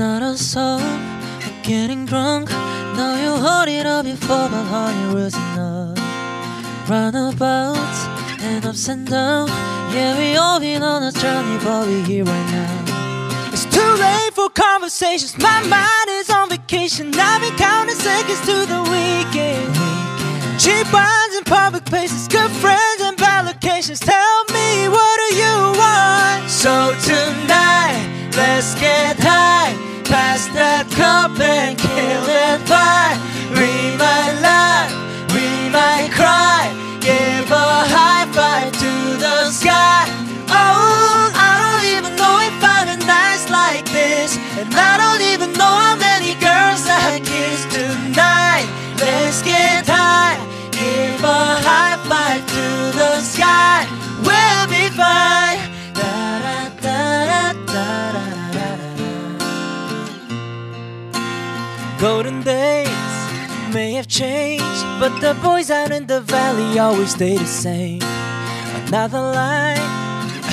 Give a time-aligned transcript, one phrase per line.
[0.00, 2.48] Another song, I'm getting drunk.
[2.48, 5.98] Now you hold it up before my heart was enough.
[6.88, 8.06] Runabouts
[8.40, 9.50] and ups and downs.
[9.94, 13.52] Yeah, we all been on a journey, but we're here right now.
[13.52, 15.36] It's too late for conversations.
[15.36, 17.12] My mind is on vacation.
[17.14, 19.74] I've been counting seconds to the weekend.
[20.58, 24.00] Cheap wines in public places, good friends and bad locations.
[24.00, 26.50] Tell me, what do you want?
[26.50, 29.72] So tonight, let's get high.
[30.04, 33.16] Pass that cup and kill it by.
[33.56, 34.92] We might laugh,
[35.32, 36.68] we might cry.
[37.00, 40.04] Give a high five to the sky.
[40.52, 44.36] Oh, I don't even know if I'm nice like this.
[44.58, 46.09] And I don't even know how
[46.72, 48.68] I kiss tonight.
[49.00, 50.38] Let's get high.
[50.70, 53.86] Give a high five to the sky.
[54.22, 55.58] We'll be fine.
[55.94, 57.86] Da da da da da
[58.52, 59.10] da da.
[61.98, 62.88] Golden days
[63.74, 68.02] may have changed, but the boys out in the valley always stay the same.
[68.86, 69.76] Another line,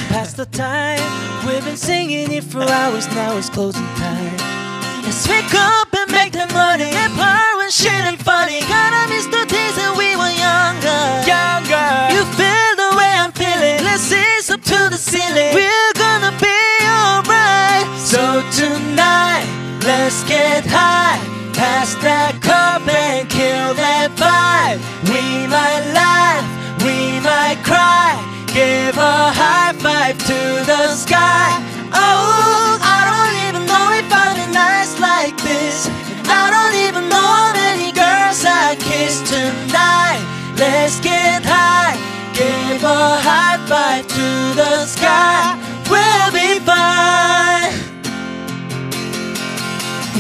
[0.10, 1.00] past the time.
[1.46, 4.67] We've been singing it for hours, now it's closing time.
[5.08, 6.92] Let's wake up and make the money.
[6.92, 8.60] And part when shit ain't funny.
[8.68, 11.00] Gotta miss the days that we were younger.
[11.24, 11.88] Younger.
[12.12, 13.88] You feel the way I'm feeling.
[13.88, 15.56] Let's raise up to the ceiling.
[15.56, 17.88] We're gonna be alright.
[18.04, 19.48] So tonight,
[19.88, 21.24] let's get high.
[21.56, 24.84] Pass that cup and kill that vibe.
[25.08, 26.44] We might laugh,
[26.84, 28.12] we might cry.
[28.52, 31.64] Give a high five to the sky.
[31.96, 32.97] Oh, I
[36.30, 40.22] I don't even know how many girls I kiss tonight.
[40.58, 41.96] Let's get high,
[42.34, 45.56] give a high five to the sky.
[45.90, 47.74] We'll be fine.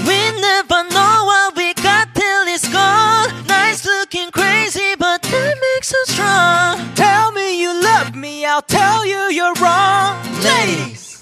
[0.07, 3.29] We never know what we got till it's gone.
[3.47, 6.79] Nice looking crazy, but that makes us strong.
[6.96, 10.16] Tell me you love me, I'll tell you you're wrong.
[10.44, 11.17] Ladies,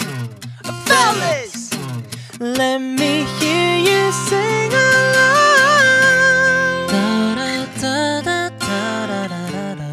[0.86, 1.55] fellas,
[2.40, 5.28] let me hear you sing along.
[6.90, 8.50] Da, da, da, da,
[9.08, 9.90] da, da, da, da.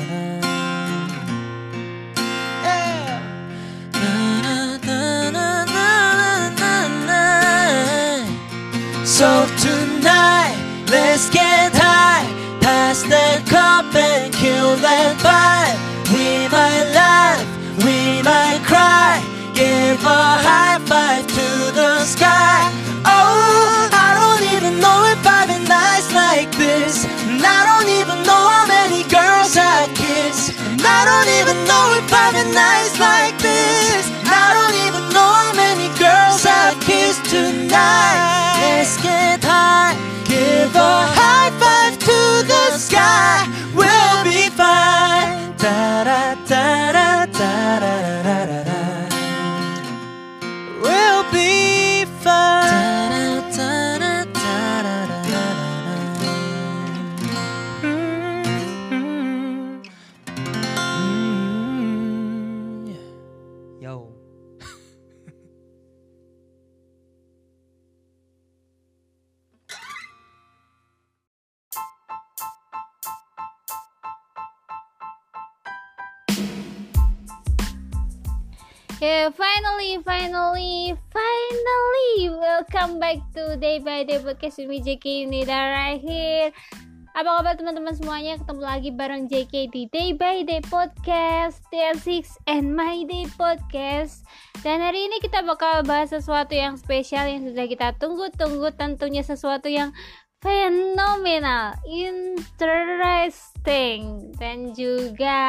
[2.64, 3.20] Yeah.
[9.04, 10.56] So tonight,
[10.91, 12.26] let's get high.
[12.60, 15.78] Pass that cup and kill that vibe.
[16.12, 17.44] We might laugh,
[17.84, 19.22] we might cry.
[19.54, 21.31] Give a high five
[22.04, 22.70] sky.
[23.06, 27.04] Oh, I don't even know if I've been nice like this.
[27.30, 30.50] And I don't even know how many girls I kiss.
[30.58, 34.10] And I don't even know if I've been nice like this.
[34.10, 38.58] And I don't even know how many girls I kiss tonight.
[38.58, 39.94] Let's get high,
[83.72, 86.52] Day by Day Podcast me JK Nida right here.
[87.16, 88.36] Apa kabar teman-teman semuanya?
[88.36, 94.28] Ketemu lagi bareng JK di Day by Day Podcast, TR6 and My Day Podcast.
[94.60, 99.72] Dan hari ini kita bakal bahas sesuatu yang spesial yang sudah kita tunggu-tunggu tentunya sesuatu
[99.72, 99.96] yang
[100.44, 103.16] fenomenal, interesting
[104.36, 105.40] dan juga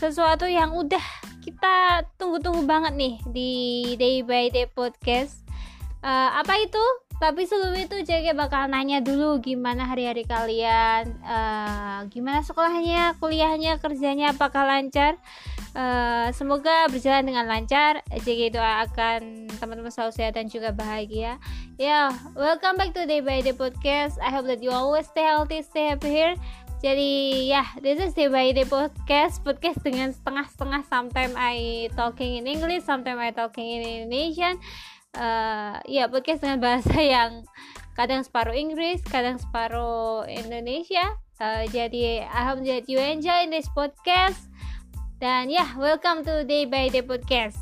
[0.00, 1.04] sesuatu yang udah
[1.44, 3.52] kita tunggu-tunggu banget nih di
[4.00, 5.44] Day by Day Podcast.
[6.00, 7.05] Eh, apa itu?
[7.16, 14.36] Tapi sebelum itu JG bakal nanya dulu gimana hari-hari kalian, eh, gimana sekolahnya, kuliahnya, kerjanya,
[14.36, 15.16] apakah lancar?
[15.72, 18.04] Eh, semoga berjalan dengan lancar.
[18.20, 21.40] JG doakan teman-teman selalu sehat dan juga bahagia.
[21.80, 24.20] Ya, welcome back to Day by Day Podcast.
[24.20, 26.36] I hope that you always stay healthy, stay happy here.
[26.84, 29.40] Jadi ya, this is Day by Day Podcast.
[29.40, 30.84] Podcast dengan setengah-setengah.
[30.84, 34.60] Sometimes I talking in English, sometimes I talking in Indonesian.
[35.16, 37.40] Eh, ya, podcast dengan bahasa yang
[37.96, 44.36] kadang separuh Inggris kadang separuh Indonesia uh, jadi I hope that you enjoy this podcast
[45.16, 47.56] dan ya yeah, welcome to Day by Day podcast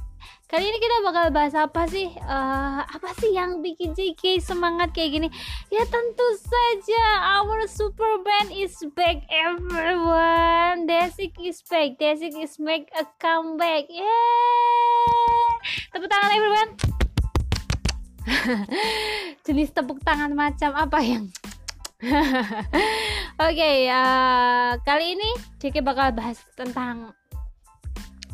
[0.51, 2.11] Kali ini kita bakal bahas apa sih?
[2.21, 5.29] Uh, apa sih yang bikin JK semangat kayak gini?
[5.73, 7.05] Ya tentu saja
[7.41, 10.87] our super band is back everyone.
[10.87, 11.99] Desik is back.
[11.99, 13.89] Desik is make a comeback.
[13.91, 15.51] Yeay!
[15.91, 16.71] Tepuk tangan everyone.
[19.47, 21.29] Jenis tepuk tangan macam apa yang
[22.05, 25.31] Oke, okay, uh, eh, kali ini
[25.61, 27.17] JK bakal bahas tentang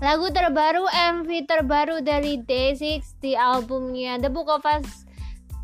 [0.00, 5.04] Lagu terbaru MV terbaru dari Day6 di albumnya The Book of Us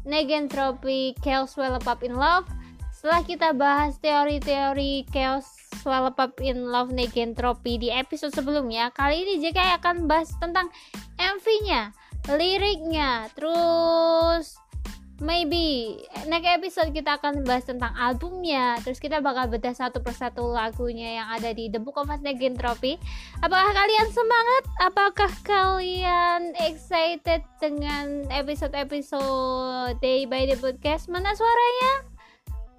[0.04, 2.44] Negentropy Chaos Well Up in Love.
[2.92, 5.48] Setelah kita bahas teori-teori Chaos
[5.88, 10.68] Well Up in Love Negentropy di episode sebelumnya Kali ini JK akan bahas tentang
[11.16, 11.96] MV-nya,
[12.30, 14.58] liriknya, terus
[15.16, 15.96] maybe
[16.28, 18.76] next episode kita akan bahas tentang albumnya.
[18.84, 23.00] Terus kita bakal bedah satu persatu lagunya yang ada di The Book of Negin Trophy
[23.40, 24.64] apakah kalian semangat?
[24.82, 31.08] Apakah kalian excited dengan episode-episode Day by Day Podcast?
[31.08, 32.12] Mana suaranya?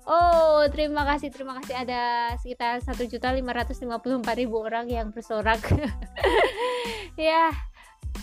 [0.08, 1.84] Oh, terima kasih, terima kasih.
[1.84, 5.60] Ada sekitar satu juta lima ratus lima puluh empat ribu orang yang bersorak.
[7.20, 7.52] ya,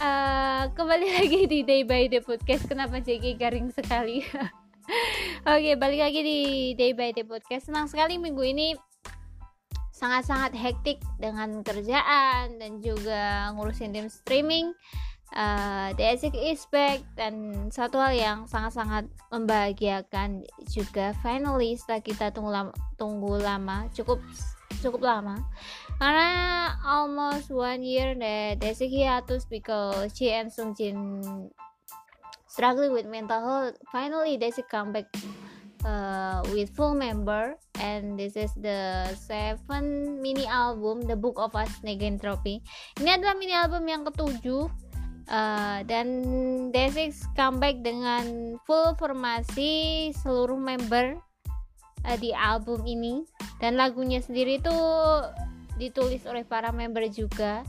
[0.01, 2.65] uh, kembali lagi di Day by Day Podcast.
[2.69, 4.25] Kenapa JG garing sekali?
[4.29, 4.51] Oke,
[5.45, 6.39] okay, balik lagi di
[6.77, 7.69] Day by Day Podcast.
[7.69, 8.73] Senang sekali minggu ini
[9.95, 14.73] sangat-sangat hektik dengan kerjaan dan juga ngurusin tim streaming.
[15.35, 22.31] Uh, the Asic is back dan satu hal yang sangat-sangat membahagiakan juga finally setelah kita
[22.31, 24.23] tunggu lama, tunggu lama cukup
[24.79, 25.43] cukup lama
[25.99, 26.31] karena
[26.87, 31.19] almost one year that Daisy hiatus because she and Sung Jin
[32.47, 33.75] struggling with mental health.
[33.91, 35.11] Finally, Daisy come back
[35.83, 41.83] uh, with full member and this is the seven mini album The Book of Us
[41.83, 42.63] Negentropy.
[43.03, 44.71] Ini adalah mini album yang ketujuh
[45.29, 46.07] uh, dan
[46.73, 51.17] Daisy comeback dengan full formasi seluruh member
[52.05, 53.25] uh, di album ini.
[53.63, 55.25] Dan lagunya sendiri tuh
[55.81, 57.65] ditulis oleh para member juga.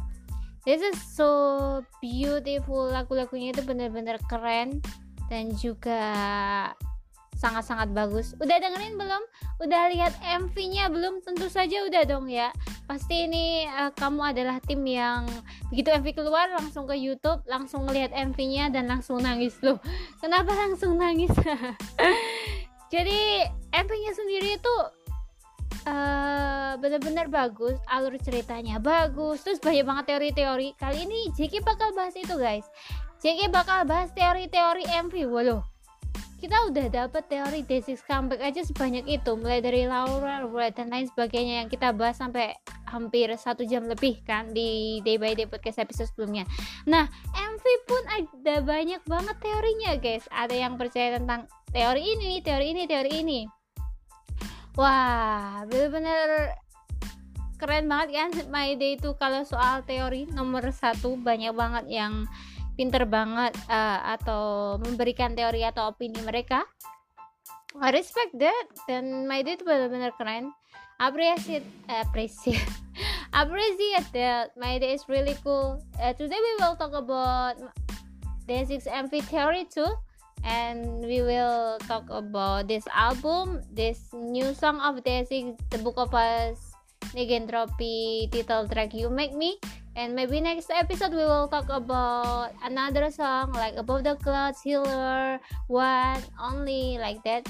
[0.66, 2.90] This is so beautiful.
[2.90, 4.82] Lagu-lagunya itu benar-benar keren.
[5.30, 6.02] Dan juga
[7.46, 8.34] sangat-sangat bagus.
[8.42, 9.24] Udah dengerin belum?
[9.62, 11.22] Udah lihat MV-nya belum?
[11.22, 12.50] Tentu saja udah dong ya.
[12.90, 15.30] Pasti ini uh, kamu adalah tim yang
[15.70, 19.78] begitu MV keluar langsung ke YouTube langsung ngelihat MV-nya dan langsung nangis loh.
[20.18, 21.30] Kenapa langsung nangis?
[22.94, 24.76] Jadi MV-nya sendiri itu
[25.86, 30.74] uh, benar-benar bagus alur ceritanya bagus terus banyak banget teori-teori.
[30.82, 32.66] Kali ini JK bakal bahas itu guys.
[33.22, 35.75] JK bakal bahas teori-teori MV waduh
[36.46, 39.34] kita udah dapet teori D6 comeback aja sebanyak itu.
[39.34, 42.54] Mulai dari Laura, Laura dan lain sebagainya yang kita bahas sampai
[42.86, 46.46] hampir satu jam lebih kan di Day by Day podcast episode sebelumnya.
[46.86, 50.30] Nah MV pun ada banyak banget teorinya guys.
[50.30, 53.40] Ada yang percaya tentang teori ini teori ini teori ini.
[54.78, 56.54] Wah bener-bener
[57.58, 61.18] keren banget kan My Day itu kalau soal teori nomor satu.
[61.18, 62.30] Banyak banget yang
[62.76, 66.64] pinter banget uh, atau memberikan teori atau opini mereka.
[67.76, 70.56] I respect that dan My Day itu benar-benar keren.
[70.96, 72.64] Appreciate appreciate
[73.42, 75.84] appreciate that My Day is really cool.
[76.00, 77.60] Uh, today we will talk about
[78.48, 79.92] Day6 MV theory too
[80.46, 86.14] and we will talk about this album, this new song of Daisy, The Book of
[86.14, 86.75] Us,
[87.14, 89.60] Negentropy title track You Make Me.
[89.96, 95.40] And maybe next episode we will talk about another song like Above the Clouds, Healer,
[95.68, 97.48] One, Only, like that.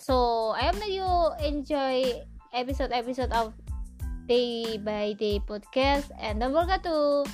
[0.00, 1.04] So I hope that you
[1.44, 3.52] enjoy episode episode of
[4.28, 7.24] Day by Day podcast and don't forget to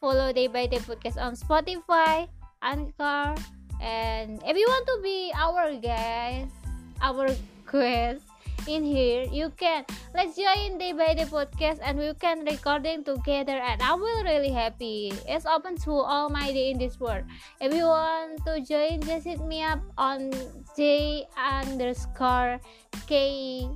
[0.00, 2.28] follow Day by Day podcast on Spotify,
[2.60, 3.32] Anchor,
[3.80, 6.52] and if you want to be our guys
[7.00, 7.28] our
[7.72, 8.31] guest
[8.68, 9.24] in here.
[9.30, 13.94] You can let's join day by day podcast and we can recording together and i
[13.94, 15.12] will really happy.
[15.26, 17.24] It's open to all my day in this world.
[17.60, 20.30] If you want to join just hit me up on
[20.76, 22.60] j underscore
[23.06, 23.68] k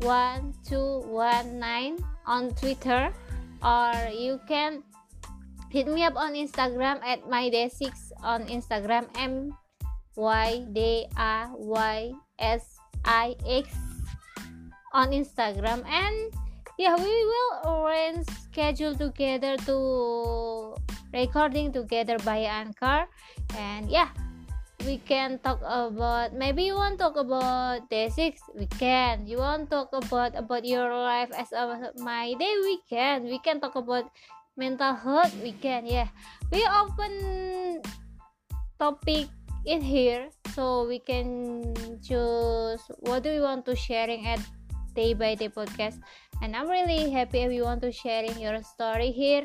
[0.00, 3.12] 1219 on twitter
[3.60, 4.82] or you can
[5.68, 9.52] hit me up on instagram at my day 6 on Instagram M
[10.16, 13.68] Y D A Y S I X
[14.92, 15.84] on Instagram.
[15.86, 16.34] And
[16.78, 20.74] yeah we will arrange schedule together to
[21.12, 23.06] recording together by Anchor.
[23.56, 24.08] And yeah
[24.84, 29.26] we can talk about maybe you want to talk about day six we can.
[29.26, 33.24] You want to talk about about your life as a my day we can.
[33.24, 34.08] We can talk about
[34.56, 36.08] mental health we can yeah.
[36.50, 37.82] We open
[38.80, 39.28] topic
[39.68, 44.40] in here so we can choose what do we want to sharing at
[44.94, 46.00] day by day podcast.
[46.42, 49.44] And i'm really happy if you want to sharing your story here.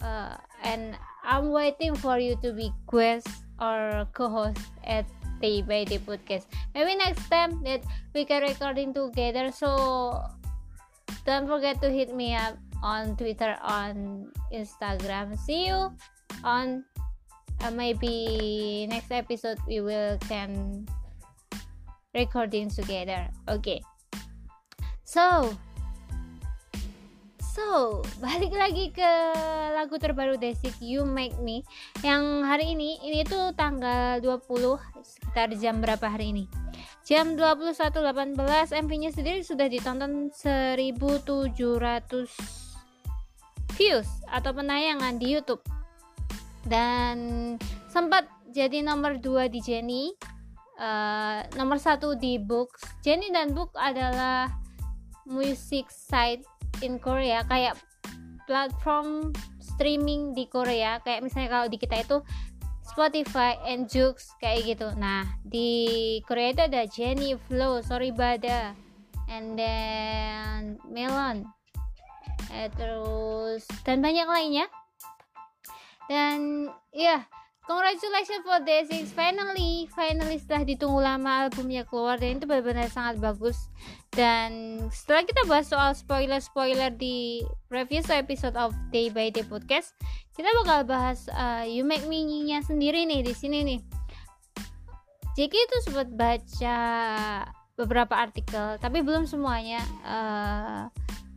[0.00, 3.28] Uh, and i'm waiting for you to be guest
[3.60, 5.06] or co-host at
[5.40, 6.46] day by day podcast.
[6.74, 9.52] Maybe next time that we can recording together.
[9.52, 10.22] So
[11.24, 15.36] don't forget to hit me up on twitter on instagram.
[15.38, 15.92] See you
[16.44, 16.84] on
[17.60, 20.86] uh, maybe next episode we will can
[22.14, 23.28] recording together.
[23.48, 23.80] Okay
[25.06, 25.54] so
[27.38, 29.12] so balik lagi ke
[29.78, 31.62] lagu terbaru Desik You Make Me
[32.02, 36.44] yang hari ini ini tuh tanggal 20 sekitar jam berapa hari ini?
[37.06, 38.34] Jam 21.18
[38.72, 41.54] MV nya sendiri sudah ditonton 1700
[43.78, 45.62] views atau penayangan di YouTube.
[46.66, 47.54] Dan
[47.86, 50.10] sempat jadi nomor 2 di Jenny
[50.82, 52.82] uh, nomor satu di Books.
[53.06, 54.65] Jenny dan Book adalah
[55.26, 56.46] music site
[56.80, 57.76] in Korea kayak
[58.46, 61.02] platform streaming di Korea.
[61.02, 62.18] Kayak misalnya kalau di kita itu
[62.86, 64.88] Spotify and Joox kayak gitu.
[64.96, 68.72] Nah di Korea itu ada Jenny Flow Sorry Bada
[69.26, 71.44] and then Melon.
[72.54, 74.66] Eh, terus dan banyak lainnya.
[76.06, 77.20] Dan ya yeah,
[77.66, 83.18] congratulations for the six finally finally setelah ditunggu lama albumnya keluar dan itu benar-benar sangat
[83.18, 83.58] bagus
[84.16, 89.92] dan setelah kita bahas soal spoiler-spoiler di previous episode of Day by Day podcast
[90.32, 93.80] kita bakal bahas uh, You Make Me nya sendiri nih di sini nih.
[95.36, 96.78] JK itu sempat baca
[97.76, 100.88] beberapa artikel tapi belum semuanya uh,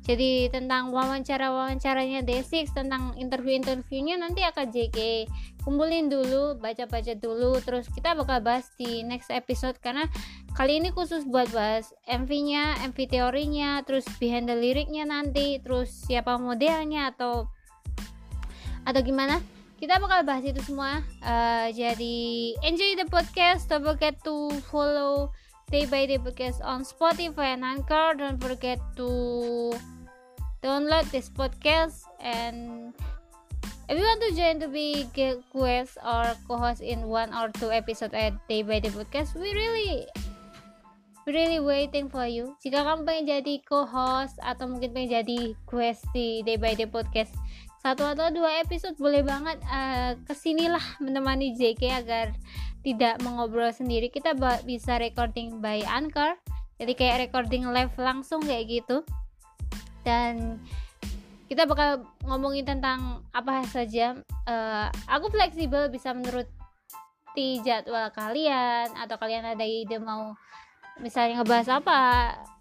[0.10, 5.30] jadi tentang wawancara-wawancaranya D6 tentang interview-interviewnya nanti akan JK
[5.62, 7.62] kumpulin dulu baca-baca dulu.
[7.62, 10.10] Terus kita bakal bahas di next episode karena
[10.58, 16.42] kali ini khusus buat bahas MV-nya, MV teorinya, terus behind the liriknya nanti, terus siapa
[16.42, 17.46] modelnya atau
[18.90, 19.38] atau gimana.
[19.78, 21.06] Kita bakal bahas itu semua.
[21.22, 22.18] Uh, jadi
[22.66, 23.70] enjoy the podcast.
[23.70, 25.30] Don't forget to follow
[25.70, 28.18] day by day podcast on Spotify and Anchor.
[28.18, 29.78] Don't forget to
[30.60, 32.92] download this podcast and
[33.88, 38.14] if you want to join to be guest or co-host in one or two episode
[38.14, 40.08] at day by day podcast we really
[41.30, 42.58] really waiting for you.
[42.58, 45.40] Jika kamu pengen jadi co-host atau mungkin pengen jadi
[45.70, 47.34] guest di day by day podcast
[47.80, 52.36] satu atau dua episode boleh banget uh, ke sinilah menemani JK agar
[52.84, 54.12] tidak mengobrol sendiri.
[54.12, 54.36] Kita
[54.68, 56.36] bisa recording by Anchor.
[56.80, 59.04] Jadi kayak recording live langsung kayak gitu
[60.10, 60.58] dan
[61.46, 64.18] kita bakal ngomongin tentang apa saja.
[64.50, 70.34] Uh, aku fleksibel bisa menuruti jadwal kalian atau kalian ada ide mau
[70.98, 72.02] misalnya ngebahas apa.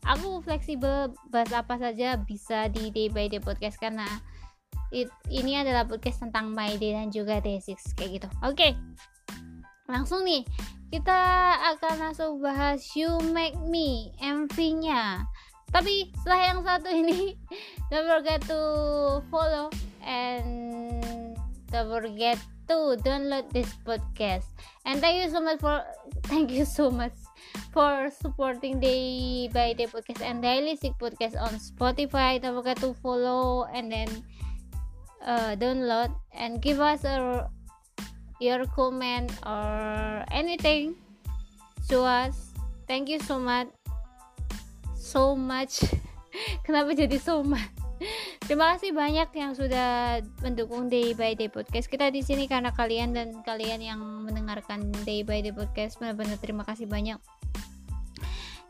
[0.05, 4.09] Aku fleksibel bahas apa saja bisa di day by day podcast karena
[4.93, 8.29] it, ini adalah podcast tentang my day dan juga day 6 kayak gitu.
[8.45, 8.73] Oke okay.
[9.89, 10.45] langsung nih.
[10.89, 11.21] Kita
[11.77, 15.29] akan langsung bahas you make me MV nya
[15.69, 17.37] tapi setelah yang satu ini
[17.93, 18.61] don't forget to
[19.29, 19.69] follow
[20.01, 21.37] and
[21.69, 24.45] don't forget to download this podcast.
[24.85, 25.81] And thank you so much for
[26.31, 27.17] thank you so much
[27.73, 32.41] for supporting day by day podcast and daily sick podcast on spotify.
[32.41, 34.09] Don't forget to follow and then
[35.25, 37.49] uh, download and give us a
[38.39, 40.95] your comment or anything
[41.89, 42.53] to us.
[42.87, 43.69] Thank you so much
[45.09, 45.81] so much
[46.69, 47.65] kenapa jadi so much
[48.47, 51.91] Terima kasih banyak yang sudah mendukung Day by Day Podcast.
[51.91, 55.99] Kita di sini karena kalian dan kalian yang mendengarkan Day by Day Podcast.
[55.99, 57.19] Benar-benar terima kasih banyak.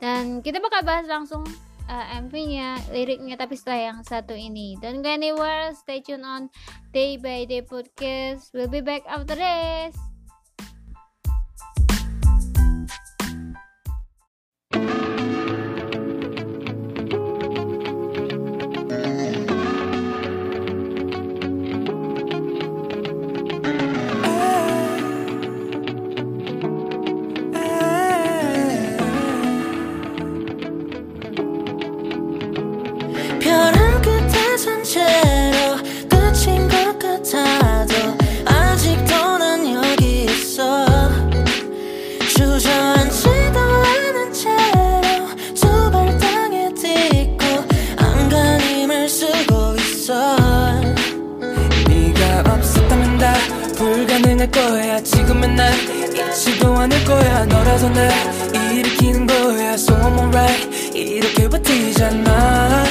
[0.00, 1.44] Dan kita bakal bahas langsung
[1.92, 4.80] uh, MV-nya, liriknya tapi setelah yang satu ini.
[4.80, 6.48] Don't go anywhere, stay tune on
[6.96, 8.50] Day by Day Podcast.
[8.56, 10.07] We'll be back after this.
[57.68, 58.10] 너라서 날
[58.54, 59.74] 일으키는 거야.
[59.74, 60.96] So I'm alright.
[60.96, 62.84] 이렇게 버티잖아.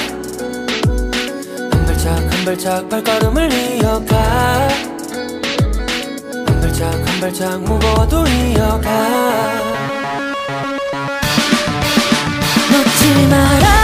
[1.71, 4.67] 한 발짝 한 발짝 발걸음을 이어가.
[6.45, 9.09] 한 발짝 한 발짝 무거워도 이어가.
[12.71, 13.76] 놓지 말아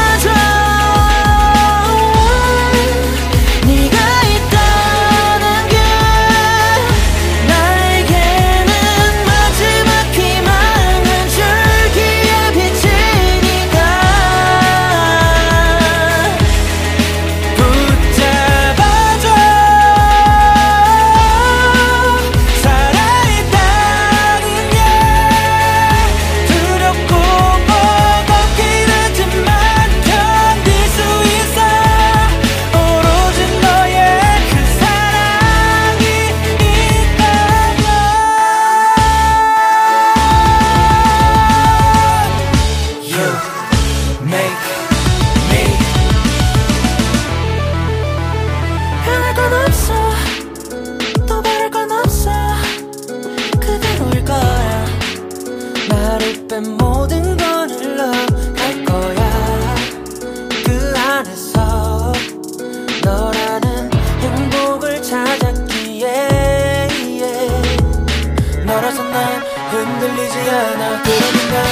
[68.74, 71.04] 너라서 난 흔들리지 않아.
[71.04, 71.64] 그러니까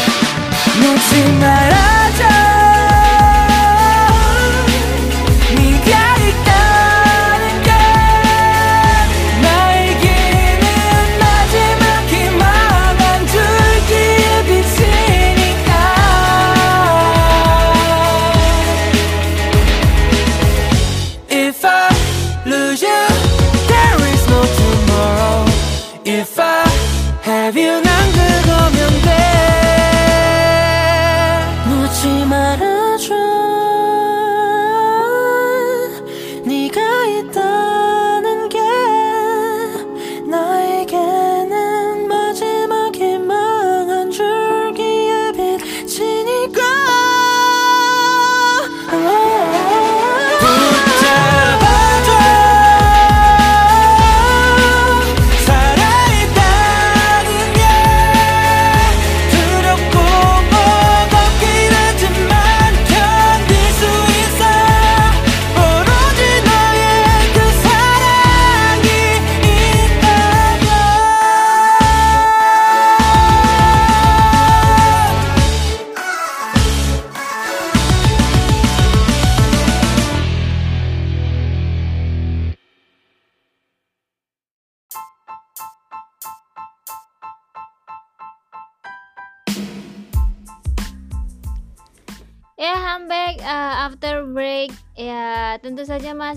[0.80, 2.61] 놓지 말아줘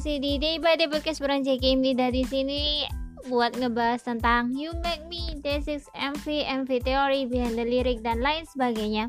[0.04, 2.84] masih di Day by Day Podcast JKM dari sini
[3.32, 8.44] buat ngebahas tentang You Make Me, Day6 MV, MV Theory, Behind the Lyric, dan lain
[8.44, 9.08] sebagainya.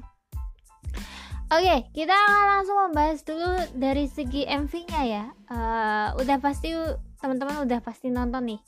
[1.52, 5.26] Oke, kita akan langsung membahas dulu dari segi MV-nya ya.
[5.52, 6.72] Eh, udah pasti
[7.20, 8.60] teman-teman udah pasti nonton nih.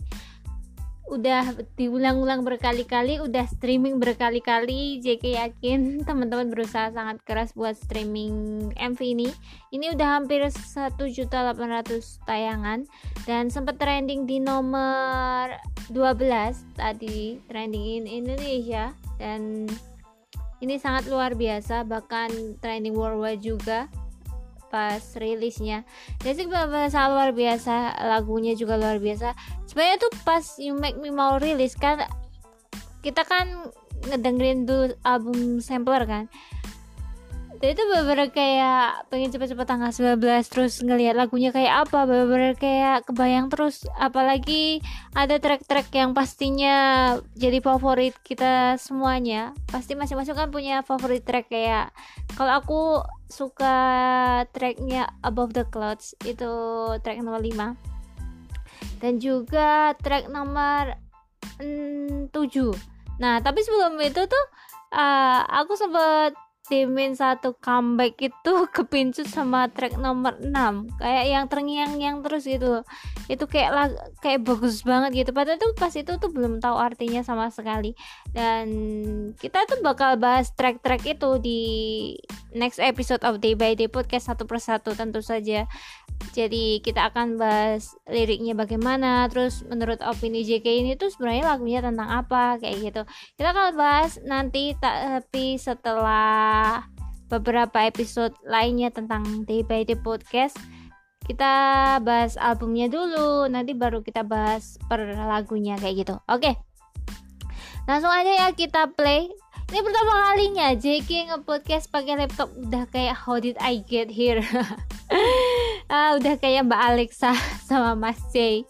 [1.07, 4.99] Udah diulang-ulang berkali-kali, udah streaming berkali-kali.
[4.99, 9.29] JK yakin teman-teman berusaha sangat keras buat streaming MV ini.
[9.71, 10.99] Ini udah hampir 1.800
[12.27, 12.83] tayangan
[13.23, 15.55] dan sempat trending di nomor
[15.91, 19.71] 12 tadi trending in Indonesia dan
[20.59, 23.87] ini sangat luar biasa bahkan trending worldwide juga
[24.67, 25.87] pas rilisnya.
[26.19, 29.33] Dan sih benar-benar luar biasa lagunya juga luar biasa.
[29.67, 32.03] Sebenarnya tuh pas You Make Me mau rilis kan
[33.01, 33.71] kita kan
[34.07, 36.23] ngedengerin dulu album sampler kan
[37.63, 40.21] itu bener-bener kayak pengen cepet-cepet tanggal 19
[40.53, 43.89] terus ngelihat lagunya kayak apa bener-bener kayak kebayang terus.
[43.97, 44.83] Apalagi
[45.17, 46.75] ada track-track yang pastinya
[47.33, 49.57] jadi favorit kita semuanya.
[49.69, 51.89] Pasti masing-masing kan punya favorit track kayak
[52.37, 52.81] kalau aku
[53.27, 53.75] suka
[54.55, 56.51] tracknya Above the Clouds itu
[57.03, 57.97] track nomor 5
[59.03, 60.95] dan juga track nomor
[61.59, 64.45] mm, 7 nah tapi sebelum itu tuh
[64.93, 66.37] uh, aku sempet
[66.67, 70.53] Demin satu comeback itu kepincut sama track nomor 6
[70.99, 72.83] kayak yang terngiang-ngiang terus gitu
[73.27, 73.91] itu kayak lag,
[74.23, 75.31] kayak bagus banget gitu.
[75.35, 77.91] Padahal tuh pas itu tuh belum tahu artinya sama sekali.
[78.31, 78.67] Dan
[79.35, 81.61] kita tuh bakal bahas track-track itu di
[82.55, 85.67] next episode of Day by Day podcast satu persatu tentu saja.
[86.33, 92.09] Jadi kita akan bahas liriknya bagaimana terus menurut opini JK ini tuh sebenarnya lagunya tentang
[92.09, 93.01] apa kayak gitu.
[93.37, 96.83] Kita akan bahas nanti tapi setelah
[97.27, 100.55] beberapa episode lainnya tentang Day by Day podcast
[101.27, 101.51] kita
[102.01, 103.51] bahas albumnya dulu.
[103.51, 106.15] Nanti baru kita bahas per lagunya kayak gitu.
[106.31, 106.55] Oke.
[107.87, 109.31] Langsung aja ya kita play
[109.67, 112.47] ini pertama kalinya JK nge-podcast pakai laptop.
[112.55, 114.39] Udah kayak how did I get here?
[115.91, 117.35] Uh, udah kayak Mbak Alexa
[117.67, 118.63] sama Mas J.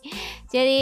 [0.50, 0.82] Jadi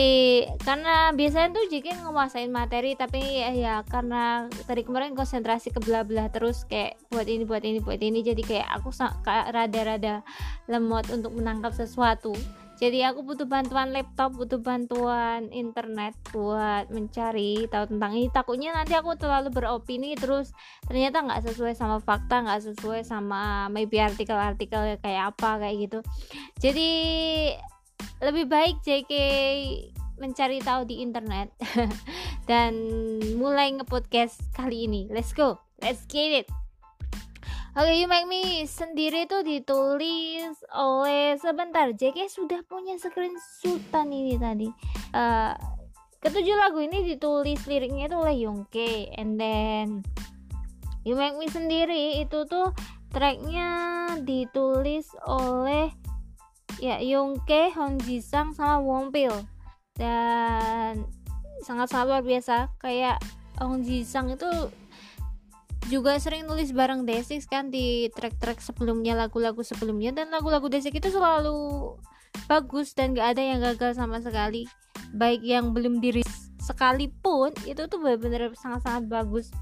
[0.63, 6.31] karena biasanya tuh JK nguasain materi tapi ya, ya karena tadi kemarin konsentrasi ke belah-belah
[6.31, 8.23] terus kayak buat ini buat ini buat ini.
[8.23, 8.95] Jadi kayak aku
[9.27, 10.23] rada-rada
[10.71, 12.31] lemot untuk menangkap sesuatu
[12.75, 18.27] jadi aku butuh bantuan laptop butuh bantuan internet buat mencari tahu tentang ini.
[18.27, 20.51] Takutnya nanti aku terlalu beropini terus
[20.83, 25.99] ternyata nggak sesuai sama fakta nggak sesuai sama maybe artikel-artikel kayak apa kayak gitu.
[26.59, 26.91] Jadi
[28.19, 29.13] lebih baik JK
[30.19, 31.55] mencari tahu di internet
[32.49, 32.75] dan
[33.39, 35.07] mulai nge-podcast kali ini.
[35.07, 35.63] Let's go.
[35.79, 36.64] Let's get it
[37.75, 41.91] Oke, okay, You Make Me sendiri tuh ditulis oleh sebentar.
[41.91, 44.71] JK sudah punya screenshotan ini tadi.
[45.11, 45.51] Uh,
[46.23, 50.07] ketujuh lagu ini ditulis liriknya itu oleh Yongke, and then
[51.03, 52.71] You Make Me sendiri itu tuh
[53.11, 55.91] tracknya ditulis oleh
[56.79, 59.35] ya Yongke, Hong Jisang sama Wong Pil
[59.99, 61.03] dan
[61.67, 63.19] sangat-sangat luar biasa kayak
[63.59, 64.47] Hong Jisang itu
[65.87, 70.11] juga sering nulis bareng Desik kan di track-track sebelumnya lagu-lagu sebelumnya.
[70.15, 71.93] Dan lagu-lagu Desik itu selalu
[72.49, 74.65] bagus dan gak ada yang gagal sama sekali.
[75.15, 76.25] Baik yang belum diri
[76.59, 79.53] sekalipun itu tuh benar-benar sangat-sangat bagus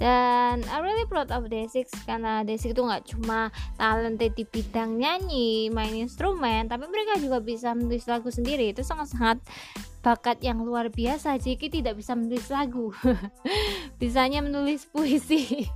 [0.00, 5.68] dan I really proud of Desix karena Desix itu nggak cuma talented di bidang nyanyi
[5.68, 8.72] main instrumen tapi mereka juga bisa menulis lagu sendiri.
[8.72, 9.44] Itu sangat-sangat
[10.00, 11.36] bakat yang luar biasa.
[11.36, 12.96] Jiki tidak bisa menulis lagu.
[14.00, 15.68] Bisanya menulis puisi.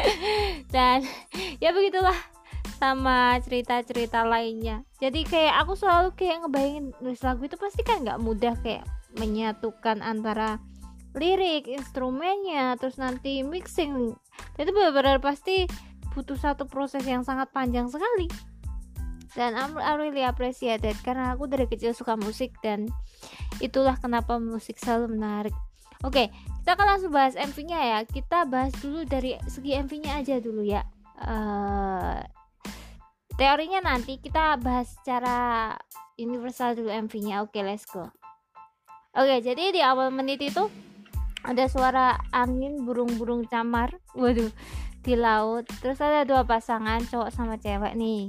[0.74, 1.04] Dan
[1.60, 2.16] ya begitulah
[2.80, 4.88] sama cerita-cerita lainnya.
[5.04, 8.88] Jadi kayak aku selalu kayak ngebayangin nulis lagu itu pasti kan nggak mudah kayak
[9.20, 10.60] menyatukan antara
[11.16, 14.12] lirik instrumennya terus nanti mixing.
[14.60, 15.64] Itu benar-benar pasti
[16.12, 18.28] butuh satu proses yang sangat panjang sekali.
[19.36, 22.88] Dan I'm, I really appreciate it karena aku dari kecil suka musik dan
[23.60, 25.56] itulah kenapa musik selalu menarik.
[26.04, 27.98] Oke okay, kita akan langsung bahas MV-nya ya.
[28.04, 30.84] Kita bahas dulu dari segi MV-nya aja dulu ya.
[31.16, 32.20] Uh,
[33.40, 35.72] teorinya nanti kita bahas secara
[36.16, 38.08] universal dulu MV-nya oke okay, let's go.
[39.16, 40.68] Oke okay, jadi di awal menit itu
[41.46, 43.94] ada suara angin burung-burung camar.
[44.18, 44.50] Waduh
[45.06, 45.64] di laut.
[45.78, 48.26] Terus ada dua pasangan cowok sama cewek nih.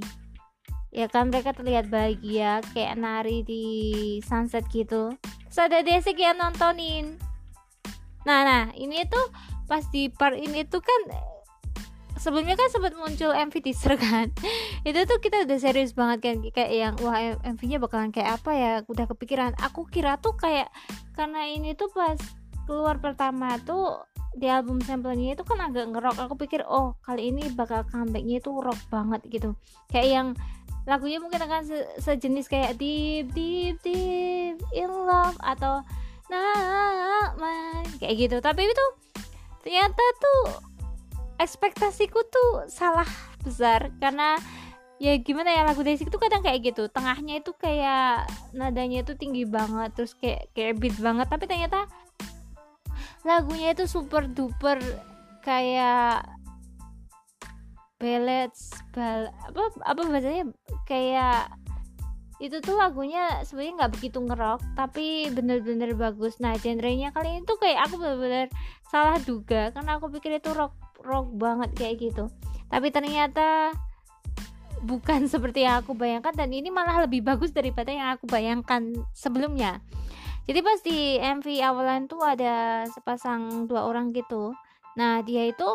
[0.94, 3.64] Ya kan mereka terlihat bahagia kayak nari di
[4.24, 5.12] sunset gitu.
[5.50, 7.18] Terus ada Desik yang nontonin.
[8.24, 9.26] Nah nah ini tuh
[9.68, 11.00] pas di part ini tuh kan
[12.16, 14.32] sebelumnya kan sempat muncul MV teaser kan.
[14.88, 18.72] Itu tuh kita udah serius banget kan kayak yang wah MV-nya bakalan kayak apa ya?
[18.88, 19.54] Udah kepikiran.
[19.60, 20.72] Aku kira tuh kayak
[21.14, 22.16] karena ini tuh pas
[22.68, 24.04] keluar pertama tuh
[24.36, 28.52] di album sampelnya itu kan agak ngerok aku pikir oh kali ini bakal comebacknya itu
[28.60, 29.56] rock banget gitu.
[29.88, 30.28] Kayak yang
[30.84, 35.80] lagunya mungkin akan se sejenis kayak deep deep deep in love atau
[36.28, 38.36] nah man kayak gitu.
[38.44, 38.86] Tapi itu
[39.64, 40.44] ternyata tuh
[41.40, 43.08] ekspektasiku tuh salah
[43.42, 44.36] besar karena
[44.98, 46.86] ya gimana ya lagu Daisy itu kadang kayak gitu.
[46.92, 51.26] Tengahnya itu kayak nadanya itu tinggi banget terus kayak kayak beat banget.
[51.26, 51.90] Tapi ternyata
[53.26, 54.78] lagunya itu super duper
[55.42, 56.26] kayak
[57.98, 60.44] ballads bal apa apa bahasanya?
[60.86, 61.50] Kayak
[62.38, 66.38] itu tuh lagunya sebenarnya nggak begitu ngerok tapi bener-bener bagus.
[66.38, 68.46] Nah genrenya kali ini tuh kayak aku bener-bener
[68.86, 72.30] salah duga karena aku pikir itu rock rock banget kayak gitu.
[72.70, 73.74] Tapi ternyata
[74.86, 79.82] bukan seperti yang aku bayangkan dan ini malah lebih bagus daripada yang aku bayangkan sebelumnya
[80.48, 84.56] jadi pas di MV awalan tuh ada sepasang dua orang gitu.
[84.96, 85.68] Nah dia itu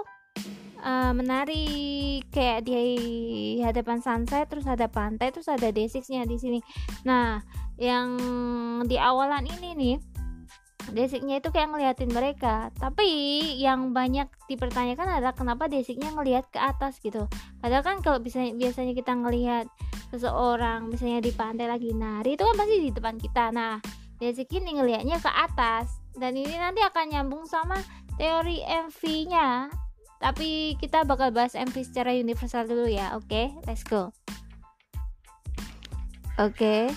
[0.81, 2.73] uh, menari kayak di
[3.61, 6.59] hadapan sunset terus ada pantai terus ada D6 nya di sini.
[7.05, 7.37] Nah
[7.77, 8.17] yang
[8.89, 9.97] di awalan ini nih
[10.91, 12.67] Desiknya itu kayak ngeliatin mereka.
[12.75, 13.07] Tapi
[13.55, 17.31] yang banyak dipertanyakan adalah kenapa Desiknya ngelihat ke atas gitu.
[17.63, 19.71] Padahal kan kalau bisa biasanya kita ngelihat
[20.11, 23.55] seseorang misalnya di pantai lagi nari itu kan pasti di depan kita.
[23.55, 23.79] Nah
[24.23, 27.75] Desik ini ngelihatnya ke atas dan ini nanti akan nyambung sama
[28.15, 29.67] teori MV nya
[30.23, 33.51] tapi kita bakal bahas MV secara universal dulu ya oke okay?
[33.67, 34.15] let's go
[36.39, 36.87] oke okay.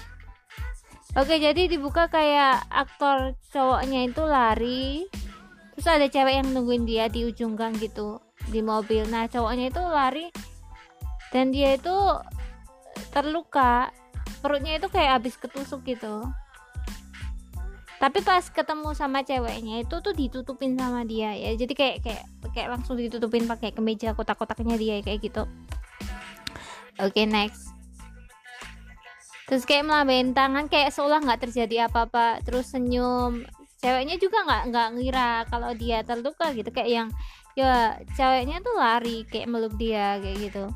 [1.16, 5.08] Oke, jadi dibuka kayak aktor cowoknya itu lari.
[5.72, 8.20] Terus ada cewek yang nungguin dia di ujung gang gitu
[8.52, 9.08] di mobil.
[9.08, 10.28] Nah, cowoknya itu lari
[11.32, 11.96] dan dia itu
[13.16, 13.88] terluka.
[14.44, 16.20] Perutnya itu kayak habis ketusuk gitu.
[17.96, 21.56] Tapi pas ketemu sama ceweknya itu tuh ditutupin sama dia ya.
[21.56, 25.48] Jadi kayak kayak kayak langsung ditutupin pakai kemeja kotak-kotaknya dia kayak gitu.
[27.00, 27.72] Oke, okay, next.
[29.48, 32.44] Terus kayak melambain tangan kayak seolah nggak terjadi apa-apa.
[32.44, 33.48] Terus senyum.
[33.80, 36.68] Ceweknya juga nggak nggak ngira kalau dia terluka gitu.
[36.68, 37.09] Kayak yang
[37.56, 40.68] ya ceweknya tuh lari kayak meluk dia kayak gitu.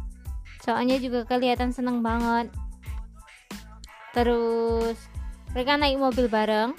[0.65, 2.49] Soalnya juga kelihatan seneng banget.
[4.17, 4.97] Terus
[5.53, 6.73] mereka naik mobil bareng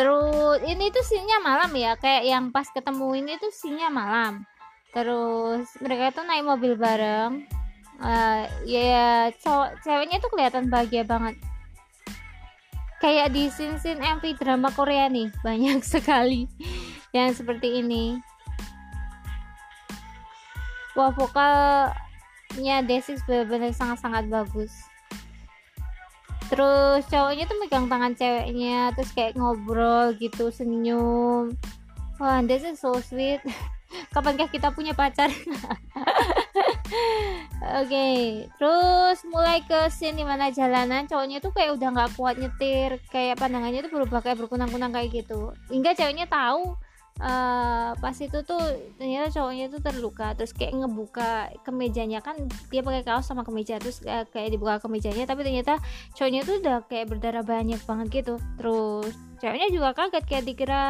[0.00, 4.48] terus ini tuh sinnya malam ya kayak yang pas ketemu ini tuh sinnya malam.
[4.96, 7.44] Terus mereka tuh naik mobil bareng.
[8.00, 11.36] Uh, ya cowok ceweknya tuh kelihatan bahagia banget.
[12.96, 16.48] Kayak di scene-scene MV drama Korea nih banyak sekali
[17.12, 18.16] yang seperti ini.
[20.96, 24.89] Wah vokalnya Desix benar-benar sangat-sangat bagus
[26.50, 31.54] terus cowoknya tuh megang tangan ceweknya terus kayak ngobrol gitu senyum
[32.18, 33.38] wah Desix so sweet
[34.14, 35.30] kapankah kita punya pacar
[37.60, 38.18] Oke, okay.
[38.56, 43.38] terus mulai ke scene di mana jalanan cowoknya tuh kayak udah nggak kuat nyetir, kayak
[43.38, 45.54] pandangannya tuh berubah kayak berkunang-kunang kayak gitu.
[45.68, 46.74] Hingga ceweknya tahu
[47.20, 48.64] uh, pas itu tuh
[48.96, 52.36] ternyata cowoknya tuh terluka, terus kayak ngebuka kemejanya kan
[52.72, 55.78] dia pakai kaos sama kemeja, terus uh, kayak dibuka kemejanya, tapi ternyata
[56.16, 58.34] cowoknya tuh udah kayak berdarah banyak banget gitu.
[58.58, 60.82] Terus ceweknya juga kaget kayak dikira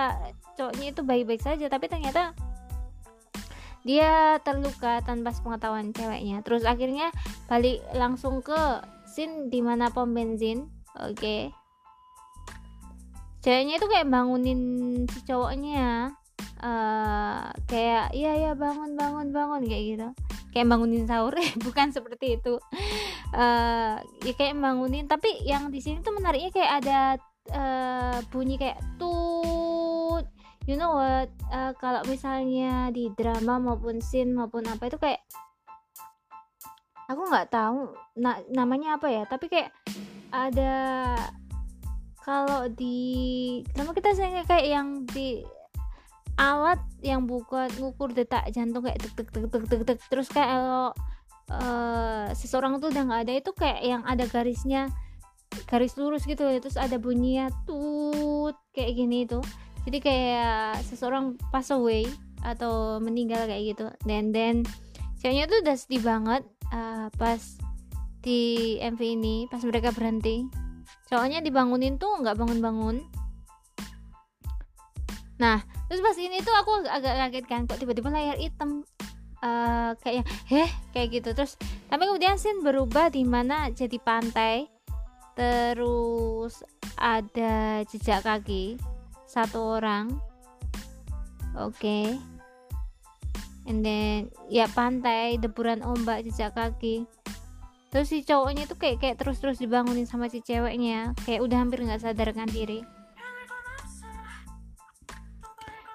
[0.57, 2.33] cowoknya itu baik-baik saja, tapi ternyata
[3.81, 7.09] dia terluka tanpa pengetahuan ceweknya terus akhirnya
[7.49, 10.69] balik langsung ke scene di mana pom bensin
[11.01, 11.49] oke okay.
[13.40, 14.61] Ceweknya itu kayak bangunin
[15.09, 16.12] si cowoknya
[16.61, 20.09] uh, kayak iya iya bangun bangun bangun kayak gitu.
[20.50, 21.35] Kayak bangunin sahur
[21.66, 22.61] bukan seperti itu.
[23.31, 26.98] Uh, ya kayak bangunin tapi yang di sini tuh menariknya kayak ada
[27.55, 30.26] uh, bunyi kayak tut.
[30.68, 31.33] You know what?
[31.48, 35.24] Uh, kalau misalnya di drama maupun scene maupun apa itu kayak
[37.11, 37.90] aku nggak tahu
[38.22, 39.74] na namanya apa ya tapi kayak
[40.31, 40.70] ada
[42.25, 45.41] kalau di nama kita sering kayak yang di
[46.41, 49.99] alat yang buat ngukur detak jantung kayak tek tek tek tek tek, tek.
[50.09, 50.89] terus kayak kalau
[51.53, 54.89] uh, seseorang tuh udah nggak ada itu kayak yang ada garisnya
[55.67, 59.43] garis lurus gitu terus ada bunyinya tut kayak gini itu.
[59.89, 62.07] Jadi kayak seseorang pass away
[62.45, 63.87] atau meninggal kayak gitu.
[64.07, 64.63] Dan dan
[65.19, 67.41] ceweknya tuh udah sedih banget uh, pas
[68.21, 70.45] di MV ini pas mereka berhenti
[71.11, 73.03] cowoknya dibangunin tuh nggak bangun-bangun.
[75.42, 75.59] Nah
[75.90, 78.87] terus pas ini tuh aku agak, agak kaget kan kok tiba-tiba layar hitam.
[79.40, 81.35] Uh, kayak heh kayak gitu.
[81.35, 81.59] Terus
[81.90, 84.70] tapi kemudian scene berubah di mana jadi pantai
[85.35, 86.62] terus
[86.94, 88.79] ada jejak kaki
[89.27, 90.14] satu orang.
[91.59, 91.75] Oke.
[91.75, 92.07] Okay.
[93.70, 97.07] and then ya pantai deburan ombak jejak kaki
[97.90, 101.12] terus si cowoknya tuh kayak kayak terus terus dibangunin sama si ceweknya.
[101.26, 102.87] Kayak udah hampir nggak sadarkan diri.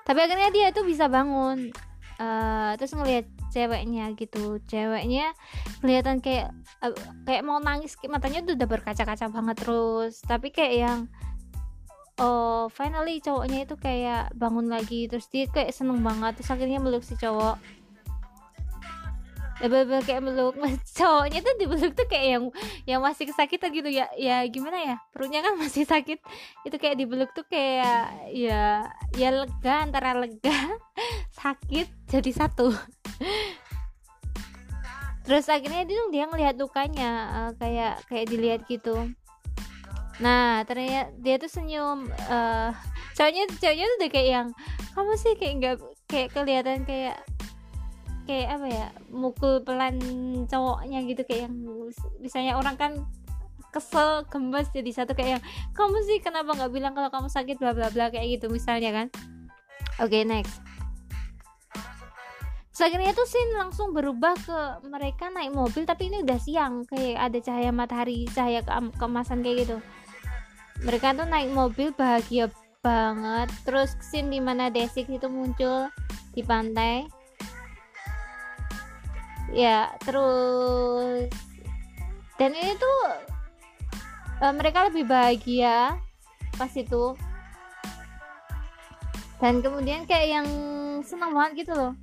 [0.05, 1.73] Tapi akhirnya dia tuh bisa bangun.
[2.15, 4.61] Uh, terus ngelihat ceweknya gitu.
[4.69, 5.33] Ceweknya
[5.81, 6.53] kelihatan kayak
[6.83, 6.93] uh,
[7.25, 7.97] kayak mau nangis.
[8.05, 10.21] Matanya tuh udah berkaca-kaca banget terus.
[10.21, 10.99] Tapi kayak yang
[12.21, 15.07] oh finally cowoknya itu kayak bangun lagi.
[15.09, 16.37] Terus dia kayak seneng banget.
[16.37, 17.84] Terus akhirnya meluk si cowok
[19.63, 20.55] Lebar-lebar kayak meluk.
[20.97, 22.43] Cowoknya tuh dibeluk tuh kayak yang
[22.83, 23.87] yang masih kesakitan gitu.
[23.87, 24.95] Ya ya gimana ya?
[25.15, 26.19] Perutnya kan masih sakit.
[26.67, 30.59] Itu kayak dibeluk tuh kayak ya ya lega antara lega
[31.39, 32.75] sakit jadi satu.
[35.25, 39.09] Terus akhirnya dia dia ngelihat lukanya uh, kayak kayak dilihat gitu.
[40.21, 42.71] Nah ternyata dia tuh senyum uh,
[43.17, 44.47] cowoknya cowoknya tuh udah kayak yang
[44.95, 45.75] kamu sih kayak nggak
[46.07, 47.17] kayak kelihatan kayak
[48.25, 49.97] kayak apa ya mukul pelan
[50.49, 51.55] cowoknya gitu kayak yang
[52.19, 52.91] misalnya orang kan
[53.69, 55.43] kesel gemes jadi satu kayak yang
[55.75, 57.59] kamu sih kenapa nggak bilang kalau kamu sakit?
[57.59, 59.07] Bla bla bla kayak gitu misalnya kan.
[59.99, 60.59] Oke okay, next
[62.75, 64.59] Selanjutnya tuh scene langsung berubah ke
[64.91, 69.63] mereka naik mobil tapi ini udah siang kayak ada cahaya matahari cahaya ke kemasan kayak
[69.63, 69.77] gitu.
[70.83, 72.51] Mereka tuh naik mobil bahagia
[72.83, 73.47] banget.
[73.63, 75.87] Terus scene di mana Desik itu muncul
[76.35, 77.07] di pantai
[79.53, 81.29] ya terus
[82.35, 82.99] dan ini tuh
[84.43, 85.95] uh, mereka lebih bahagia
[86.55, 87.15] pas itu.
[89.39, 90.47] Dan kemudian kayak yang
[91.03, 91.93] senang banget gitu loh.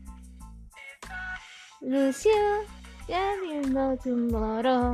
[1.83, 2.62] Lucia
[3.09, 4.92] dan you know tomorrow.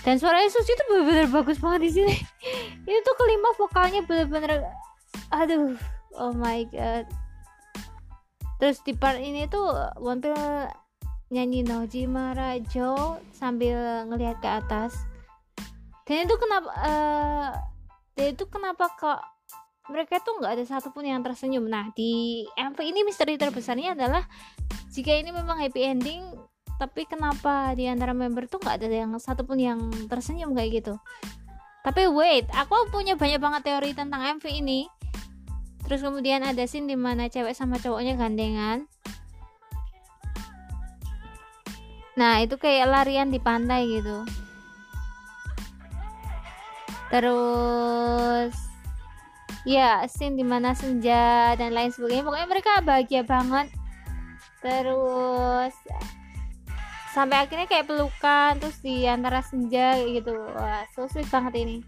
[0.00, 2.16] Dan suaranya Susi itu benar-benar bagus banget di sini.
[2.88, 4.64] Itu tuh kelima vokalnya benar-benar
[5.28, 5.76] aduh
[6.16, 7.04] oh my god.
[8.56, 9.68] Terus di part ini tuh
[10.00, 10.32] Wonpil
[11.30, 14.98] nyanyi Nojima Rajo sambil ngelihat ke atas.
[16.02, 17.50] Dan itu kenapa uh,
[18.18, 19.22] dan itu kenapa kok
[19.94, 21.70] mereka tuh nggak ada satupun yang tersenyum.
[21.70, 24.26] Nah di MV ini misteri terbesarnya adalah
[24.90, 26.22] jika ini memang happy ending
[26.82, 29.78] tapi kenapa di antara member tuh nggak ada yang satupun yang
[30.10, 30.98] tersenyum kayak gitu?
[31.86, 34.90] Tapi wait aku punya banyak banget teori tentang MV ini.
[35.86, 38.90] Terus kemudian ada scene di mana cewek sama cowoknya gandengan
[42.20, 44.28] nah itu kayak larian di pantai gitu.
[47.08, 48.52] Terus
[49.64, 52.28] ya scene di mana senja dan lain sebagainya.
[52.28, 53.72] Pokoknya mereka bahagia banget.
[54.60, 55.72] Terus
[57.16, 60.36] sampai akhirnya kayak pelukan terus di antara senja gitu.
[60.36, 61.80] Wah so sweet banget ini.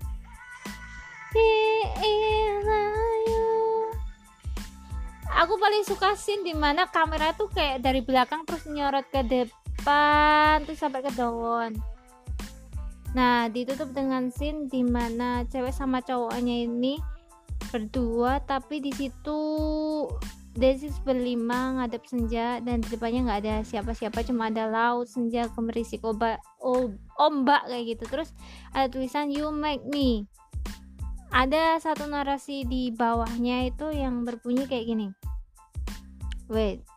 [5.43, 9.62] Aku paling suka scene di mana kamera tuh kayak dari belakang terus nyorot ke depan
[9.83, 11.75] depan terus sampai ke daun.
[13.19, 17.03] Nah ditutup dengan scene di mana cewek sama cowoknya ini
[17.75, 19.41] berdua tapi di situ
[20.53, 26.05] Desis berlima ngadep senja dan di depannya nggak ada siapa-siapa cuma ada laut senja kemerisik
[26.07, 26.39] ombak
[27.19, 28.05] ombak kayak gitu.
[28.07, 28.31] Terus
[28.71, 30.31] ada tulisan you make me.
[31.35, 35.09] Ada satu narasi di bawahnya itu yang berbunyi kayak gini.
[36.53, 36.92] Wait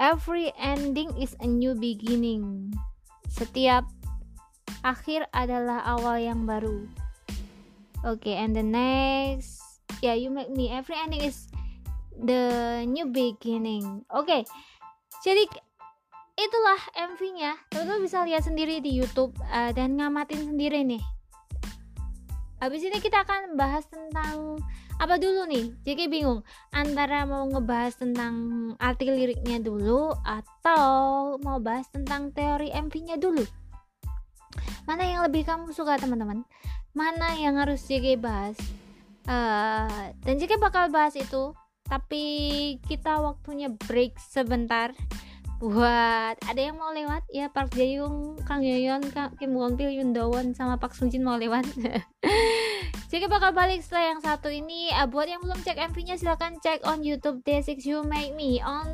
[0.00, 2.72] Every ending is a new beginning.
[3.28, 3.84] Setiap
[4.80, 6.88] akhir adalah awal yang baru.
[8.00, 9.60] Oke, okay, and the next,
[10.00, 10.72] yeah, you make me.
[10.72, 11.52] Every ending is
[12.16, 14.08] the new beginning.
[14.08, 14.42] Oke, okay,
[15.20, 15.44] jadi
[16.32, 17.60] itulah MV-nya.
[17.68, 21.04] Teman-teman bisa lihat sendiri di YouTube uh, dan ngamatin sendiri nih.
[22.56, 24.64] Habis ini kita akan bahas tentang
[25.00, 25.72] apa dulu nih?
[25.80, 26.44] Jadi bingung.
[26.76, 28.34] Antara mau ngebahas tentang
[28.76, 33.40] arti liriknya dulu atau mau bahas tentang teori MV-nya dulu?
[34.84, 36.44] Mana yang lebih kamu suka teman-teman?
[36.92, 38.60] Mana yang harus JG bahas?
[39.24, 41.56] Uh, dan JG bakal bahas itu
[41.88, 42.24] tapi
[42.84, 44.92] kita waktunya break sebentar.
[45.60, 47.24] Buat ada yang mau lewat?
[47.32, 49.04] Ya Park Jae-young, Kang Yoyon,
[49.36, 49.92] Kim Won Pil,
[50.28, 51.68] Won sama Park Sung Jin mau lewat
[53.10, 54.86] Jadi bakal balik setelah yang satu ini.
[54.94, 58.86] Uh, buat yang belum cek MV-nya silahkan cek on YouTube Day6 You Make Me on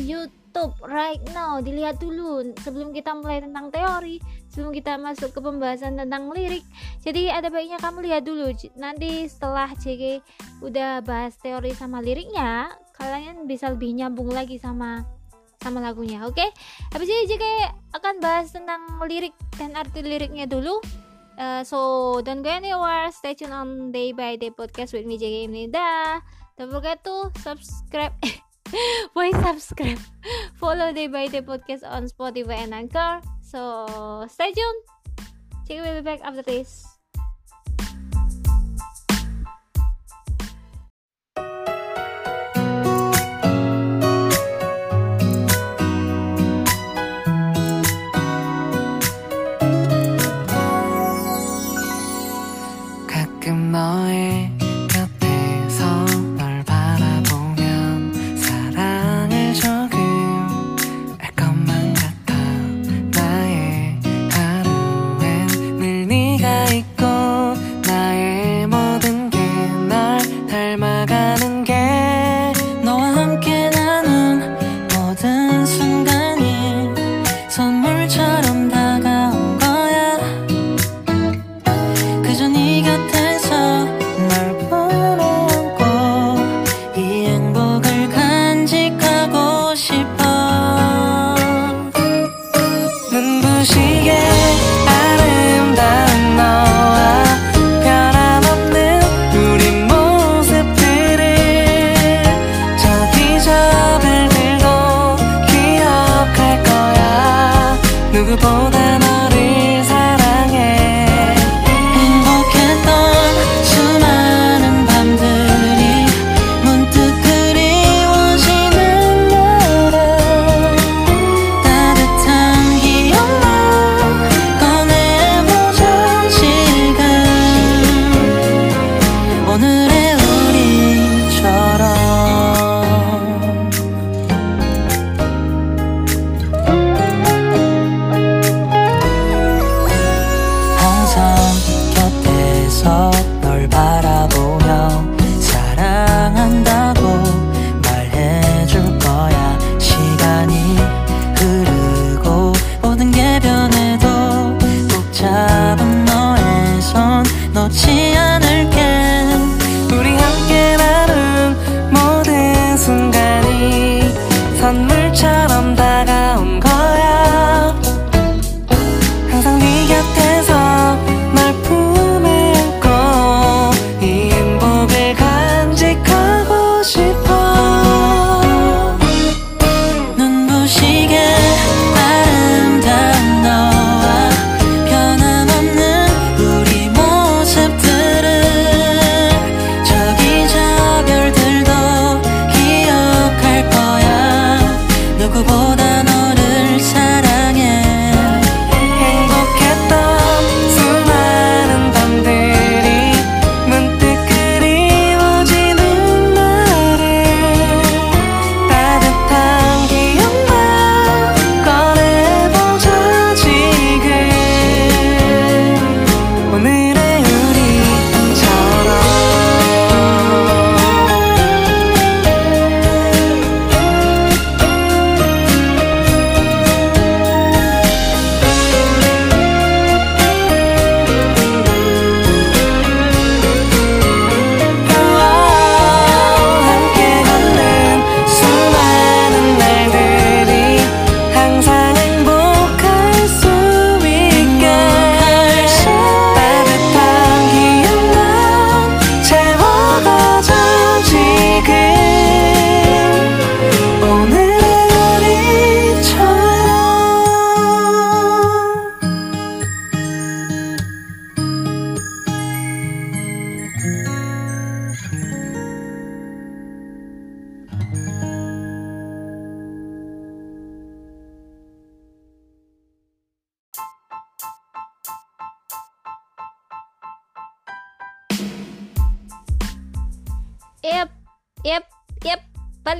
[0.00, 1.60] YouTube right now.
[1.60, 4.16] Dilihat dulu sebelum kita mulai tentang teori,
[4.48, 6.64] sebelum kita masuk ke pembahasan tentang lirik.
[7.04, 8.48] Jadi ada baiknya kamu lihat dulu.
[8.80, 10.24] Nanti setelah CG
[10.64, 15.04] udah bahas teori sama liriknya, kalian bisa lebih nyambung lagi sama
[15.60, 16.32] sama lagunya, oke?
[16.32, 16.48] Okay?
[16.96, 17.44] Habis ini JK
[17.92, 20.80] akan bahas tentang lirik dan arti liriknya dulu.
[21.40, 23.08] Uh, so don't go anywhere.
[23.16, 26.20] Stay tuned on Day by Day podcast with me JG Nida.
[26.60, 28.12] Don't forget to subscribe.
[29.16, 30.04] Why subscribe?
[30.60, 33.24] Follow Day by Day podcast on Spotify and Anchor.
[33.40, 33.88] So
[34.28, 34.84] stay tuned.
[35.64, 36.89] JG will be back after this.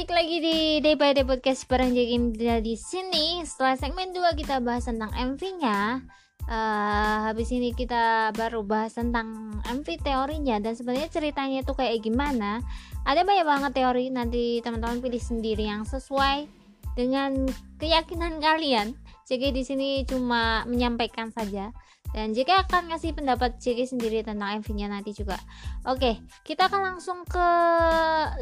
[0.01, 3.45] Balik lagi di Day by Day Podcast bareng Jakim di sini.
[3.45, 6.01] Setelah segmen 2 kita bahas tentang MV-nya.
[6.49, 12.65] Uh, habis ini kita baru bahas tentang MV teorinya dan sebenarnya ceritanya itu kayak gimana.
[13.05, 16.49] Ada banyak banget teori nanti teman-teman pilih sendiri yang sesuai
[16.97, 17.45] dengan
[17.77, 18.97] keyakinan kalian.
[19.29, 21.77] Jadi di sini cuma menyampaikan saja
[22.11, 25.39] dan jika akan ngasih pendapat JK sendiri tentang MV-nya nanti juga.
[25.87, 27.49] Oke, kita akan langsung ke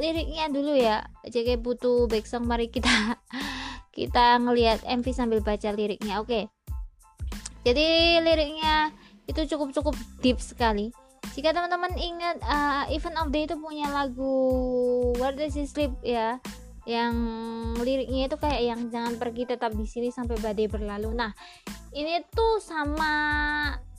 [0.01, 1.05] liriknya dulu ya.
[1.29, 2.89] JK butuh back song, mari kita
[3.97, 6.25] kita ngelihat MV sambil baca liriknya.
[6.25, 6.49] Oke.
[7.69, 8.89] Jadi liriknya
[9.29, 9.93] itu cukup-cukup
[10.25, 10.89] deep sekali.
[11.37, 14.33] Jika teman-teman ingat uh, Event of Day itu punya lagu
[15.21, 16.41] Where Does He Sleep ya
[16.89, 17.15] yang
[17.77, 21.13] liriknya itu kayak yang jangan pergi tetap di sini sampai badai berlalu.
[21.13, 21.37] Nah,
[21.93, 23.13] ini tuh sama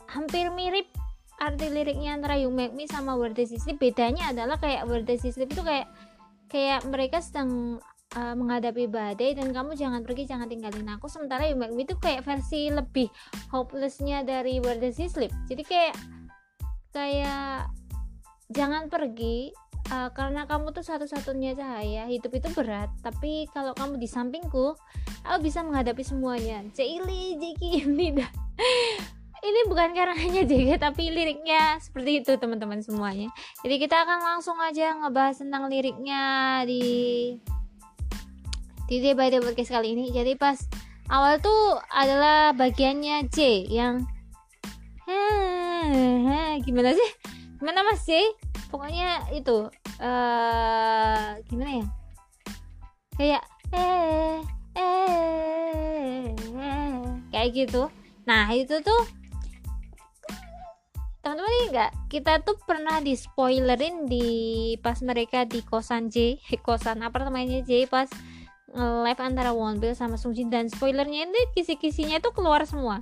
[0.10, 0.90] hampir mirip
[1.38, 3.78] arti liriknya antara You Make Me sama Where Does Sleep.
[3.78, 5.86] Bedanya adalah kayak Where Does Sleep itu kayak
[6.50, 7.78] kayak mereka sedang
[8.18, 11.94] uh, menghadapi badai dan kamu jangan pergi jangan tinggalin aku sementara You Make Me itu
[12.02, 13.08] kayak versi lebih
[13.54, 15.94] hopelessnya dari Where Does Sleep jadi kayak
[16.90, 17.70] kayak
[18.50, 19.54] jangan pergi
[19.92, 22.90] uh, karena kamu tuh satu-satunya cahaya hidup itu berat.
[23.02, 24.78] Tapi kalau kamu di sampingku
[25.26, 26.64] aku bisa menghadapi semuanya.
[26.74, 28.32] Cili Jeki ini dah.
[29.40, 33.32] Ini bukan karena hanya JG tapi liriknya seperti itu teman-teman semuanya.
[33.64, 36.22] Jadi kita akan langsung aja ngebahas tentang liriknya
[36.68, 36.84] di
[38.92, 40.12] di Day by Day Podcast kali ini.
[40.12, 40.60] Jadi pas
[41.08, 44.04] awal tuh adalah bagiannya J yang
[46.68, 47.10] gimana sih?
[47.64, 48.36] Gimana mas J
[48.70, 49.67] pokoknya itu
[49.99, 51.86] uh, gimana ya?
[53.20, 53.43] Kayak
[53.76, 54.39] eh,
[54.78, 57.01] eh eh.
[57.34, 57.84] Kayak gitu.
[58.24, 59.01] Nah itu tuh
[61.20, 64.28] teman-teman ini enggak kita tuh pernah di spoilerin di
[64.80, 68.07] pas mereka di kosan J kosan apartemennya J pas
[68.78, 73.01] live antara Wonbil sama Sungjin dan spoilernya ini kisi-kisinya tuh keluar semua.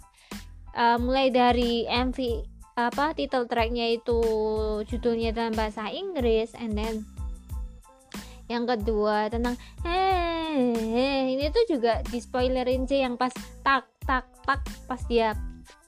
[0.77, 2.17] Uh, mulai dari MV
[2.77, 4.21] apa title tracknya itu
[4.85, 7.01] judulnya dalam bahasa Inggris and then
[8.45, 13.33] yang kedua tentang eh ini tuh juga di spoilerin sih yang pas
[13.65, 15.33] tak tak tak pas dia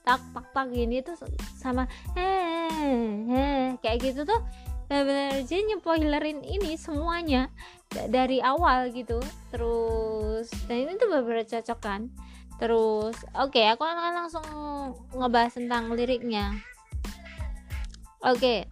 [0.02, 1.14] tak tak tak gini tuh
[1.62, 1.86] sama
[2.18, 4.42] eh kayak gitu tuh
[4.90, 7.54] benar-benar aja nypoilerin ini semuanya
[8.10, 9.22] dari awal gitu.
[9.54, 12.10] Terus dan ini tuh benar-benar cocok kan.
[12.58, 14.46] Terus oke okay, aku akan langsung
[15.14, 16.58] ngebahas tentang liriknya
[18.24, 18.68] Oke.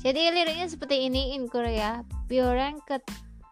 [0.00, 2.00] Jadi liriknya seperti ini in Korea.
[2.26, 2.98] Biorang ke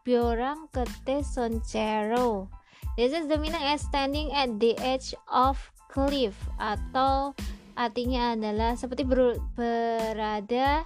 [0.03, 2.49] biorang kete sonchero.
[2.97, 5.61] This is the meaning as standing at the edge of
[5.93, 7.37] cliff atau
[7.79, 10.83] artinya adalah seperti ber, berada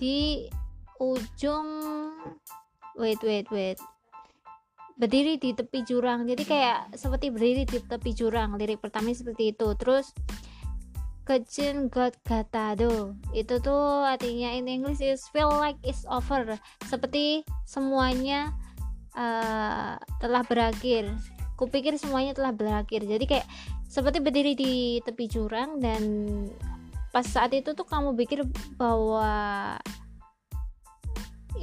[0.00, 0.50] di
[0.98, 1.68] ujung
[2.98, 3.78] wait wait wait
[4.94, 9.74] berdiri di tepi jurang jadi kayak seperti berdiri di tepi jurang lirik pertama seperti itu
[9.74, 10.14] terus
[11.24, 16.56] kecil God Gatado itu tuh artinya in English is feel like it's over.
[16.84, 18.52] Seperti semuanya
[19.16, 21.08] uh, telah berakhir.
[21.56, 23.08] Kupikir semuanya telah berakhir.
[23.08, 23.48] Jadi kayak
[23.88, 26.02] seperti berdiri di tepi jurang dan
[27.14, 28.42] pas saat itu tuh kamu pikir
[28.74, 29.78] bahwa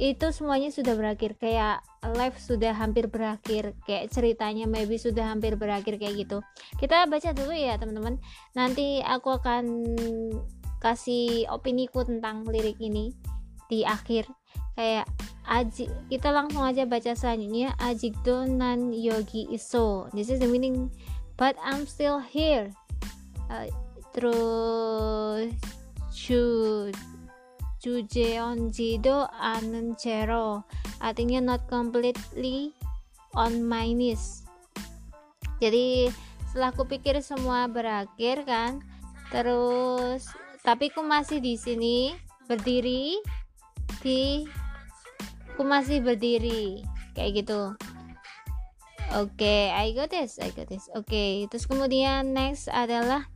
[0.00, 1.84] itu semuanya sudah berakhir kayak
[2.16, 6.40] live sudah hampir berakhir kayak ceritanya maybe sudah hampir berakhir kayak gitu.
[6.80, 8.16] Kita baca dulu ya teman-teman.
[8.56, 9.64] Nanti aku akan
[10.80, 13.12] kasih opini ku tentang lirik ini
[13.68, 14.26] di akhir.
[14.72, 15.04] Kayak
[15.44, 17.76] aji kita langsung aja baca selanjutnya.
[17.76, 20.08] Ajikdo nan yogi iso.
[20.16, 20.88] This is the meaning
[21.36, 22.72] but I'm still here.
[23.52, 23.68] Uh,
[24.16, 25.52] terus
[26.16, 26.96] should
[27.82, 30.62] Jujeon Jido Anenchero
[31.02, 32.70] artinya not completely
[33.34, 34.46] on my knees.
[35.58, 36.14] jadi
[36.46, 38.78] setelah kupikir semua berakhir kan
[39.34, 40.30] terus
[40.62, 42.14] tapi ku masih di sini
[42.46, 43.18] berdiri
[43.98, 44.46] di
[45.58, 46.86] ku masih berdiri
[47.18, 47.74] kayak gitu.
[49.12, 50.88] Oke okay, I got this I got this.
[50.92, 53.26] Oke okay, terus kemudian next adalah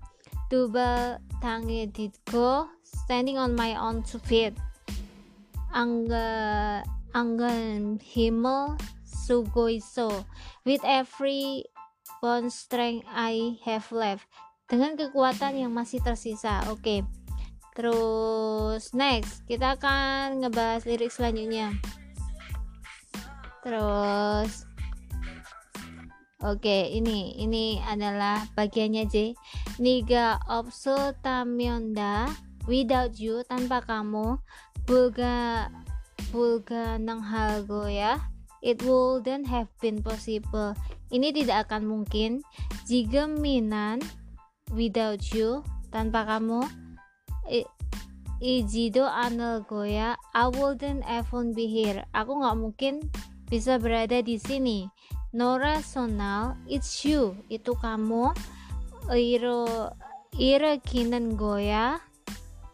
[0.48, 4.56] double tangi didgo standing on my own two feet.
[5.76, 6.80] Angga
[7.12, 10.24] anggan himel sugoiso
[10.64, 11.64] with every
[12.24, 14.24] bone strength I have left
[14.68, 16.64] dengan kekuatan yang masih tersisa.
[16.72, 16.80] Oke.
[16.80, 17.00] Okay.
[17.76, 21.76] Terus next kita akan ngebahas lirik selanjutnya.
[23.60, 24.64] Terus
[26.44, 29.32] Oke, okay, ini ini adalah bagiannya J.
[29.80, 32.28] Niga opso tamyonda
[32.66, 34.38] without you tanpa kamu
[34.86, 35.70] bulga
[36.30, 38.18] bulga nang hago ya
[38.62, 40.74] it wouldn't have been possible
[41.14, 42.42] ini tidak akan mungkin
[42.86, 44.02] jika minan
[44.74, 45.62] without you
[45.94, 46.66] tanpa kamu
[48.36, 52.04] Ijido Anel Goya, I wouldn't even be here.
[52.12, 52.94] Aku nggak mungkin
[53.48, 54.92] bisa berada di sini.
[55.32, 58.36] Nora Sonal, it's you, itu kamu.
[59.08, 59.88] Iro
[60.36, 61.96] Ira kinan Goya,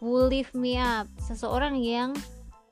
[0.03, 1.07] who lift me up.
[1.23, 2.11] Seseorang yang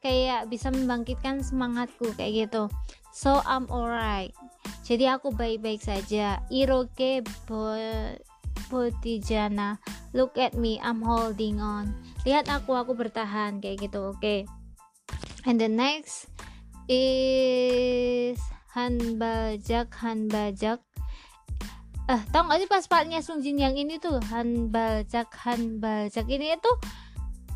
[0.04, 2.68] kayak bisa membangkitkan semangatku kayak gitu.
[3.16, 4.36] So I'm alright.
[4.84, 6.44] Jadi aku baik-baik saja.
[6.52, 7.24] Iroke
[8.68, 9.80] Botijana.
[10.12, 11.96] Look at me I'm holding on.
[12.28, 14.20] Lihat aku aku bertahan kayak gitu oke.
[14.20, 14.44] Okay.
[15.46, 16.30] and the next
[16.86, 18.38] is
[18.72, 20.80] Hanbajak Hanbajak.
[22.10, 24.20] Eh tau gak sih pas partnya Sungjin yang ini tuh?
[24.32, 26.28] Hanbajak Hanbajak.
[26.28, 26.76] Ini tuh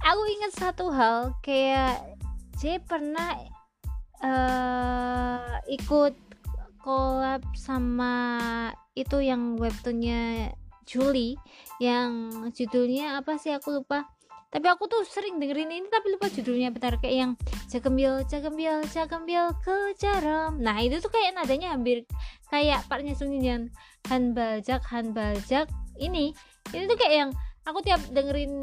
[0.06, 1.98] aku ingat satu hal kayak
[2.62, 3.34] J pernah
[4.22, 6.14] uh, ikut
[6.86, 8.14] collab sama
[8.94, 10.54] itu yang webtoonnya
[10.86, 11.34] Julie
[11.82, 14.06] yang judulnya apa sih aku lupa.
[14.54, 17.32] Tapi aku tuh sering dengerin ini tapi lupa judulnya bentar kayak yang
[17.68, 20.56] jagembil jagembil jagembil kejaram.
[20.62, 22.08] Nah itu tuh kayak nadanya hampir
[22.48, 23.74] kayak partnya Sungjin
[24.08, 25.68] Han Baljak Han Baljak
[26.00, 26.32] ini.
[26.72, 27.32] Ini tuh kayak yang
[27.68, 28.54] aku tiap dengerin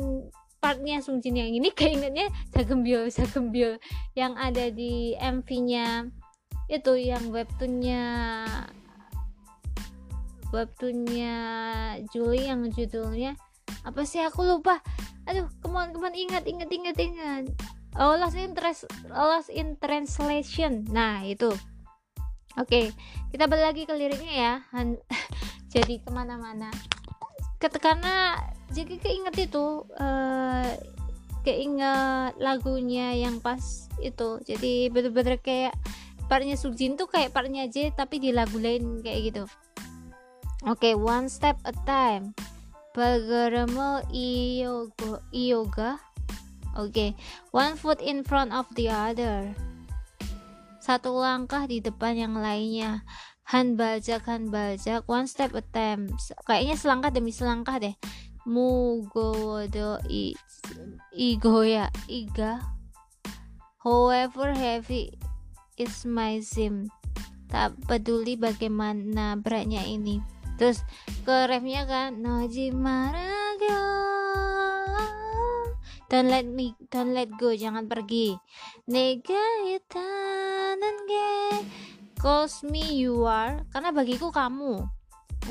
[0.62, 3.82] partnya Sungjin yang ini kayak ingetnya jagembil jagembil
[4.14, 6.06] yang ada di MV-nya
[6.70, 8.04] itu yang webtoonnya
[10.54, 11.36] webtoonnya
[12.14, 13.34] Julie yang judulnya
[13.82, 14.22] apa sih?
[14.22, 14.78] Aku lupa.
[15.26, 17.44] Aduh ke mana ke mana ingat ingat ingat ingat.
[17.98, 20.86] Oh last in trans lost in translation.
[20.90, 21.50] Nah itu.
[22.60, 22.84] Oke okay,
[23.32, 24.54] kita balik lagi ke liriknya ya.
[24.76, 24.98] Han
[25.72, 26.70] jadi ke mana-mana.
[27.58, 28.38] Karena
[28.72, 30.72] jadi keinget itu uh,
[31.44, 33.60] keinget lagunya yang pas
[34.00, 34.40] itu.
[34.42, 35.76] Jadi bener-bener kayak
[36.26, 39.44] partnya Sujin tuh kayak partnya J tapi di lagu lain kayak gitu.
[40.64, 42.32] Oke okay, one step a time.
[42.96, 46.00] Bagaimana yoga Iyoga.
[46.78, 47.10] Oke okay.
[47.52, 49.52] one foot in front of the other.
[50.80, 53.04] Satu langkah di depan yang lainnya.
[53.52, 56.16] Han baljak han baljak one step attempt
[56.48, 57.92] kayaknya selangkah demi selangkah deh.
[58.42, 60.34] Mugodo i
[61.14, 62.58] igoya iga.
[63.82, 65.14] However heavy
[65.78, 66.90] is my sim.
[67.46, 70.18] Tak peduli bagaimana beratnya ini.
[70.58, 70.82] Terus
[71.22, 73.80] ke refnya kan Nojimaraga
[76.12, 78.36] don't let me don't let go jangan pergi.
[78.84, 81.64] Nega itanan ge
[82.20, 83.64] cause me you are.
[83.72, 84.84] Karena bagiku kamu.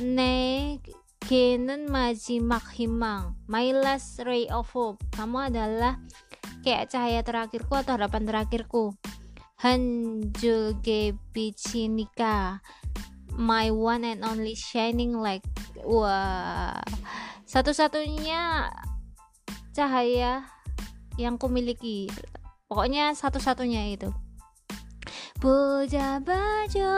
[0.06, 0.78] Ne
[1.26, 5.02] kenen majimak himang my last ray of hope.
[5.14, 6.02] Kamu adalah
[6.66, 8.94] kayak cahaya terakhirku atau harapan terakhirku.
[9.62, 12.62] Hanjul ge bichinika
[13.38, 15.46] my one and only shining light.
[15.86, 16.78] Wah.
[17.46, 18.72] Satu-satunya
[19.76, 20.48] cahaya
[21.20, 22.08] yang kumiliki.
[22.72, 24.10] Pokoknya satu-satunya itu.
[25.42, 26.96] Puja bajo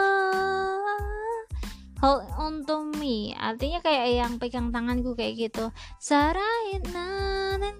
[2.04, 3.32] hold on to me.
[3.40, 5.72] Artinya kayak yang pegang tanganku kayak gitu.
[6.04, 7.80] Sarahin nanan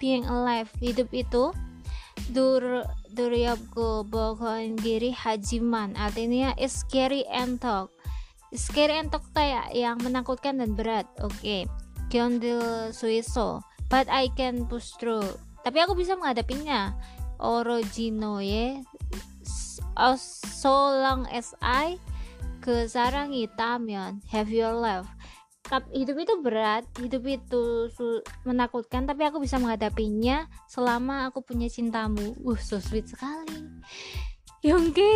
[0.00, 0.72] being alive.
[0.80, 1.52] Hidup itu
[2.32, 5.92] dur duryabgo bohon diri hajiman.
[6.00, 7.92] Artinya is scary and talk.
[8.56, 11.04] Scary and talk kayak yang menakutkan dan berat.
[11.20, 11.36] Oke.
[11.36, 11.62] Okay.
[12.08, 13.60] Kyondil suiso
[13.92, 15.26] but I can push through.
[15.60, 16.96] Tapi aku bisa menghadapinya.
[17.44, 18.80] Orojinoye.
[20.16, 22.00] So long as I
[22.64, 24.72] kesarangi tamion have your
[25.64, 27.88] tapi hidup itu berat hidup itu
[28.44, 32.36] menakutkan tapi aku bisa menghadapinya selama aku punya cintamu.
[32.44, 33.64] Uh so sweet sekali.
[34.60, 35.08] Yongke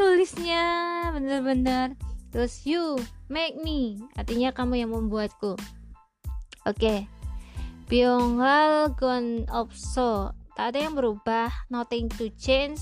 [0.00, 0.64] nulisnya
[1.12, 1.92] bener-bener.
[2.32, 2.96] Terus you
[3.28, 4.00] make me.
[4.16, 5.60] Artinya kamu yang membuatku.
[6.64, 7.04] Oke.
[7.92, 8.00] Okay.
[8.96, 11.52] Gone opso tak ada yang berubah.
[11.68, 12.80] Nothing to change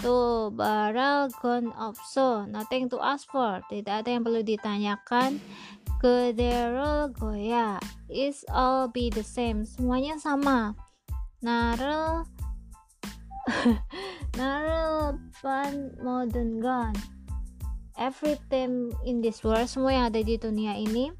[0.00, 3.60] to barrel gun of so nothing to ask for.
[3.68, 5.40] Tidak ada yang perlu ditanyakan.
[6.00, 7.76] Ke Daryl Goya
[8.08, 9.68] is all be the same.
[9.68, 10.72] Semuanya sama.
[11.44, 12.24] Narel
[14.40, 16.96] Narel pan modern gun.
[18.00, 21.12] Everything in this world semua yang ada di dunia ini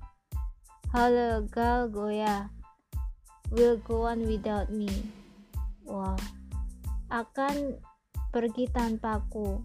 [0.97, 2.49] Halo Gal Goya
[3.53, 4.89] will go on without me.
[5.85, 6.17] Wow
[7.11, 7.75] akan
[8.31, 9.61] pergi tanpaku.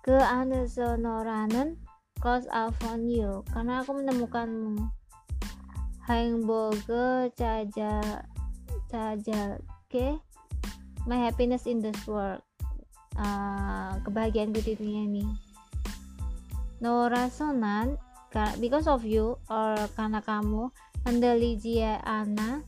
[0.00, 1.76] Ke Andesonoranen,
[2.18, 4.88] cause I found you, karena aku menemukanmu.
[6.10, 8.24] Heimboge Caja
[8.90, 10.18] Caja Ke
[11.06, 12.42] My Happiness in this World.
[13.14, 15.26] Ah, uh, kebahagiaan di dunia ini.
[16.80, 18.00] No rasonan
[18.58, 20.70] because of you or karena kamu
[21.04, 22.62] Andalijia Anna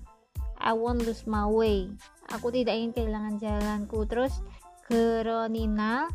[0.59, 1.88] I won't lose my way
[2.31, 4.07] aku tidak ingin kehilangan jalanku.
[4.07, 4.39] Terus
[4.87, 6.07] Keronina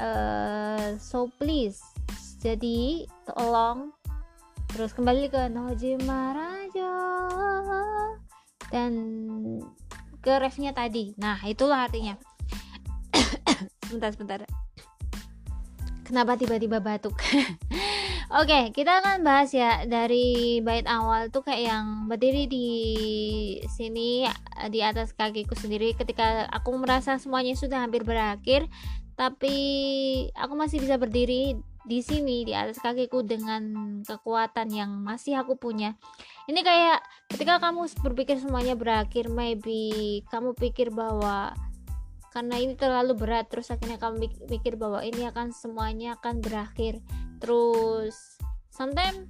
[0.00, 1.80] uh, so please
[2.42, 3.94] jadi tolong.
[4.68, 6.94] Terus kembali ke Nojima Raja
[8.68, 8.92] dan
[10.20, 11.16] ke refnya tadi.
[11.16, 12.20] Nah itulah artinya.
[13.88, 14.44] Sebentar sebentar.
[16.04, 17.16] Kenapa tiba-tiba batuk
[18.28, 22.68] oke okay, kita akan bahas ya dari bait awal tuh kayak yang berdiri di
[23.68, 24.28] sini
[24.68, 25.96] di atas kakiku sendiri.
[25.96, 28.68] Ketika aku merasa semuanya sudah hampir berakhir
[29.18, 29.56] tapi
[30.38, 31.58] aku masih bisa berdiri
[31.88, 33.64] di sini di atas kakiku dengan
[34.04, 35.96] kekuatan yang masih aku punya.
[36.44, 37.00] Ini kayak
[37.32, 41.56] ketika kamu berpikir semuanya berakhir maybe kamu pikir bahwa
[42.38, 47.02] karena ini terlalu berat terus akhirnya kamu mikir bahwa ini akan semuanya akan berakhir.
[47.42, 48.38] Terus
[48.70, 49.26] sometimes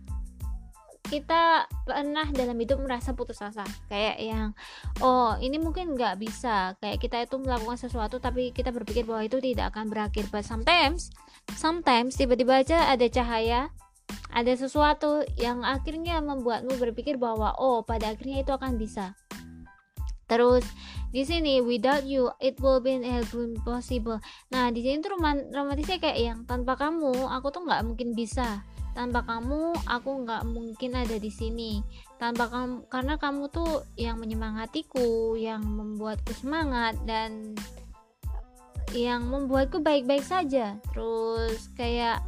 [1.08, 3.64] kita pernah dalam hidup merasa putus asa.
[3.88, 4.48] Kayak yang
[5.00, 6.76] oh ini mungkin nggak bisa.
[6.84, 10.28] Kayak kita itu melakukan sesuatu tapi kita berpikir bahwa itu tidak akan berakhir.
[10.28, 11.08] But sometimes
[11.56, 13.72] sometimes tiba-tiba aja ada cahaya
[14.36, 19.16] ada sesuatu yang akhirnya membuatmu berpikir bahwa oh pada akhirnya itu akan bisa
[20.28, 20.62] terus
[21.08, 24.20] di sini without you it will be impossible.
[24.52, 28.60] Nah di sini tuh romantisnya kayak yang tanpa kamu aku tuh nggak mungkin bisa.
[28.92, 31.80] Tanpa kamu aku nggak mungkin ada di sini.
[32.20, 37.56] Tanpa kamu karena kamu tuh yang menyemangatiku yang membuatku semangat dan
[38.92, 40.76] yang membuatku baik-baik saja.
[40.92, 42.20] Terus kayak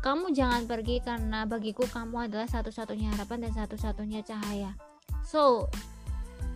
[0.00, 4.72] kamu jangan pergi karena bagiku kamu adalah satu-satunya harapan dan satu-satunya cahaya.
[5.26, 5.68] So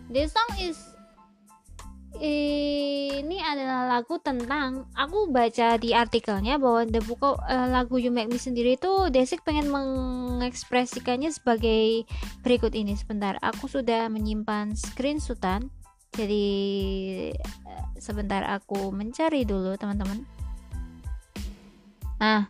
[0.09, 0.95] this song is
[2.15, 8.07] ini adalah lagu tentang aku baca di artikelnya bahwa the book of, uh, lagu You
[8.07, 12.07] Make Me sendiri itu Desik pengen mengekspresikannya sebagai
[12.39, 12.95] berikut ini.
[12.95, 15.67] Sebentar aku sudah menyimpan screenshotan
[16.15, 16.45] jadi
[17.67, 20.23] uh, sebentar aku mencari dulu teman-teman.
[22.23, 22.47] Nah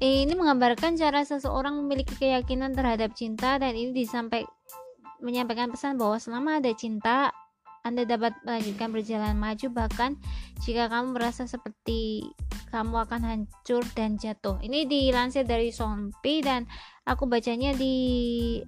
[0.00, 4.48] ini menggambarkan cara seseorang memiliki keyakinan terhadap cinta dan ini disampaikan
[5.20, 7.32] menyampaikan pesan bahwa selama ada cinta
[7.86, 10.18] anda dapat melanjutkan berjalan maju bahkan
[10.66, 12.26] jika kamu merasa seperti
[12.74, 14.58] kamu akan hancur dan jatuh.
[14.58, 16.66] Ini dilansir dari Sompi dan
[17.06, 18.58] aku bacanya di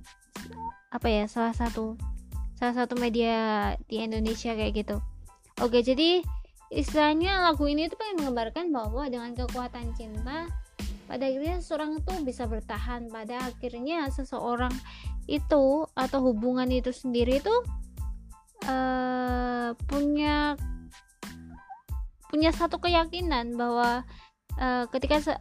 [0.94, 1.98] apa ya salah satu
[2.54, 4.96] salah satu media di Indonesia kayak gitu.
[5.58, 6.22] Oke, jadi
[6.70, 10.46] istilahnya lagu ini tuh pengen menggambarkan bahwa dengan kekuatan cinta
[11.08, 13.08] pada akhirnya seseorang itu bisa bertahan.
[13.08, 14.72] Pada akhirnya seseorang
[15.24, 17.56] itu atau hubungan itu sendiri itu
[18.68, 20.54] uh, punya
[22.28, 24.04] punya satu keyakinan bahwa
[24.60, 25.32] uh, ketika se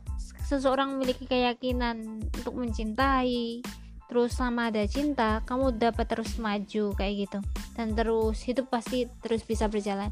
[0.48, 3.60] seseorang memiliki keyakinan untuk mencintai
[4.08, 7.40] terus sama ada cinta kamu dapat terus maju kayak gitu.
[7.76, 10.10] Dan terus hidup pasti terus bisa berjalan.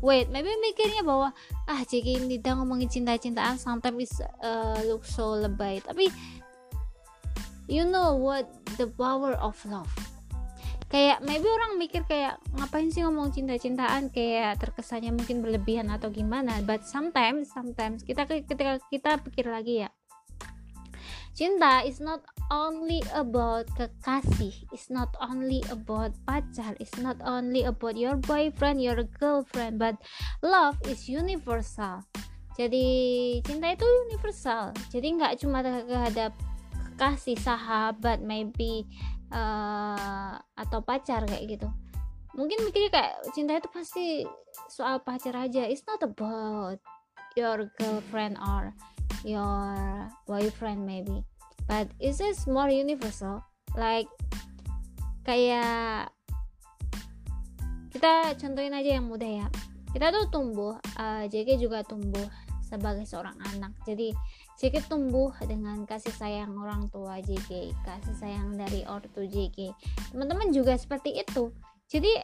[0.00, 1.30] Wait maybe mikirnya bahwa
[1.68, 5.78] ah jika ini udah ngomongin cinta-cintaan sometimes uh, look so lebay.
[5.84, 6.08] Tapi
[7.68, 8.48] you know what
[8.80, 9.92] the power of love?
[10.92, 14.14] Kayak maybe orang mikir kayak ngapain sih ngomong cinta-cintaan?
[14.14, 16.62] Kayak terkesannya mungkin berlebihan atau gimana.
[16.62, 19.90] But sometimes sometimes kita ketika kita pikir lagi ya
[21.34, 22.22] cinta is not
[22.54, 29.02] only about kekasih it's not only about pacar it's not only about your boyfriend your
[29.18, 29.98] girlfriend but
[30.46, 32.06] love is universal.
[32.54, 32.86] Jadi
[33.42, 34.70] cinta itu universal.
[34.94, 36.30] Jadi nggak cuma terhadap
[36.94, 38.86] kekasih sahabat maybe
[39.34, 41.66] uh, atau pacar kayak gitu.
[42.38, 44.06] Mungkin mikirnya kayak cinta itu pasti
[44.70, 45.66] soal pacar aja.
[45.66, 46.78] It's not about
[47.34, 48.70] your girlfriend or
[49.24, 49.74] your
[50.28, 51.24] boyfriend maybe
[51.66, 53.40] but is this more universal
[53.74, 54.08] like
[55.24, 56.12] kayak
[57.90, 59.48] kita contohin aja yang mudah ya
[59.96, 62.28] kita tuh tumbuh uh, eh, JK juga tumbuh
[62.60, 64.12] sebagai seorang anak jadi
[64.54, 69.74] JK tumbuh dengan kasih sayang orang tua JK, kasih sayang dari ortu JK.
[70.14, 71.50] Teman-teman juga seperti itu.
[71.90, 72.22] Jadi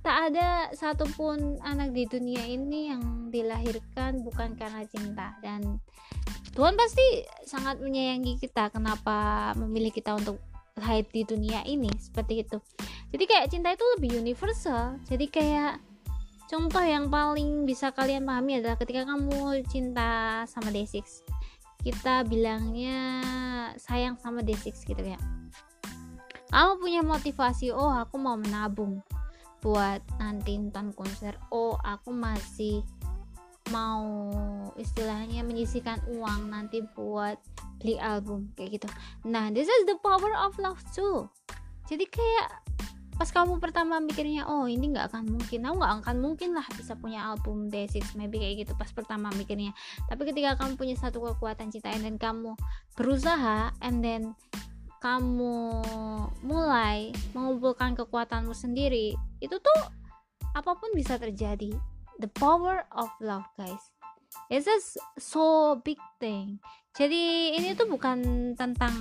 [0.00, 5.36] tak ada satupun anak di dunia ini yang dilahirkan bukan karena cinta.
[5.44, 5.80] Dan
[6.56, 10.40] Tuhan pasti sangat menyayangi kita kenapa memilih kita untuk
[10.80, 12.58] lahir di dunia ini seperti itu.
[13.12, 14.96] Jadi kayak cinta itu lebih universal.
[15.06, 15.80] Jadi kayak
[16.50, 21.22] Contoh yang paling bisa kalian pahami adalah ketika kamu cinta sama D6
[21.86, 23.22] kita bilangnya
[23.78, 25.14] sayang sama D6 gitu ya.
[26.50, 28.98] Kamu punya motivasi oh aku mau menabung
[29.60, 31.36] buat nanti nonton konser.
[31.52, 32.84] Oh aku masih
[33.70, 34.32] mau
[34.74, 37.38] istilahnya menyisikan uang nanti buat
[37.80, 38.88] beli album kayak gitu.
[39.28, 41.28] Nah this is the power of love too.
[41.86, 42.48] Jadi kayak
[43.20, 45.60] pas kamu pertama mikirnya oh ini nggak akan mungkin.
[45.68, 49.76] Aku nggak akan mungkin lah bisa punya album Day6 maybe kayak gitu pas pertama mikirnya.
[50.08, 52.56] Tapi ketika kamu punya satu kekuatan cinta dan kamu
[52.96, 54.32] berusaha and then
[55.00, 55.80] kamu
[56.44, 59.80] mulai mengumpulkan kekuatanmu sendiri itu tuh
[60.52, 61.72] apa pun bisa terjadi.
[62.20, 63.80] The power of love guys.
[64.52, 64.78] It's a
[65.16, 66.60] so big thing.
[66.92, 68.94] Jadi ini tuh bukan tentang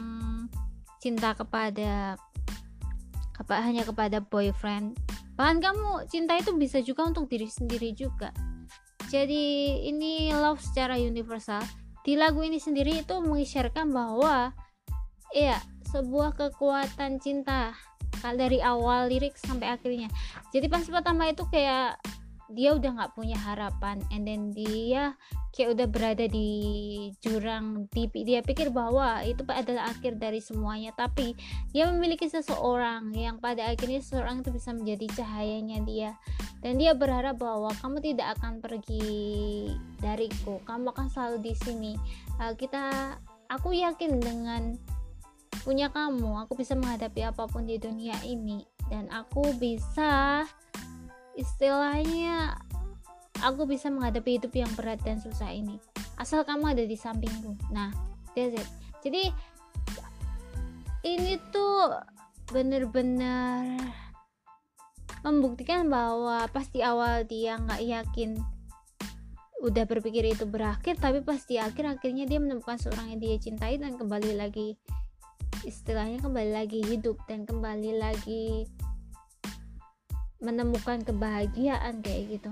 [1.04, 2.16] cinta kepada
[3.36, 4.96] apa hanya kepada boyfriend.
[5.36, 8.32] Bahkan kamu cinta itu bisa juga untuk diri sendiri juga.
[9.12, 11.60] Jadi ini love secara universal.
[12.08, 14.56] Di lagu ini sendiri itu mengisyaratkan bahwa
[15.36, 15.60] ya
[15.90, 17.74] sebuah kekuatan cinta
[18.36, 20.10] dari awal lirik sampai akhirnya.
[20.52, 21.98] Jadi pas pertama itu kayak
[22.50, 25.14] dia udah nggak punya harapan and then dia
[25.54, 26.50] kayak udah berada di
[27.22, 31.38] jurang dia pikir bahwa itu adalah akhir dari semuanya tapi
[31.70, 36.12] dia memiliki seseorang yang pada akhirnya seseorang itu bisa menjadi cahayanya dia.
[36.60, 39.72] Dan dia berharap bahwa kamu tidak akan pergi
[40.04, 41.94] dariku kamu akan selalu di sini.
[42.42, 43.16] Uh, kita
[43.48, 44.76] aku yakin dengan
[45.64, 48.66] punya kamu aku bisa menghadapi apa pun di dunia ini.
[48.90, 50.44] Dan aku bisa
[51.38, 52.58] istilahnya
[53.40, 55.78] aku bisa menghadapi hidup yang berat dan susah ini.
[56.18, 57.56] Asal kamu ada di sampingku.
[57.70, 57.94] Nah
[58.34, 58.68] that's it.
[59.06, 59.32] Jadi
[61.08, 61.96] ini tuh
[62.50, 63.78] bener-bener
[65.22, 68.40] membuktikan bahwa pasti awal dia nggak yakin
[69.60, 74.00] udah berpikir itu berakhir tapi pasti akhir akhirnya dia menemukan seorang yang dia cintai dan
[74.00, 74.80] kembali lagi
[75.68, 78.66] istilahnya kembali lagi hidup dan kembali lagi
[80.40, 82.52] menemukan kebahagiaan kayak gitu.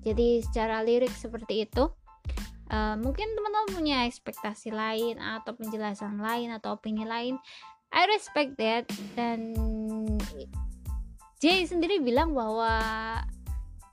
[0.00, 1.92] Jadi secara lirik seperti itu
[2.72, 7.36] uh, mungkin teman-teman punya ekspektasi lain atau penjelasan lain atau opini lain
[7.90, 8.86] I respect that.
[9.18, 9.52] Dan
[11.42, 12.78] Jay sendiri bilang bahwa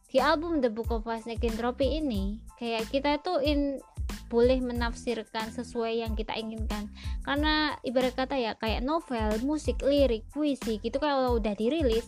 [0.07, 3.81] di album The Book of Vast Trophy ini kayak kita tuh in
[4.27, 6.91] boleh menafsirkan sesuai yang kita inginkan
[7.23, 12.07] karena ibarat kata ya kayak novel, musik, lirik, puisi gitu kalau udah dirilis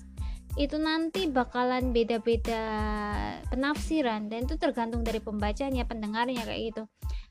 [0.58, 2.64] itu nanti bakalan beda-beda
[3.48, 6.84] penafsiran dan itu tergantung dari pembacanya, pendengarnya kayak gitu.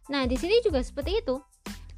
[0.08, 1.36] Nah, di sini juga seperti itu.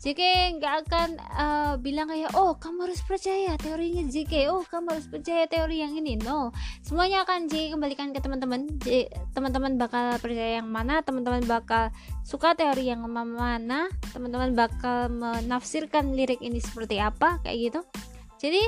[0.01, 0.21] JK
[0.57, 5.45] nggak akan uh, bilang kayak oh kamu harus percaya teorinya JK oh kamu harus percaya
[5.45, 6.17] teori yang ini.
[6.17, 6.57] No.
[6.81, 8.81] Semuanya akan JK kembalikan ke teman-teman.
[9.37, 11.93] Teman-teman bakal percaya yang mana teman-teman bakal
[12.25, 17.81] suka teori yang mana teman-teman bakal menafsirkan lirik ini seperti apa kayak gitu.
[18.41, 18.63] Jadi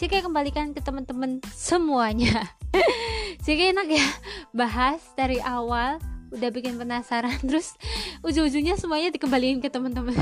[0.00, 2.48] JK kembalikan ke teman-teman semuanya.
[3.44, 4.08] JK enak ya
[4.56, 6.00] bahas dari awal
[6.32, 7.76] udah bikin penasaran terus
[8.20, 10.16] ujung-ujungnya semuanya dikembalikan ke teman-teman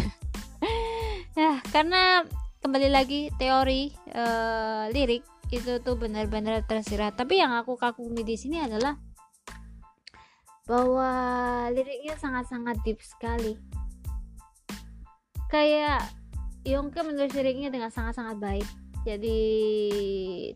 [1.37, 2.25] ya karena
[2.65, 5.23] kembali lagi teori uh, lirik
[5.55, 7.15] itu tuh benar-benar tersirat.
[7.15, 8.99] Tapi yang aku kagumi di sini adalah
[10.67, 11.11] bahwa
[11.71, 13.55] liriknya sangat-sangat deep sekali.
[15.47, 16.03] Kayak
[16.67, 18.67] Yongke menulis liriknya dengan sangat-sangat baik.
[19.07, 19.39] Jadi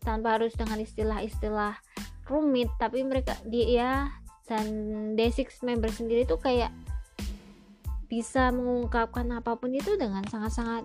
[0.03, 1.79] tanpa harus dengan istilah-istilah
[2.27, 4.11] rumit tapi mereka dia
[4.43, 4.67] dan
[5.15, 6.67] D6 member sendiri tuh kayak
[8.11, 10.83] bisa mengungkapkan apa pun itu dengan sangat-sangat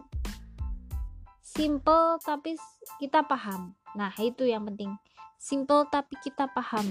[1.42, 2.54] simple tapi
[3.02, 3.74] kita paham.
[3.98, 4.94] Nah itu yang penting.
[5.34, 6.86] Simple tapi kita paham.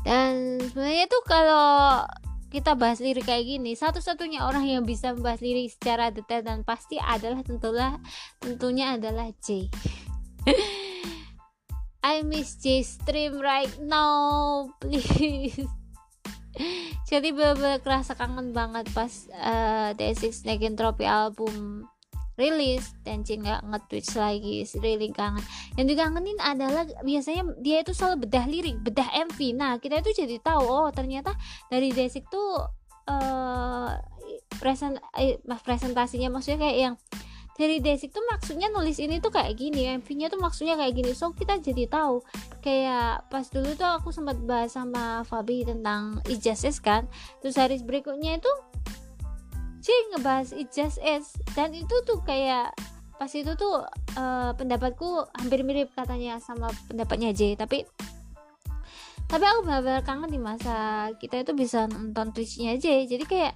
[0.00, 2.08] Dan sebenarnya tuh kalau
[2.48, 6.96] kita bahas lirik kayak gini satu-satunya orang yang bisa membahas lirik secara detail dan pasti
[6.96, 8.00] adalah tentulah
[8.40, 9.68] tentunya adalah J.
[12.08, 15.68] I miss J stream right now please
[17.10, 20.42] jadi bener-bener kerasa kangen banget pas uh, The Six
[20.74, 21.86] Trophy album
[22.38, 24.62] rilis dan nggak nge-twitch lagi.
[24.78, 25.42] Really kangen.
[25.74, 30.38] Yang dikangenin adalah biasanya dia itu selalu bedah lirik bedah MV nah kita itu jadi
[30.38, 31.34] tahu oh ternyata
[31.66, 32.62] dari Desik tuh
[33.10, 33.90] uh,
[34.62, 36.94] present eh, presentasinya maksudnya kayak yang
[37.58, 41.10] dari Desik tuh maksudnya nulis ini tuh kayak gini MV-nya tuh maksudnya kayak gini.
[41.10, 42.22] So kita jadi tahu.
[42.62, 47.10] Kayak pas dulu tuh aku sempat bahas sama Fabi tentang ijazah kan.
[47.42, 48.52] Terus hari berikutnya itu
[49.82, 51.26] J ngebahas Is
[51.58, 52.78] dan itu tuh kayak
[53.18, 53.82] pas itu tuh
[54.14, 57.58] uh, pendapatku hampir mirip katanya sama pendapatnya J.
[57.58, 57.82] Tapi
[59.28, 63.04] tapi aku benar-benar kangen di masa kita itu bisa nonton Twitchnya J.
[63.10, 63.52] Jadi kayak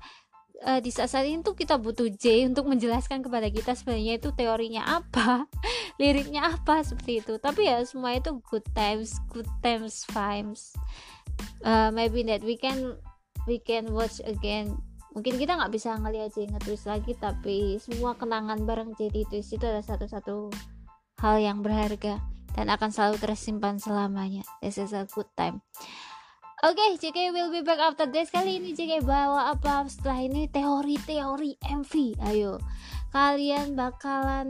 [0.63, 5.03] uh, di saat-saat ini tuh kita butuh J untuk menjelaskan kepada kita sebenarnya itu teorinya
[5.03, 5.49] apa
[6.03, 7.35] liriknya apa seperti itu.
[7.41, 10.77] Tapi ya semua itu good times good times vibes.
[11.65, 13.01] Uh, maybe that we can
[13.49, 14.77] we can watch again.
[15.13, 19.53] Mungkin kita nggak bisa ngeliat J ngetwist lagi tapi semua kenangan bareng J di twist
[19.53, 20.49] itu adalah satu-satu
[21.21, 22.21] hal yang berharga
[22.53, 24.45] dan akan selalu tersimpan selamanya.
[24.61, 25.65] This is a good time
[26.63, 28.31] Oke, okay, JK will be back after this.
[28.31, 32.23] Kali ini JK bawa apa setelah ini teori-teori MV.
[32.23, 32.63] Ayo,
[33.11, 34.47] kalian bakalan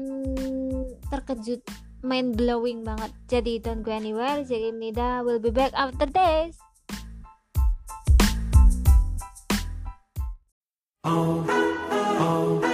[1.08, 1.64] terkejut,
[2.04, 3.16] mind blowing banget.
[3.32, 4.44] Jadi don't go anywhere.
[4.44, 6.60] JK Nida will be back after this.
[11.08, 11.40] Oh,
[12.20, 12.71] oh.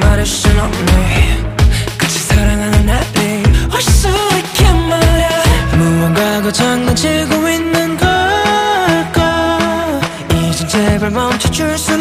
[0.00, 1.44] 말할 순 없네.
[1.98, 3.42] 같이 사랑하는 날이
[3.72, 5.28] 올수 있게 말야
[5.76, 10.00] 무언가가 장난치고 있는 걸까?
[10.32, 11.93] 이젠 제발 멈춰줄 수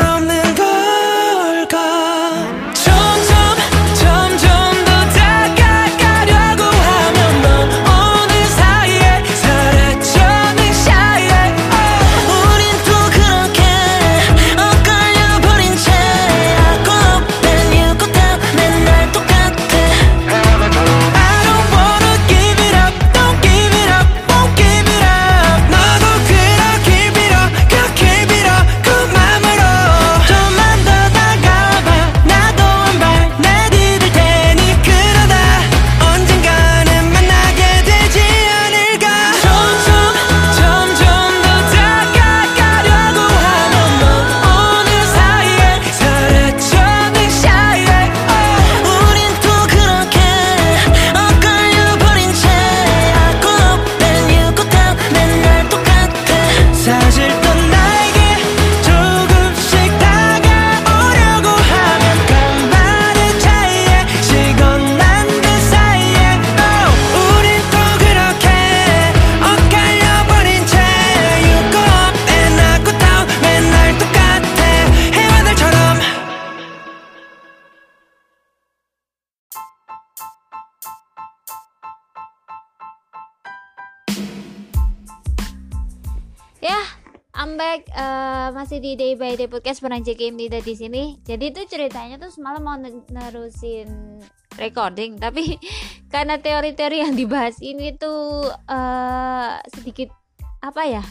[89.53, 91.03] Podcast bareng JKM Dida di sini.
[91.21, 92.73] Jadi itu ceritanya tuh semalam mau
[93.13, 94.17] nerusin
[94.57, 95.61] recording, tapi
[96.13, 100.09] karena teori-teori yang dibahas ini tuh uh, sedikit
[100.57, 101.05] apa ya?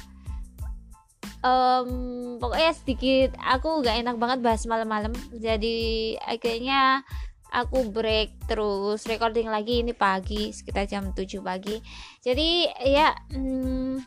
[1.47, 5.15] Um, pokoknya sedikit aku gak enak banget bahas malam-malam.
[5.39, 7.07] Jadi akhirnya
[7.47, 11.79] aku break terus recording lagi ini pagi sekitar jam 7 pagi.
[12.19, 14.03] Jadi ya hmm,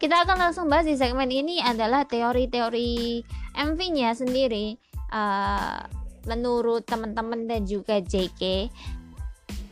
[0.00, 3.20] kita akan langsung bahas di segmen ini adalah teori-teori
[3.52, 4.80] MV-nya sendiri.
[5.10, 5.84] Uh,
[6.28, 8.70] menurut teman-teman dan juga JK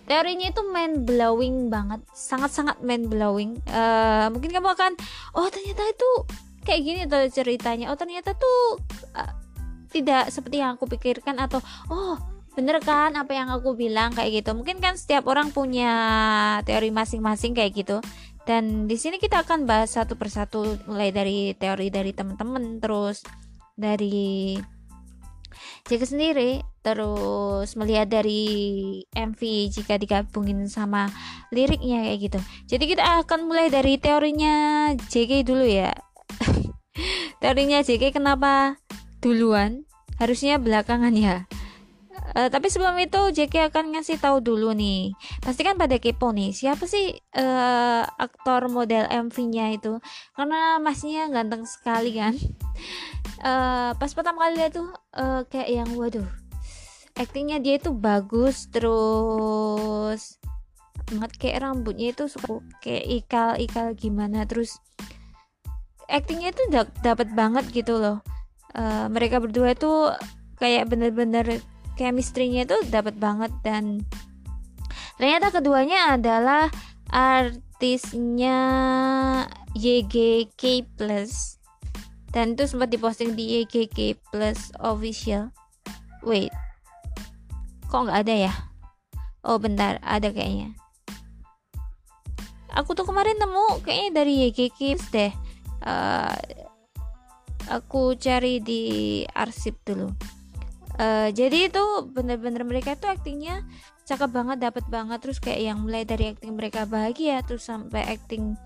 [0.09, 2.01] teorinya itu mind blowing banget.
[2.17, 4.93] Sangat-sangat mind blowing uh, mungkin kamu akan
[5.37, 6.11] oh ternyata itu
[6.65, 7.93] kayak gini tuh ceritanya.
[7.93, 8.81] Oh ternyata tuh
[9.13, 9.33] uh,
[9.93, 11.61] tidak seperti yang aku pikirkan atau
[11.93, 12.17] oh
[12.57, 14.17] bener kan apa yang aku bilang?
[14.17, 14.51] Kayak gitu.
[14.57, 15.93] Mungkin kan setiap orang punya
[16.65, 18.01] teori masing-masing kayak gitu
[18.49, 23.21] dan di sini kita akan bahas satu persatu mulai dari teori dari teman-teman terus
[23.77, 24.57] dari
[25.85, 28.45] Jika sendiri terus melihat dari
[29.13, 29.41] MV
[29.75, 31.11] jika digabungin sama
[31.51, 32.39] liriknya kayak gitu.
[32.69, 35.91] Jadi kita akan mulai dari teorinya JK dulu ya.
[37.43, 38.79] Teorinya JK kenapa
[39.19, 39.89] duluan?
[40.21, 41.49] Harusnya belakangan ya
[42.37, 45.17] Uh, tapi sebelum itu JK akan ngasih tahu dulu nih.
[45.41, 49.97] Pasti kan pada kepo nih, siapa sih uh, aktor model MV-nya itu?
[50.37, 52.37] Karena masnya ganteng sekali kan.
[53.41, 56.29] Uh, pas pertama kali lihat tuh uh, kayak yang waduh.
[57.17, 60.39] Aktingnya dia itu bagus terus
[61.09, 64.77] banget kayak rambutnya itu suka kayak ikal-ikal gimana terus
[66.05, 66.63] aktingnya itu
[67.01, 68.21] dapat banget gitu loh.
[68.77, 70.13] Uh, mereka berdua itu
[70.61, 71.65] kayak bener-bener
[71.99, 74.07] chemistry-nya itu dapat banget dan
[75.19, 76.71] ternyata keduanya adalah
[77.11, 78.61] artisnya
[79.75, 81.59] YGK Plus.
[82.29, 85.51] Dan itu sempat diposting di YGK Plus official.
[86.23, 86.55] Wait
[87.89, 88.55] kok nggak ada ya?
[89.43, 90.77] Oh bentar ada kayaknya.
[92.77, 95.33] Aku tuh kemarin nemu kayaknya dari YGK Plus deh.
[95.83, 96.37] Uh,
[97.73, 98.83] aku cari di
[99.33, 100.38] arsip dulu
[100.99, 103.65] uh, jadi itu bener-bener mereka tuh aktingnya
[104.05, 105.19] cakep banget dapat banget.
[105.25, 108.59] Terus kayak yang mulai dari akting mereka bahagia terus sampai akting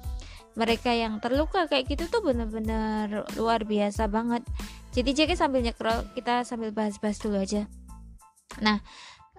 [0.52, 4.44] mereka yang terluka kayak gitu tuh bener-bener luar biasa banget.
[4.92, 7.64] Jadi jadi sambil nyekrol kita sambil bahas-bahas dulu aja.
[8.60, 8.84] Nah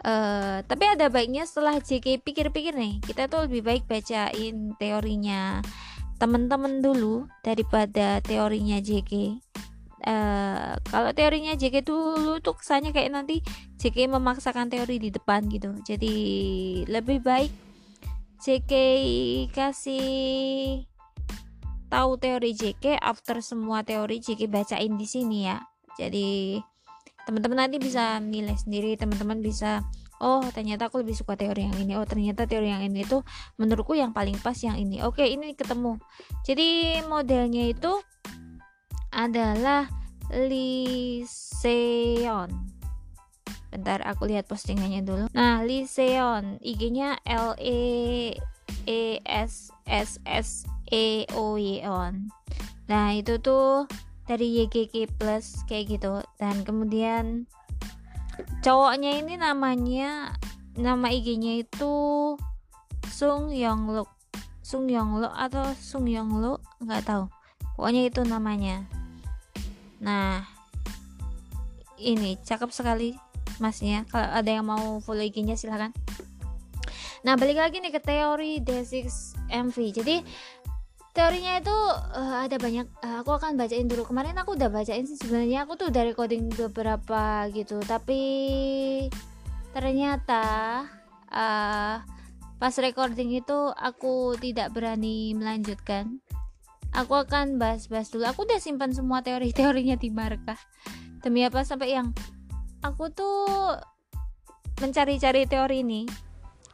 [0.02, 5.64] uh, tapi ada baiknya setelah JK pikir-pikir nih kita tuh lebih baik bacain teorinya
[6.20, 9.40] temen-temen dulu daripada teorinya JK
[10.08, 13.40] uh, kalau teorinya JK dulu tuh kesannya kayak nanti
[13.80, 15.76] JK memaksakan teori di depan gitu.
[15.84, 16.16] Jadi
[16.88, 17.52] lebih baik
[18.44, 18.72] JK
[19.56, 20.84] kasih
[21.88, 25.64] tahu teori JK after semua teori JK bacain di sini ya.
[25.96, 26.60] Jadi
[27.24, 29.80] teman-teman nanti bisa nilai sendiri teman-teman bisa
[30.20, 31.96] oh ternyata aku lebih suka teori yang ini.
[31.96, 33.24] Oh ternyata teori yang ini tuh
[33.56, 35.00] menurutku yang paling pas yang ini.
[35.04, 36.00] Oke ini ketemu.
[36.44, 38.04] Jadi modelnya itu
[39.14, 39.88] adalah
[40.34, 41.70] Liseon
[43.74, 45.26] bentar aku lihat postingannya dulu.
[45.34, 47.82] Nah Liseon IG-nya L E
[48.86, 52.30] E S S S E O Y on
[52.86, 53.88] nah itu tuh
[54.24, 56.24] dari YGK plus kayak gitu.
[56.40, 57.48] Dan kemudian
[58.64, 60.36] cowoknya ini namanya
[60.80, 61.94] nama IG-nya itu
[63.14, 64.10] Sung Yongluk
[64.64, 67.28] Sung Yongluk atau Sung Yongluk nggak tahu.
[67.76, 68.88] Pokoknya itu namanya
[70.04, 70.44] nah
[71.98, 73.16] ini cakep sekali
[73.64, 74.04] masnya.
[74.12, 75.96] Kalau ada yang mau follow IG-nya silahkan
[77.24, 79.08] nah balik lagi nih ke teori D6
[79.48, 80.20] MV jadi
[81.14, 81.78] teorinya itu
[82.18, 84.04] uh, ada banyak uh, aku akan bacain dulu.
[84.04, 85.64] Kemarin aku udah bacain sih sebenarnya.
[85.64, 87.78] Aku tuh udah recording beberapa gitu.
[87.86, 88.22] Tapi
[89.72, 90.44] ternyata
[91.30, 92.02] uh,
[92.58, 96.18] pas recording itu aku tidak berani melanjutkan
[96.94, 98.24] aku akan bahas-bahas dulu.
[98.30, 100.58] Aku udah simpan semua teori-teorinya di markah.
[101.20, 101.66] Demi apa?
[101.66, 102.14] Sampai yang
[102.86, 103.78] aku tuh
[104.80, 106.06] mencari-cari teori ini.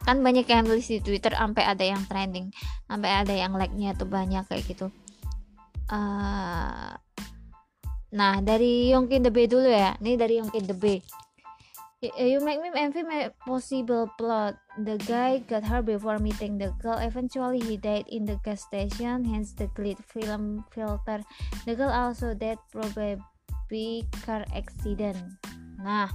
[0.00, 2.48] Kan banyak yang tulis di Twitter sampai ada yang trending
[2.88, 4.88] sampai ada yang like-nya tuh banyak kayak gitu.
[5.92, 6.96] Uh,
[8.10, 9.94] nah dari Yongkin the Bay dulu ya.
[10.00, 11.04] Ini dari Yongkin the Bay
[12.00, 14.56] You make me envy my possible plot.
[14.80, 16.96] The guy got her before meeting the girl.
[16.96, 21.20] Eventually, he died in the gas station, hence the glitch film filter.
[21.68, 25.20] The girl also died probably car accident.
[25.76, 26.08] Nah,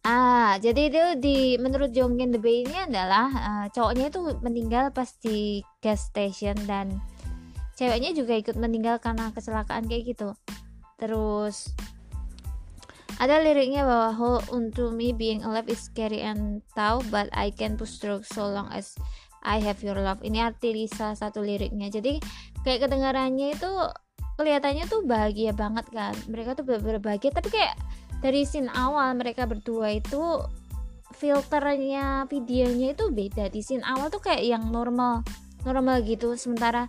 [0.00, 5.12] ah jadi itu di menurut Jongin the Bay ini adalah uh, cowoknya itu meninggal pas
[5.20, 7.04] di gas station dan
[7.76, 10.32] ceweknya juga ikut meninggal karena kecelakaan kayak gitu.
[10.96, 11.72] Terus
[13.20, 17.76] ada liriknya bahwa hold unto me being alive is scary and tough but I can
[17.76, 18.96] push through so long as
[19.44, 20.24] I have your love.
[20.24, 21.92] Ini arti Lisa satu liriknya.
[21.92, 22.16] Jadi
[22.64, 23.68] kayak kedengarannya itu
[24.40, 26.16] kelihatannya tuh bahagia banget kan.
[26.32, 27.28] Mereka tuh berbahagia.
[27.32, 27.76] Tapi kayak
[28.24, 30.40] dari scene awal mereka berdua itu
[31.12, 33.52] filternya videonya itu beda.
[33.52, 35.24] Di scene awal tuh kayak yang normal
[35.68, 36.36] normal gitu.
[36.40, 36.88] Sementara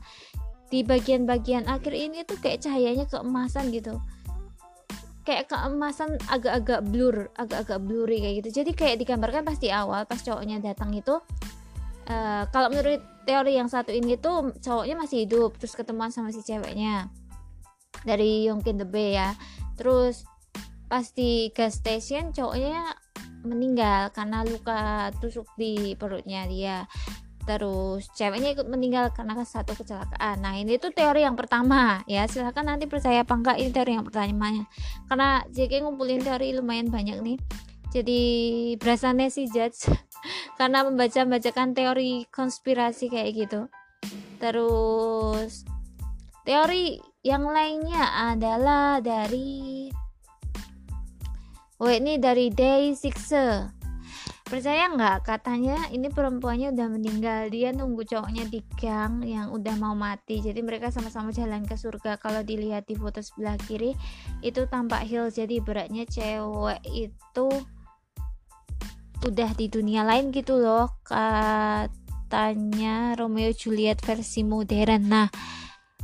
[0.71, 3.99] di bagian-bagian akhir ini tuh kayak cahayanya keemasan gitu
[5.31, 8.49] kayak keemasan agak-agak blur agak-agak blurry kayak gitu.
[8.61, 11.15] Jadi kayak digambarkan pas di awal pas cowoknya datang itu
[12.11, 16.43] uh, kalau menurut teori yang satu ini tuh cowoknya masih hidup terus ketemuan sama si
[16.43, 17.07] ceweknya
[18.03, 19.31] dari Yongkin the Bay ya.
[19.79, 20.27] Terus
[20.91, 22.91] pas di gas station cowoknya
[23.47, 26.83] meninggal karena luka tusuk di perutnya dia
[27.51, 28.07] terus.
[28.15, 30.39] Ceweknya ikut meninggal karena satu kecelakaan.
[30.39, 32.23] Nah ini tuh teori yang pertama ya.
[32.31, 34.63] Silahkan nanti percaya apa enggak ini teori yang pertamanya
[35.11, 37.37] karena JK ngumpulin teori lumayan banyak nih.
[37.91, 38.21] Jadi
[38.79, 39.91] berasanya si judge.
[40.59, 43.61] Karena membaca bacakan teori konspirasi kayak gitu.
[44.39, 45.67] Terus
[46.47, 49.89] teori yang lainnya adalah dari
[51.81, 53.80] Oh ini dari Day Sixer
[54.51, 55.23] percaya nggak?
[55.23, 57.47] Katanya ini perempuannya udah meninggal.
[57.47, 60.43] Dia nunggu cowoknya di gang yang udah mau mati.
[60.43, 62.19] Jadi mereka sama-sama jalan ke surga.
[62.19, 63.95] Kalau dilihat di foto sebelah kiri
[64.43, 67.47] itu tampak hill jadi beratnya cewek itu
[69.21, 75.07] udah di dunia lain gitu loh katanya Romeo Juliet versi modern.
[75.07, 75.29] Nah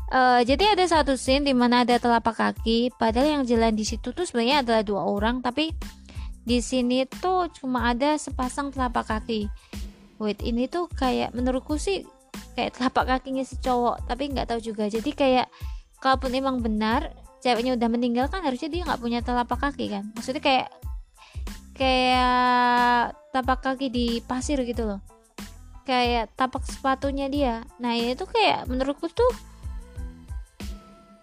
[0.08, 4.16] Uh, jadi ada satu scene di mana ada telapak kaki, padahal yang jalan di situ
[4.16, 5.76] tuh sebenarnya adalah dua orang, tapi
[6.48, 9.52] di sini tuh cuma ada sepasang telapak kaki.
[10.16, 12.08] Wait ini tuh kayak menurutku sih
[12.56, 14.88] kayak telapak kakinya si cowok tapi nggak tahu juga.
[14.88, 15.52] Jadi kayak
[16.00, 17.12] kalaupun emang benar
[17.44, 20.08] ceweknya udah meninggal kan harusnya dia nggak punya telapak kaki kan?
[20.16, 20.68] Maksudnya kayak
[21.76, 25.04] kayak tapak kaki di pasir gitu loh.
[25.84, 27.68] Kayak tapak sepatunya dia.
[27.84, 29.36] Nah ini tuh kayak menurutku tuh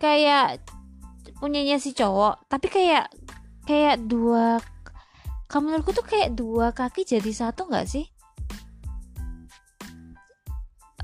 [0.04, 0.60] kayak
[1.40, 3.08] punyanya si cowok tapi kayak
[3.64, 4.60] kayak dua
[5.48, 8.06] kamu menurutku tuh kayak dua kaki jadi satu nggak sih?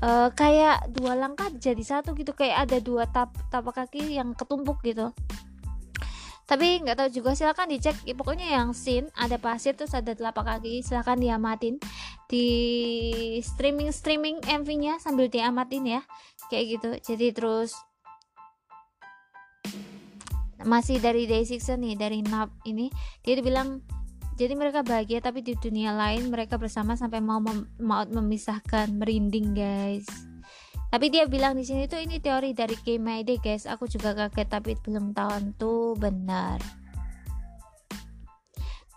[0.01, 4.81] Uh, kayak dua langkah jadi satu gitu kayak ada dua tap tapak kaki yang ketumpuk
[4.81, 5.13] gitu.
[6.49, 7.95] Tapi nggak tahu juga silahkan dicek.
[8.03, 11.79] Ya, pokoknya yang scene ada pasir terus ada telapak kaki silahkan diamatin.
[12.27, 12.47] Di
[13.39, 16.01] streaming streaming MV-nya sambil diamatin ya
[16.51, 16.89] kayak gitu.
[17.13, 17.71] Jadi terus
[20.67, 22.91] masih dari Day Six nih dari Nap ini.
[23.23, 23.79] Dia bilang
[24.41, 29.53] jadi mereka bahagia tapi di dunia lain mereka bersama sampai mau mem mau memisahkan merinding
[29.53, 30.09] guys.
[30.89, 33.69] Tapi dia bilang di sini tuh ini teori dari Kmayde guys.
[33.69, 36.57] Aku juga kaget tapi belum tahu tuh benar.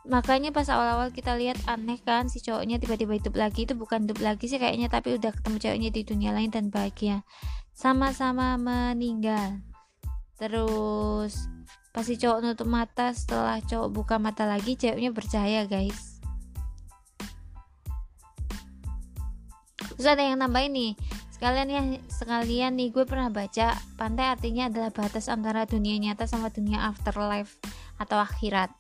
[0.08, 3.68] Makanya pas awal-awal kita lihat aneh kan si cowoknya tiba-tiba hidup lagi.
[3.68, 7.20] Itu bukan hidup lagi sih kayaknya tapi udah ketemu cowoknya di dunia lain dan bahagia.
[7.76, 9.60] Sama-sama meninggal.
[10.40, 11.46] Terus
[11.94, 16.18] pas si cowok nutup mata setelah cowok buka mata lagi ceweknya percaya guys.
[19.94, 20.92] Terus ada yang nambahin nih
[21.30, 26.50] sekalian ya sekalian nih gue pernah baca pantai artinya adalah batas antara dunia nyata sama
[26.50, 27.62] dunia afterlife
[27.98, 28.70] atau akhirat.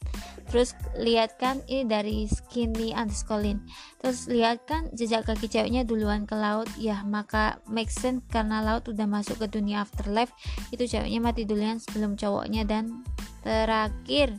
[0.50, 3.58] Terus lihat kan ini dari skinny underscore
[3.98, 6.68] terus lihat kan jejak kaki ceweknya duluan ke laut.
[6.78, 10.30] Ya maka make sense karena laut udah masuk ke dunia afterlife.
[10.70, 12.62] Itu ceweknya mati duluan sebelum cowoknya.
[12.68, 13.02] Dan
[13.42, 14.38] terakhir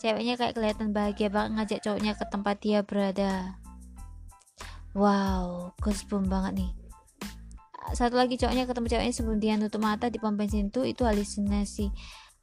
[0.00, 3.58] ceweknya kayak kelihatan bahagia banget ngajak cowoknya ke tempat dia berada.
[4.94, 6.70] Wow goosebumps banget nih.
[7.92, 11.92] Satu lagi cowoknya ketemu ceweknya sebelum dia nutup mata di pom bensin itu itu halusinasi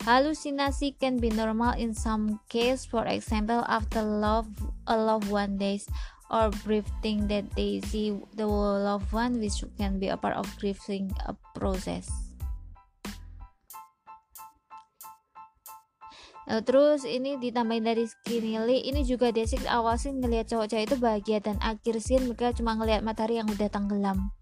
[0.02, 4.50] Halusinasi can be normal in some case, for example, after love
[4.90, 5.86] a loved one dies
[6.34, 11.14] or breathing that they see the loved one, which can be a part of grieving
[11.30, 12.10] a process.
[16.50, 21.38] Nah, terus ini ditambahin dari Skinny ini juga Desik awal sih ngelihat cowok-cowok itu bahagia
[21.40, 24.34] dan akhir scene mereka cuma ngelihat matahari yang udah tenggelam.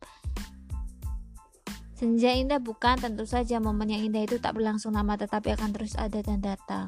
[1.99, 5.99] Senja indah bukan tentu saja momen yang indah itu tak berlangsung lama tetapi akan terus
[5.99, 6.87] ada dan datang.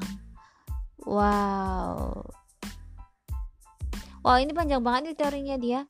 [1.04, 2.24] Wow.
[4.24, 5.80] Wow, ini panjang banget nih teorinya dia.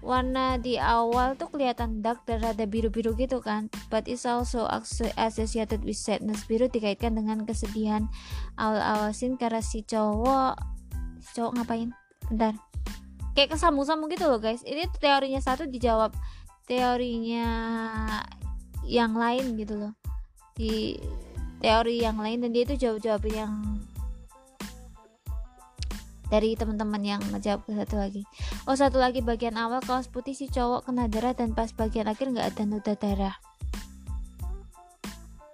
[0.00, 3.68] Warna di awal tuh kelihatan dark dan rada biru-biru gitu kan.
[3.92, 4.64] But it's also
[5.20, 6.48] associated with sadness.
[6.48, 8.08] Biru dikaitkan dengan kesedihan.
[8.56, 10.56] Awal-awal scene karena si cowok
[11.20, 11.92] si cowok ngapain?
[12.32, 12.56] Bentar.
[13.36, 14.64] Kayak kesambung-sambung gitu loh guys.
[14.64, 16.16] Ini teorinya satu dijawab
[16.70, 17.50] teorinya
[18.86, 19.92] yang lain gitu loh.
[20.54, 20.94] Di
[21.58, 23.82] teori yang lain dan dia itu jawab-jawab yang
[26.30, 28.22] dari teman-teman yang ngejawab ke satu lagi.
[28.70, 32.30] Oh satu lagi bagian awal kaos putih si cowok kena darah dan pas bagian akhir
[32.30, 33.36] nggak ada noda darah.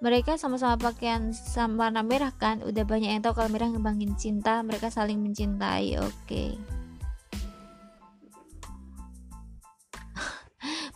[0.05, 1.33] Mereka sama-sama pakaian
[1.81, 2.61] warna merah kan?
[2.61, 5.97] Udah banyak yang tahu kalau merah ngembangin cinta mereka saling mencintai.
[5.97, 6.13] Oke.
[6.29, 6.51] okay.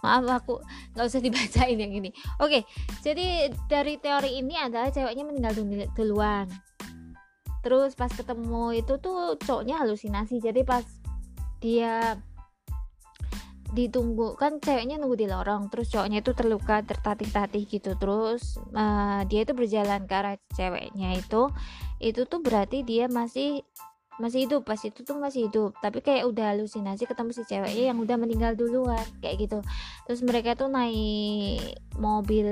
[0.00, 0.60] Maaf aku
[0.96, 2.10] nggak usah dibacain yang ini.
[2.40, 2.64] Oke
[3.04, 5.56] jadi dari teori ini adalah ceweknya meninggal
[5.96, 6.48] duluan.
[7.60, 10.40] Terus pas ketemu itu tuh cowoknya halusinasi.
[10.40, 10.84] Jadi pas
[11.60, 12.16] dia
[13.70, 17.94] ditunggu kan ceweknya nunggu di lorong terus cowoknya itu terluka tertatih-tatih gitu.
[18.00, 21.52] Terus uh, dia itu berjalan ke arah ceweknya itu.
[22.00, 23.60] Itu tuh berarti dia masih
[24.20, 25.72] masih hidup pas itu tuh masih hidup.
[25.80, 29.58] Tapi kayak udah halusinasi ketemu si ceweknya yang udah meninggal duluan kayak gitu.
[30.04, 32.46] Terus mereka tuh naik mobil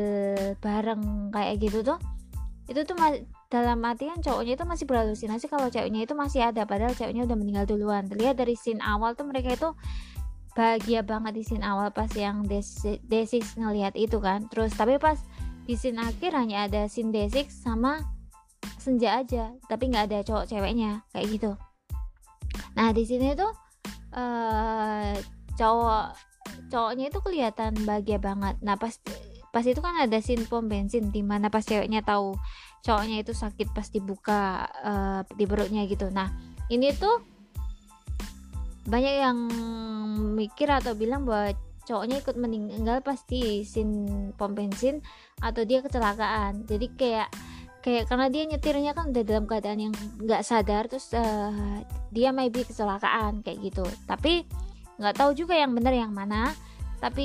[0.58, 2.00] bareng kayak gitu tuh.
[2.68, 2.96] Itu tuh
[3.48, 7.64] dalam artian cowoknya itu masih berhalusinasi kalau ceweknya itu masih ada padahal ceweknya udah meninggal
[7.68, 8.08] duluan.
[8.08, 9.68] Terlihat dari scene awal tuh mereka itu
[10.56, 14.50] bahagia banget di scene awal pas yang Desix ngelihat itu kan.
[14.50, 15.16] Terus tapi pas
[15.68, 18.17] di scene akhir hanya ada scene Desix sama
[18.78, 21.50] senja aja tapi nggak ada cowok ceweknya kayak gitu.
[22.74, 23.52] Nah di sini tuh
[24.14, 25.12] uh,
[25.58, 26.06] cowok
[26.70, 28.56] cowoknya itu kelihatan bahagia banget.
[28.62, 28.94] Nah pas
[29.48, 32.36] pas itu kan ada scene pom bensin di mana pas ceweknya tahu
[32.84, 36.08] cowoknya itu sakit pas dibuka uh, di perutnya gitu.
[36.12, 36.30] Nah
[36.70, 37.20] ini tuh
[38.88, 39.38] banyak yang
[40.38, 41.52] mikir atau bilang bahwa
[41.84, 45.00] cowoknya ikut meninggal pasti scene pom bensin
[45.40, 46.68] atau dia kecelakaan.
[46.68, 47.28] Jadi kayak
[47.84, 52.66] kayak karena dia nyetirnya kan udah dalam keadaan yang nggak sadar terus uh, dia maybe
[52.66, 53.86] kecelakaan kayak gitu.
[54.06, 54.46] Tapi
[54.98, 56.52] nggak tahu juga yang benar yang mana.
[56.98, 57.22] Tapi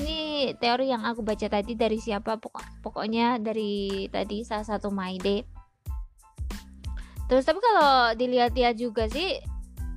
[0.00, 0.16] ini
[0.56, 5.60] teori yang aku baca tadi dari siapa pokok pokoknya dari tadi salah satu Maide
[7.30, 9.38] terus tapi kalau dilihat-lihat juga sih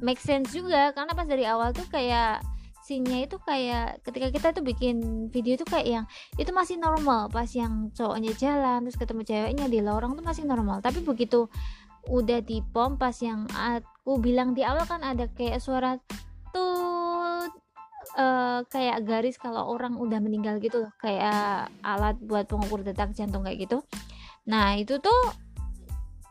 [0.06, 2.46] make sense juga karena pas dari awal tuh kayak
[2.84, 6.06] scene itu kayak ketika kita tuh bikin video itu kayak yang
[6.36, 10.84] itu masih normal pas yang cowoknya jalan terus ketemu ceweknya di lorong tuh masih normal.
[10.84, 11.48] Tapi begitu
[12.12, 15.96] udah di pom pas yang aku bilang di awal kan ada kayak suara
[16.52, 17.48] tuh
[18.20, 23.48] uh, kayak garis kalau orang udah meninggal gitu loh kayak alat buat pengukur detak jantung
[23.48, 23.80] kayak gitu.
[24.44, 25.43] Nah itu tuh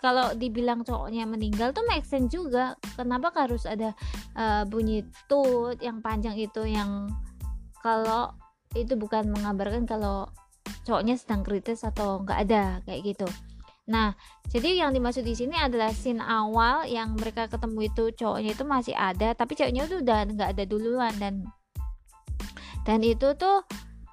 [0.02, 2.74] kalau dibilang cowoknya meninggal tuh make sense juga.
[2.98, 3.94] Kenapa harus ada
[4.34, 7.06] uh, bunyi tut yang panjang itu yang
[7.78, 8.34] kalau
[8.74, 10.26] itu bukan mengabarkan kalau
[10.82, 13.28] cowoknya sedang kritis atau nggak ada kayak gitu.
[13.90, 14.14] Nah,
[14.46, 18.94] jadi yang dimaksud di sini adalah scene awal yang mereka ketemu itu cowoknya itu masih
[18.94, 21.46] ada, tapi cowoknya itu udah nggak ada duluan dan
[22.82, 23.62] dan itu tuh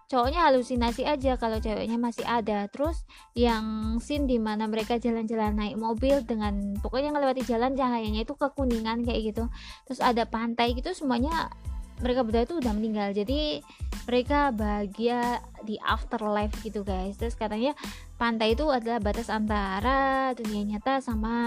[0.10, 2.65] cowoknya halusinasi aja kalau ceweknya masih ada.
[2.73, 3.06] Terus
[3.38, 9.06] yang scene di mana mereka jalan-jalan naik mobil dengan pokoknya ngelewati jalan cahayanya itu kekuningan
[9.06, 9.45] kayak gitu.
[9.86, 11.53] Terus ada pantai gitu semuanya
[12.02, 13.14] mereka berdua itu udah meninggal.
[13.14, 13.61] Jadi
[14.10, 17.14] mereka bahagia di afterlife gitu guys.
[17.22, 17.77] Terus katanya
[18.18, 21.38] pantai itu adalah batas antara dunia nyata sama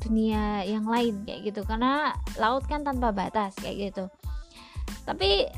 [0.00, 1.68] dunia yang lain kayak gitu.
[1.68, 4.04] Karena laut kan tanpa batas kayak gitu.
[5.04, 5.52] Tapi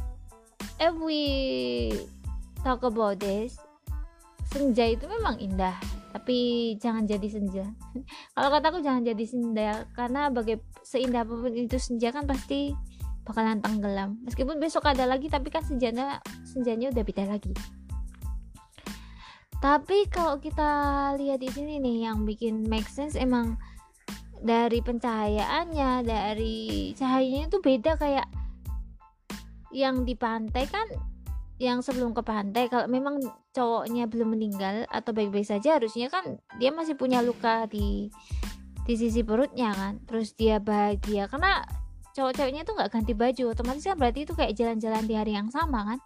[0.98, 1.22] we
[2.62, 3.58] talk about this
[4.50, 5.74] senja itu memang indah
[6.12, 6.36] tapi
[6.76, 7.64] jangan jadi senja.
[8.36, 12.76] Kalau kataku jangan jadi senja karena bagai seindah apa pun itu senja kan pasti
[13.24, 14.20] bakalan tenggelam.
[14.28, 17.56] Meskipun besok ada lagi tapi kan senjanya senjanya udah beda lagi.
[19.62, 20.70] Tapi kalau kita
[21.16, 23.56] lihat di sini nih yang bikin make sense emang
[24.42, 28.26] dari pencahayaannya dari cahayanya itu beda kayak
[29.70, 30.90] yang di pantai kan
[31.62, 33.22] yang sebelum ke pantai kalau memang
[33.54, 38.10] cowoknya belum meninggal atau baik-baik saja harusnya kan dia masih punya luka di
[38.82, 40.02] di sisi perutnya kan.
[40.10, 41.62] Terus dia bahagia karena
[42.18, 43.54] cowok-cowoknya tuh nggak ganti baju.
[43.54, 45.98] Otomatis kan berarti itu kayak jalan-jalan di hari yang sama kan.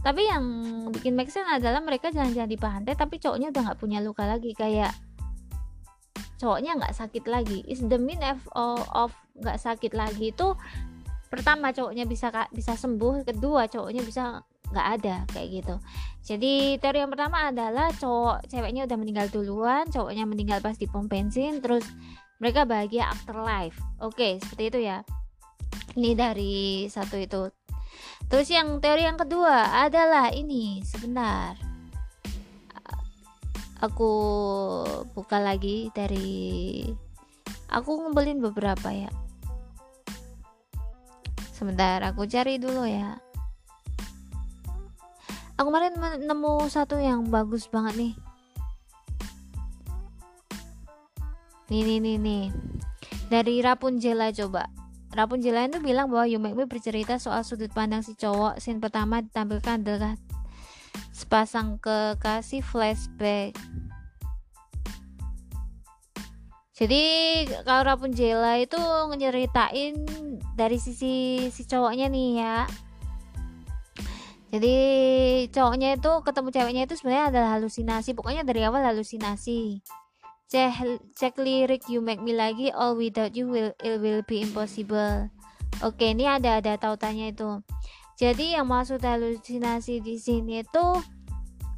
[0.00, 0.44] Tapi yang
[0.92, 4.52] bikin make adalah mereka jalan-jalan di pantai tapi cowoknya udah nggak punya luka lagi.
[4.52, 4.92] Kayak
[6.36, 7.64] cowoknya nggak sakit lagi.
[7.64, 8.44] Is the mean of
[8.92, 10.52] of nggak sakit lagi itu
[11.30, 15.74] pertama cowoknya bisa bisa sembuh kedua cowoknya bisa nggak ada kayak gitu.
[16.22, 21.10] Jadi teori yang pertama adalah cowok ceweknya udah meninggal duluan cowoknya meninggal pas di pom
[21.10, 21.82] bensin terus
[22.38, 24.98] mereka bahagia afterlife oke seperti itu ya.
[25.98, 27.50] Ini dari satu itu.
[28.30, 31.58] Terus yang teori yang kedua adalah ini sebentar.
[33.80, 34.12] Aku
[35.16, 36.84] buka lagi dari
[37.72, 39.10] aku ngumpulin beberapa ya.
[41.50, 43.18] Sebentar aku cari dulu ya
[45.60, 45.92] aku kemarin
[46.24, 48.12] nemu satu yang bagus banget nih.
[51.68, 52.44] Nih nih nih nih.
[53.28, 54.72] Dari Rapunzela coba
[55.12, 58.56] Rapunzela itu bilang bahwa You Make Me bercerita soal sudut pandang si cowok.
[58.56, 60.16] Scene pertama ditampilkan adalah
[61.12, 63.52] sepasang kekasih flashback.
[66.72, 67.04] Jadi
[67.68, 68.80] kalau Rapunzela itu
[69.20, 70.08] nyeritain
[70.56, 72.64] dari sisi si cowoknya nih ya
[74.50, 74.76] jadi
[75.54, 78.10] cowoknya itu ketemu ceweknya itu sebenarnya adalah halusinasi.
[78.18, 79.78] Pokoknya dari awal halusinasi.
[80.50, 80.70] Cek
[81.14, 85.30] cek lirik you make me lagi all without you will it will be impossible
[85.78, 87.62] oke ini ada ada tautannya itu.
[88.20, 90.86] Jadi yang maksud halusinasi di sini itu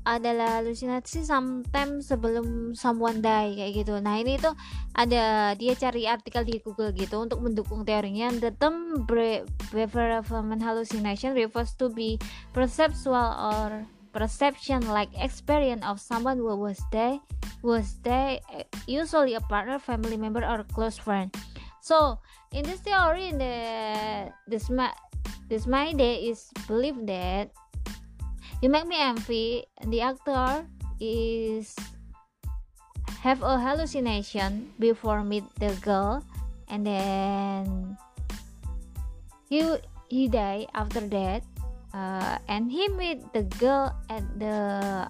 [0.03, 3.95] adalah halusinasi sometimes sebelum someone die kayak gitu.
[4.03, 4.55] Nah ini tuh
[4.99, 8.35] ada dia cari artikel di Google gitu untuk mendukung teorinya.
[8.35, 12.19] The term bereavement hallucination refers to be
[12.51, 17.19] perceptual or perception like experience of someone who was dead
[17.65, 18.45] was dead
[18.85, 21.33] usually a partner family member or close friend
[21.81, 22.21] so
[22.53, 23.55] in this theory the
[24.47, 24.93] this my
[25.49, 27.49] this my day is believed that
[28.63, 30.65] you make me envy the actor
[31.03, 31.75] is
[33.27, 36.23] have a hallucination before meet the girl.
[36.71, 37.99] And then
[39.51, 39.67] he
[40.09, 41.43] he die after that.
[41.93, 44.57] Uh, and he meet the girl at the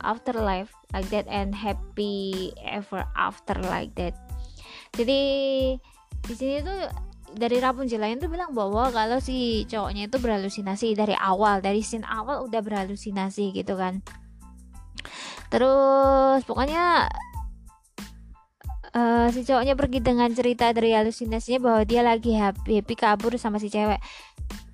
[0.02, 4.18] afterlife like that and happy ever after like that.
[4.92, 5.22] Jadi
[6.26, 6.90] di sini tuh
[7.34, 12.06] dari Rapunzel lain tuh bilang bahwa kalau si cowoknya itu berhalusinasi dari awal dari scene
[12.06, 14.04] awal udah berhalusinasi gitu kan.
[15.52, 17.12] Terus pokoknya
[18.96, 23.60] uh, si cowoknya pergi dengan cerita dari halusinasinya bahwa dia lagi happy, happy kabur sama
[23.60, 24.00] si cewek.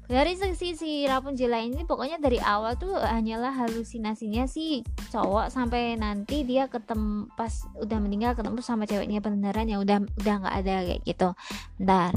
[0.09, 4.81] Dari sisi si Rapunzel ini pokoknya dari awal tuh hanyalah halusinasinya si
[5.13, 10.35] cowok sampai nanti dia ketemu pas udah meninggal ketemu sama ceweknya beneran yang udah udah
[10.41, 11.29] nggak ada kayak gitu.
[11.77, 12.17] Bentar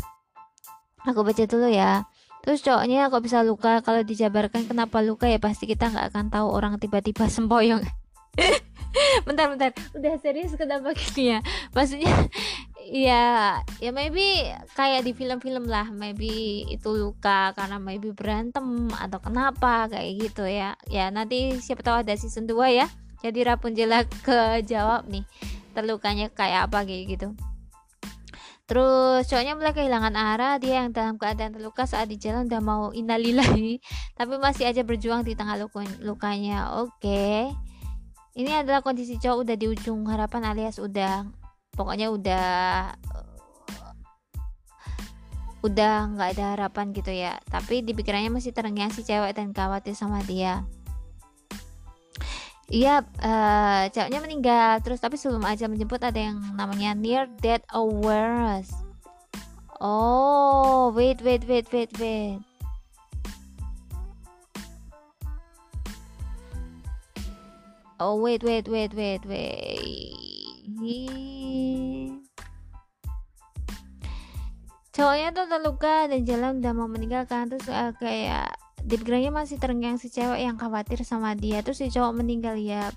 [1.06, 2.06] aku baca dulu ya.
[2.41, 3.86] Terus cowoknya kok bisa luka?
[3.86, 7.86] Kalau dijabarkan kenapa luka ya pasti kita nggak akan tahu orang tiba-tiba sempoyong.
[9.28, 9.72] Bentar bentar.
[9.95, 11.40] Udah serius kenapa gini ya?
[11.72, 12.11] Maksudnya
[13.07, 13.23] ya
[13.80, 15.88] ya maybe kayak di film-film lah.
[15.94, 20.76] Maybe itu luka karena maybe berantem atau kenapa kayak gitu ya.
[20.90, 22.90] Ya nanti siapa tahu ada season 2 ya.
[23.22, 23.94] Jadi Rapunzel
[24.26, 25.23] ke jawab nih
[25.72, 27.32] terlukanya kayak apa kayak gitu
[28.72, 32.95] Terus cowoknya mulai kehilangan arah, dia yang dalam keadaan terluka saat di jalan udah mau
[32.95, 33.84] inalilahi,
[34.18, 35.60] tapi masih aja berjuang di tengah
[35.99, 36.80] lukanya.
[36.80, 36.95] Oke.
[37.03, 37.39] Okay.
[38.31, 41.27] Ini adalah kondisi cowok udah di ujung harapan alias udah
[41.76, 42.48] pokoknya udah
[45.61, 49.93] udah nggak ada harapan gitu ya tapi di pikirannya masih terengyang si cewek dan khawatir
[49.93, 50.65] sama dia
[52.72, 54.80] Iya, uh, ceweknya meninggal.
[54.80, 58.72] Terus tapi sebelum aja menjemput ada yang namanya near death awareness.
[59.84, 62.39] Oh, wait, wait, wait, wait, wait.
[67.99, 70.31] Oh, wait, wait, wait, wait, wait
[74.91, 78.53] cowoknya tuh terluka dan jalan udah mau meninggalkan terus uh, kayak
[78.84, 82.90] di pikirannya masih terenggang si cewek yang khawatir sama dia terus si cowok meninggal ya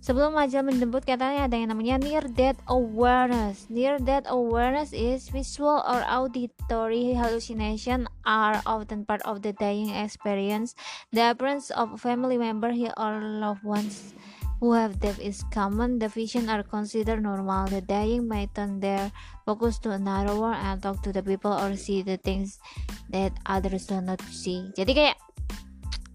[0.00, 3.68] Sebelum aja menjemput katanya ada yang namanya near death awareness.
[3.68, 10.72] Near death awareness is visual or auditory hallucination are often part of the dying experience.
[11.12, 14.16] The appearance of family member or loved ones
[14.60, 17.66] who have death is common, the vision are considered normal.
[17.66, 19.08] The dying might turn their
[19.48, 22.60] focus to another world and talk to the people or see the things
[23.08, 24.68] that others do not see.
[24.76, 25.16] Jadi kayak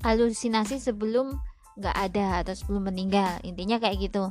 [0.05, 1.41] halusinasi sebelum
[1.81, 3.41] nggak ada atau sebelum meninggal.
[3.41, 4.29] Intinya kayak gitu.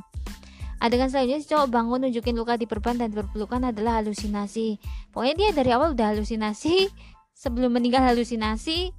[0.79, 4.79] Adegan selanjutnya si cowok bangun nunjukin luka di perban dan berpelukan adalah halusinasi.
[5.11, 6.87] Pokoknya dia dari awal udah halusinasi,
[7.43, 8.95] sebelum meninggal halusinasi,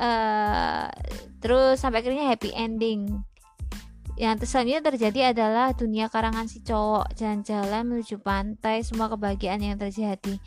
[0.00, 0.88] uh,
[1.44, 3.20] terus sampai akhirnya happy ending
[4.16, 10.40] yang selanjutnya terjadi adalah dunia karangan si cowok jalan-jalan menuju pantai semua kebahagiaan yang terjadi.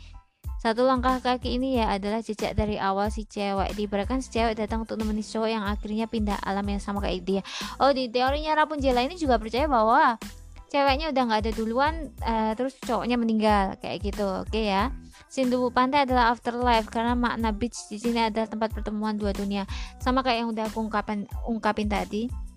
[0.60, 3.72] Satu langkah kaki ini ya adalah jejak dari awal si cewek.
[3.78, 7.42] Diberikan si cewek datang untuk si cowok yang akhirnya pindah alam yang sama kayak dia.
[7.80, 10.20] Oh di teorinya Rapunzel ini juga percaya bahwa
[10.68, 11.94] ceweknya udah nggak ada duluan
[12.26, 14.26] uh, terus cowoknya meninggal kayak gitu.
[14.44, 14.92] Oke okay ya
[15.30, 19.62] Sindu pantai adalah afterlife karena makna beach di sini adalah tempat pertemuan dua dunia.
[20.02, 22.49] Sama kayak yang udah aku ungkapin ungkapin tadi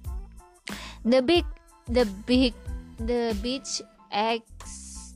[1.04, 1.46] the big
[1.88, 2.54] the big
[3.00, 5.16] the beach acts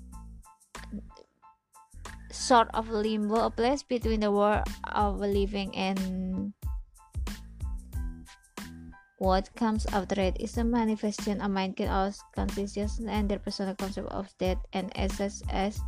[2.31, 4.63] sort of limbo a place between the world
[4.95, 5.99] of living and
[9.17, 10.37] what comes after it.
[10.39, 15.41] Is a manifestation of mind chaos consciousness and their personal concept of death and essence
[15.49, 15.79] as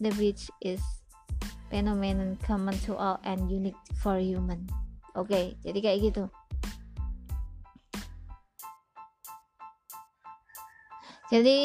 [0.00, 0.80] the beach is
[1.70, 4.66] phenomenon common to all and unique for human.
[5.14, 6.24] Oke okay, jadi kayak gitu
[11.28, 11.60] jadi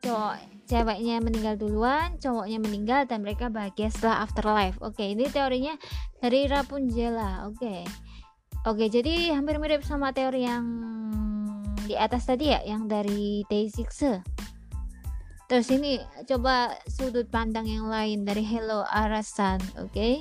[0.00, 0.34] cowok
[0.66, 5.76] ceweknya meninggal duluan cowoknya meninggal dan mereka bahagia setelah afterlife oke ini teorinya
[6.18, 7.16] dari Rapunzel
[7.46, 7.84] oke
[8.64, 10.64] oke jadi hampir mirip sama teori yang
[11.86, 13.84] di atas tadi ya yang dari day 6
[15.46, 20.14] terus ini coba sudut pandang yang lain dari Hello Arasan oke okay?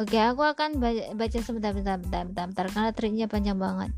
[0.00, 3.92] Oke, aku akan baca, sebentar, bentar, bentar, bentar, bentar, karena triknya panjang banget.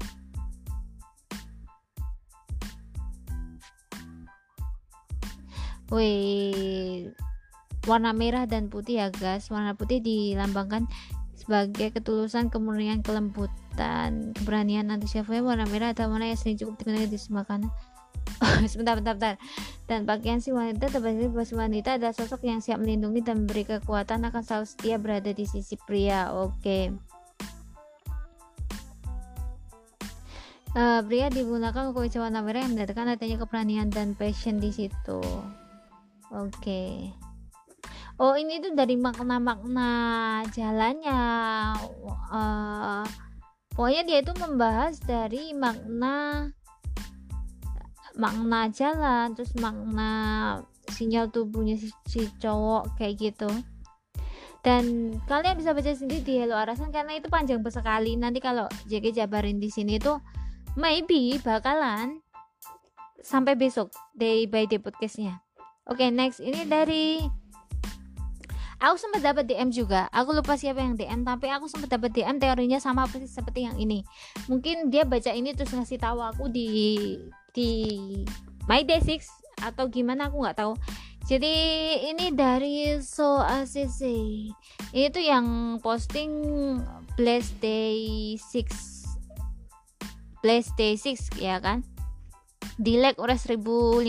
[5.94, 7.14] Wih,
[7.86, 9.46] warna merah dan putih ya guys.
[9.46, 10.90] Warna putih dilambangkan
[11.38, 15.38] sebagai ketulusan, kemurnian, kelembutan, keberanian, antusiasme.
[15.38, 17.70] Warna merah atau warna yang sering cukup digunakan di makanan.
[18.70, 19.36] sebentar, bentar, bentar.
[19.86, 24.26] Dan pakaian si wanita terbagi si wanita adalah sosok yang siap melindungi dan memberi kekuatan
[24.26, 26.34] akan selalu setia berada di sisi pria.
[26.34, 26.58] Oke.
[26.58, 26.84] Okay.
[30.74, 35.22] Uh, pria digunakan untuk warna merah yang mendatangkan adanya keberanian dan passion di situ.
[36.34, 36.50] Oke.
[36.58, 36.92] Okay.
[38.18, 39.90] Oh ini tuh dari makna-makna
[40.54, 41.22] jalannya.
[42.30, 43.06] Uh,
[43.74, 46.50] pokoknya dia itu membahas dari makna
[48.14, 50.10] makna jalan terus makna
[50.94, 53.50] sinyal tubuhnya si, si cowok kayak gitu
[54.64, 59.12] dan kalian bisa baca sendiri di Hello Arasan karena itu panjang sekali nanti kalau JK
[59.12, 60.22] jabarin di sini tuh
[60.78, 62.22] maybe bakalan
[63.20, 65.43] sampai besok day by day podcastnya
[65.88, 66.40] oke okay, next.
[66.40, 67.20] Ini dari
[68.80, 70.08] aku sempat dapat DM juga.
[70.12, 73.76] Aku lupa siapa yang DM tapi aku sempat dapat DM teorinya sama persis seperti yang
[73.80, 74.04] ini.
[74.48, 76.68] Mungkin dia baca ini terus ngasih tahu aku di
[77.56, 77.96] di
[78.68, 80.76] My Day 6 atau gimana aku nggak tahu.
[81.24, 81.56] Jadi
[82.12, 84.00] ini dari So ACC
[84.92, 86.32] ini tuh yang posting
[87.16, 88.68] Blast Day 6
[90.44, 91.80] Blast Day 6 ya kan?
[92.76, 94.04] Di like oleh 1015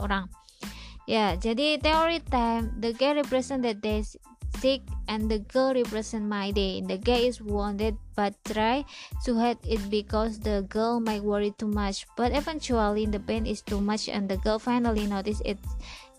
[0.00, 0.43] orang
[1.04, 4.16] ya jadi teori time the guy represent the days
[4.64, 6.80] sick and the girl represent my day.
[6.80, 8.84] The guy is wounded but try
[9.24, 12.06] to hide it because the girl might worry too much.
[12.16, 15.58] But eventually the pain is too much and the girl finally noticed it,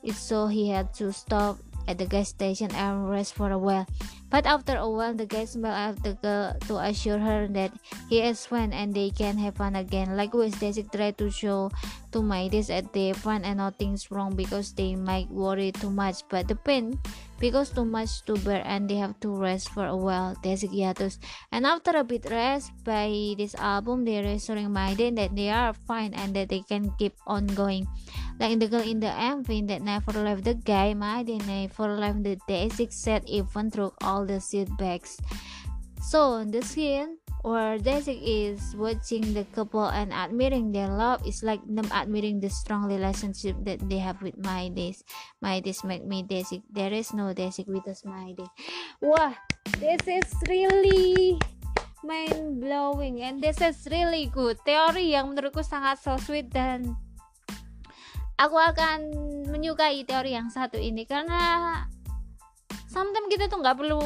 [0.03, 1.57] it so he had to stop
[1.87, 3.85] at the gas station and rest for a while.
[4.29, 7.71] But after a while, the guy smiled at the girl to assure her that
[8.09, 10.17] he is fine and they can have fun again.
[10.17, 11.71] Likewise, Daisy tried to show
[12.11, 16.23] to Midas that they fun and nothing's wrong because they might worry too much.
[16.27, 16.99] But the pain
[17.39, 20.35] because too much to bear and they have to rest for a while.
[20.43, 21.19] Desigiatus.
[21.51, 26.13] And after a bit rest by this album, they reassuring Maiden that they are fine
[26.13, 27.87] and that they can keep on going.
[28.39, 32.37] Like the girl in the MV that never left the guy, Maiden never left the
[32.47, 35.17] Desig set even through all the setbacks.
[36.01, 41.61] So the scene where Desik is watching the couple and admiring their love is like
[41.69, 45.05] them admiring the strong relationship that they have with my days.
[45.45, 46.65] My days make me Desik.
[46.73, 48.49] There is no Desik without my day.
[48.97, 49.37] Wah,
[49.77, 51.37] this is really
[52.01, 54.57] mind blowing and this is really good.
[54.65, 56.97] Teori yang menurutku sangat so sweet dan
[58.41, 59.13] aku akan
[59.53, 61.85] menyukai teori yang satu ini karena
[62.95, 63.99] sometimes kita tuh nggak perlu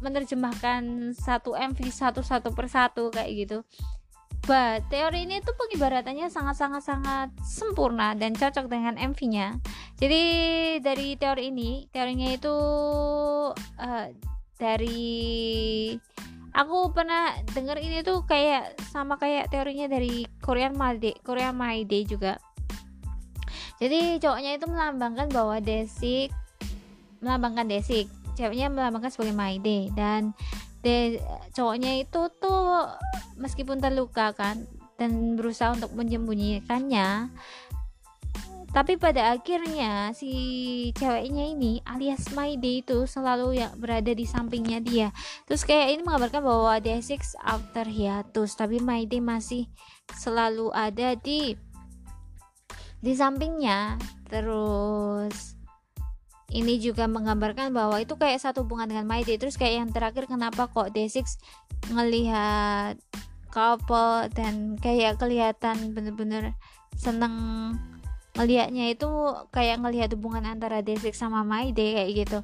[0.00, 3.60] menerjemahkan satu MV satu satu persatu kayak gitu.
[4.46, 9.58] But teori ini tuh pengibaratannya sangat sangat sangat sempurna dan cocok dengan MV-nya
[9.96, 10.22] jadi
[10.84, 12.56] dari teori ini teorinya itu
[13.58, 14.06] uh,
[14.60, 15.96] dari
[16.52, 21.56] aku pernah denger ini tuh kayak sama kayak teorinya dari Korean Day, Korean
[21.88, 22.36] Day juga.
[23.76, 26.32] Jadi cowoknya itu melambangkan bahwa Desik
[27.26, 28.06] melambangkan Desik
[28.38, 29.90] ceweknya melambangkan sebagai Maide.
[29.96, 30.30] Dan
[30.86, 31.18] de
[31.56, 32.86] cowoknya itu tuh
[33.34, 34.62] meskipun terluka kan
[34.94, 37.34] dan berusaha untuk menyembunyikannya
[38.76, 40.28] tapi pada akhirnya si
[41.00, 45.08] ceweknya ini alias Maide itu selalu yang berada di sampingnya dia.
[45.48, 49.64] Terus kayak ini mengabarkan bahwa Desik after hiatus tapi Maide masih
[50.12, 51.56] selalu ada di
[53.00, 53.96] di sampingnya.
[54.28, 55.55] Terus
[56.54, 59.34] ini juga menggambarkan bahwa itu kayak satu hubungan dengan Maide.
[59.34, 61.26] Terus kayak yang terakhir kenapa kok D6
[61.90, 62.94] ngelihat
[63.50, 66.54] couple dan kayak kelihatan bener-bener
[66.94, 67.34] seneng
[68.36, 69.08] ngelihatnya itu
[69.50, 72.38] kayak ngelihat hubungan antara D6 sama Maide kayak gitu.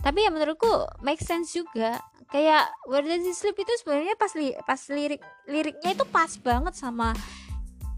[0.00, 2.00] Tapi ya menurutku make sense juga.
[2.32, 6.72] Kayak Where Does He Sleep itu sebenarnya pas li pas lirik liriknya itu pas banget
[6.72, 7.12] sama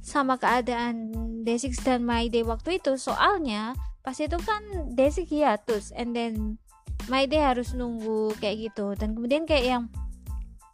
[0.02, 1.14] sama keadaan
[1.46, 2.98] D6 dan Maide waktu itu.
[2.98, 4.60] Soalnya pas itu kan
[4.92, 6.60] Desi hiatus and then
[7.08, 8.92] my day harus nunggu kayak gitu.
[8.94, 9.84] Dan kemudian kayak yang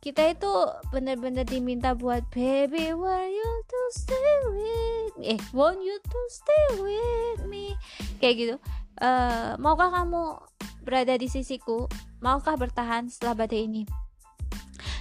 [0.00, 0.50] kita itu
[0.90, 5.36] bener-bener diminta buat baby want you to stay with me?
[5.36, 7.78] Eh want you to stay with me?
[8.18, 8.54] Kayak gitu.
[9.00, 10.40] Uh, maukah kamu
[10.82, 11.86] berada di sisiku?
[12.18, 13.82] Maukah bertahan setelah badai ini?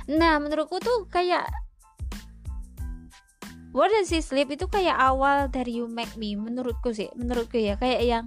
[0.06, 1.50] Nah menurutku tuh kayak
[3.70, 7.78] What Does He Sleep itu kayak awal dari You Make Me menurutku sih menurutku ya
[7.78, 8.26] kayak yang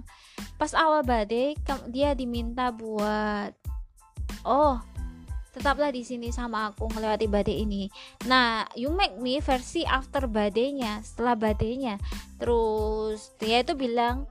[0.55, 1.59] pas awal badai
[1.91, 3.51] dia diminta buat
[4.47, 4.79] oh
[5.53, 7.85] tetaplah di sini sama aku melewati badai ini.
[8.25, 12.01] Nah, You Make Me versi after badainya, setelah badainya.
[12.41, 14.25] Terus dia itu bilang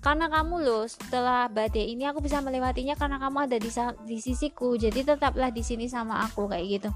[0.00, 3.70] karena kamu loh setelah badai ini aku bisa melewatinya karena kamu ada di,
[4.08, 4.76] di sisiku.
[4.80, 6.90] Jadi tetaplah di sini sama aku kayak gitu.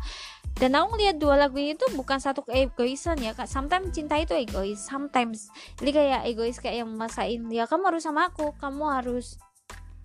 [0.56, 3.44] Dan aku ngeliat dua lagu ini tuh bukan satu keegoisan ya kak.
[3.44, 5.52] Sometimes cinta itu egois sometimes.
[5.76, 9.36] Jadi kayak egois kayak yang memasain ya kamu harus sama aku kamu harus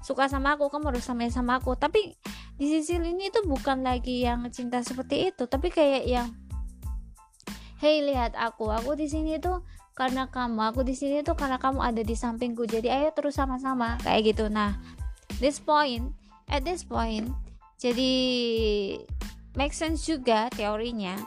[0.04, 1.80] suka sama aku kamu harus sama sama aku.
[1.80, 2.20] Tapi
[2.60, 6.28] di sisi ini itu bukan lagi yang cinta seperti itu tapi kayak yang
[7.80, 9.64] hey lihat aku aku di sini tuh
[10.00, 14.00] karena kamu aku di sini tuh karena kamu ada di sampingku jadi ayo terus sama-sama
[14.00, 14.48] kayak gitu.
[14.48, 14.80] Nah
[15.44, 16.16] this point
[16.48, 17.28] at this point
[17.76, 18.12] jadi
[19.60, 21.20] make sense juga teorinya.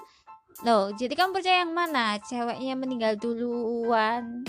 [0.65, 2.17] Loh jadi kamu percaya yang mana?
[2.25, 4.49] Ceweknya meninggal duluan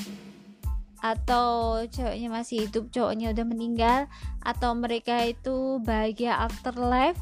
[1.04, 4.00] atau cowoknya masih hidup cowoknya udah meninggal
[4.40, 7.20] atau mereka itu bahagia afterlife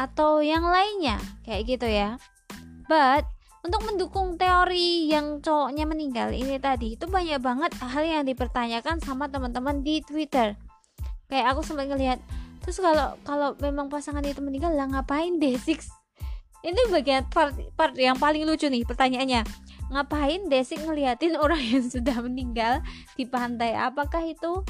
[0.00, 1.20] atau yang lainnya?
[1.44, 2.16] Kayak gitu ya.
[2.88, 3.28] But
[3.62, 9.30] untuk mendukung teori yang cowoknya meninggal ini tadi itu banyak banget hal yang dipertanyakan sama
[9.30, 10.58] teman-teman di Twitter.
[11.30, 12.18] Kayak aku sempat ngelihat
[12.62, 15.90] terus kalau kalau memang pasangan itu meninggal lah ngapain deh six?
[16.62, 19.42] Ini bagian part part yang paling lucu nih pertanyaannya.
[19.92, 22.80] Ngapain Desik ngeliatin orang yang sudah meninggal
[23.18, 23.74] di pantai?
[23.74, 24.62] Apakah itu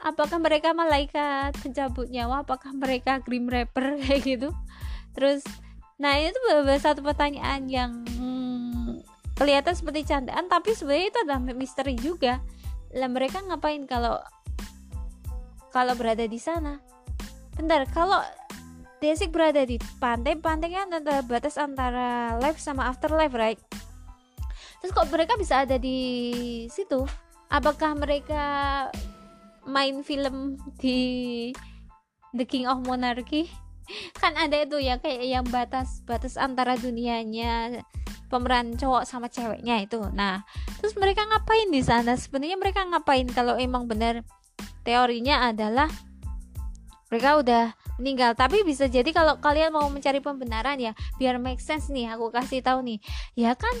[0.00, 2.42] apakah mereka malaikat pencabut nyawa?
[2.42, 3.94] Apakah mereka grim rapper?
[4.02, 4.48] Kayak gitu.
[5.12, 5.44] Terus
[5.98, 9.02] nah itu beberapa satu pertanyaan yang hmm,
[9.34, 12.42] kelihatan seperti candaan tapi sebenarnya itu adalah misteri juga.
[12.94, 14.18] Lah mereka ngapain kalau
[15.74, 16.78] kalau berada di sana?
[17.58, 18.22] Bentar kalau
[18.98, 23.60] Desik berada di pantai pantai kan antara batas antara life sama afterlife right?
[24.82, 27.06] Terus kok mereka bisa ada di situ?
[27.46, 28.42] Apakah mereka
[29.70, 30.98] main film di
[32.34, 33.46] The King of Monarchy
[34.20, 37.82] kan ada itu ya kayak yang batas batas antara dunianya
[38.28, 39.98] pemeran cowok sama ceweknya itu.
[40.12, 40.44] Nah
[40.78, 42.14] terus mereka ngapain di sana?
[42.14, 43.26] Sebenarnya mereka ngapain?
[43.32, 44.22] Kalau emang benar
[44.84, 45.88] teorinya adalah
[47.08, 47.64] mereka udah
[47.96, 48.36] meninggal.
[48.36, 52.60] Tapi bisa jadi kalau kalian mau mencari pembenaran ya biar make sense nih aku kasih
[52.60, 53.00] tahu nih.
[53.34, 53.72] Ya kan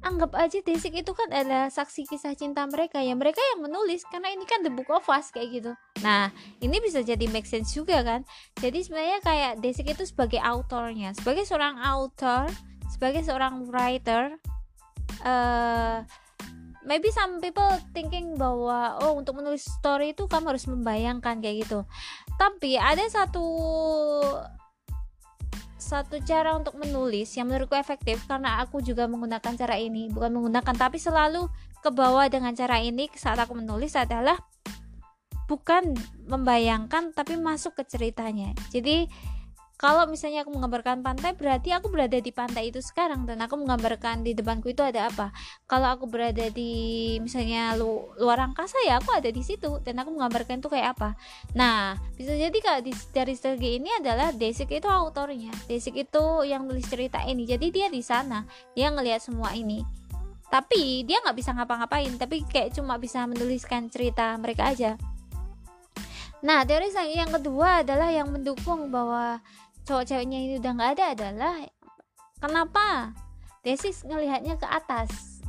[0.00, 3.12] anggap aja Desik itu kan adalah saksi kisah cinta mereka ya.
[3.12, 5.72] Mereka yang menulis karena ini kan the book of us kayak gitu.
[6.00, 6.32] Nah
[6.64, 8.24] ini bisa jadi make sense juga kan?
[8.58, 12.48] Jadi sebenarnya kayak Desik itu sebagai autornya sebagai seorang author
[12.90, 14.36] sebagai seorang writer
[15.24, 16.02] uh,
[16.84, 21.84] maybe some people thinking bahwa oh untuk menulis story itu kamu harus membayangkan kayak gitu.
[22.40, 23.44] Tapi ada satu
[25.80, 30.12] satu cara untuk menulis yang menurutku efektif karena aku juga menggunakan cara ini.
[30.12, 31.48] Bukan menggunakan tapi selalu
[31.80, 34.36] ke bawah dengan cara ini saat aku menulis adalah
[35.48, 35.96] bukan
[36.30, 38.54] membayangkan tapi masuk ke ceritanya.
[38.70, 39.10] Jadi
[39.80, 44.20] kalau misalnya aku menggambarkan pantai berarti aku berada di pantai itu sekarang dan aku menggambarkan
[44.20, 45.32] di depanku itu ada apa.
[45.64, 50.12] Kalau aku berada di misalnya lu, luar angkasa ya aku ada di situ dan aku
[50.12, 51.16] menggambarkan itu kayak apa.
[51.56, 55.56] Nah bisa jadi kalau di, dari strategi ini adalah Desik itu autornya.
[55.64, 58.44] Desik itu yang nulis cerita ini jadi dia di sana
[58.76, 59.80] dia ngelihat semua ini.
[60.52, 65.00] Tapi dia nggak bisa ngapa-ngapain tapi kayak cuma bisa menuliskan cerita mereka aja.
[66.40, 69.44] Nah, teori yang kedua adalah yang mendukung bahwa
[69.90, 71.54] cowok ceweknya ini udah nggak ada adalah
[72.38, 73.10] kenapa?
[73.66, 75.42] Desis ngelihatnya ke atas.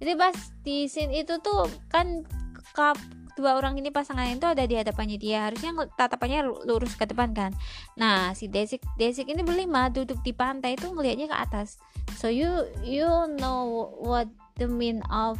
[0.00, 0.32] Jadi pas
[0.64, 2.24] di scene itu tuh kan
[2.72, 2.96] kap
[3.36, 5.52] dua orang ini pasangan itu ada di hadapannya dia.
[5.52, 7.52] Harusnya tatapannya lurus ke depan kan.
[8.00, 11.76] Nah si Desik Desik ini berlima duduk di pantai itu ngelihatnya ke atas.
[12.16, 13.06] So you you
[13.36, 15.36] know what the mean of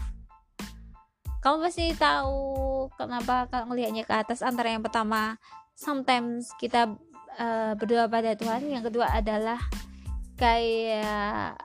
[1.40, 5.40] kamu pasti tahu kenapa kalau ngelihatnya ke atas antara yang pertama.
[5.74, 6.94] Sometimes kita
[7.38, 8.66] uh, berdoa pada Tuhan.
[8.66, 9.58] Yang kedua adalah
[10.34, 11.58] kayak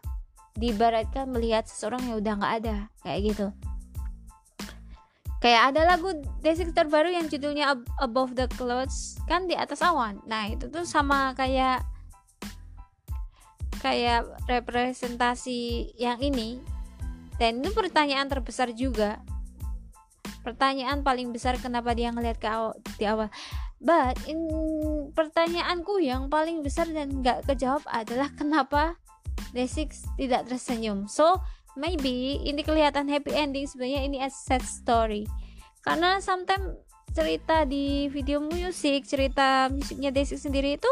[0.60, 3.48] dibaratkan melihat seseorang yang udah nggak ada kayak gitu.
[5.40, 6.12] Kayak ada lagu
[6.44, 10.20] Desik terbaru yang judulnya Above the Clouds kan di atas awan.
[10.28, 11.80] Nah itu tuh sama kayak
[13.80, 16.60] kayak representasi yang ini.
[17.40, 19.24] Dan itu pertanyaan terbesar juga.
[20.44, 23.32] Pertanyaan paling besar kenapa dia ngelihat ke awal, di awal
[23.80, 24.44] But in
[25.16, 29.00] pertanyaanku yang paling besar dan nggak kejawab adalah kenapa
[29.56, 31.08] Desix tidak tersenyum.
[31.08, 31.40] So
[31.80, 35.24] maybe ini kelihatan happy ending sebenarnya ini a sad story.
[35.80, 36.76] Karena sometimes
[37.16, 40.92] cerita di video musik, cerita musiknya Desix sendiri itu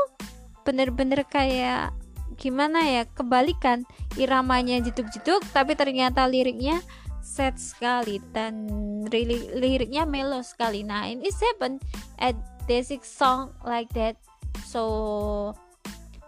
[0.63, 1.91] bener-bener kayak
[2.35, 3.87] gimana ya kebalikan
[4.19, 6.83] iramanya jeduk-jeduk tapi ternyata liriknya
[7.23, 8.67] sad sekali dan
[9.09, 11.81] really, liriknya melo sekali nah ini happen
[12.21, 12.37] at
[12.67, 14.19] basic song like that.
[14.67, 15.55] So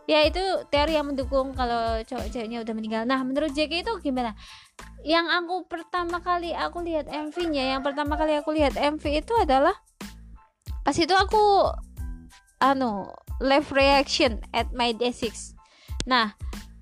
[0.10, 0.42] ya itu
[0.74, 3.04] teori yang mendukung kalau cowok-cowoknya udah meninggal.
[3.06, 4.34] Nah menurut JK itu gimana?
[5.06, 9.76] Yang aku pertama kali aku lihat MV-nya yang pertama kali aku lihat MV itu adalah
[10.82, 11.70] pas itu aku
[12.64, 13.06] anu
[13.38, 15.54] live reaction at my day 6
[16.10, 16.34] nah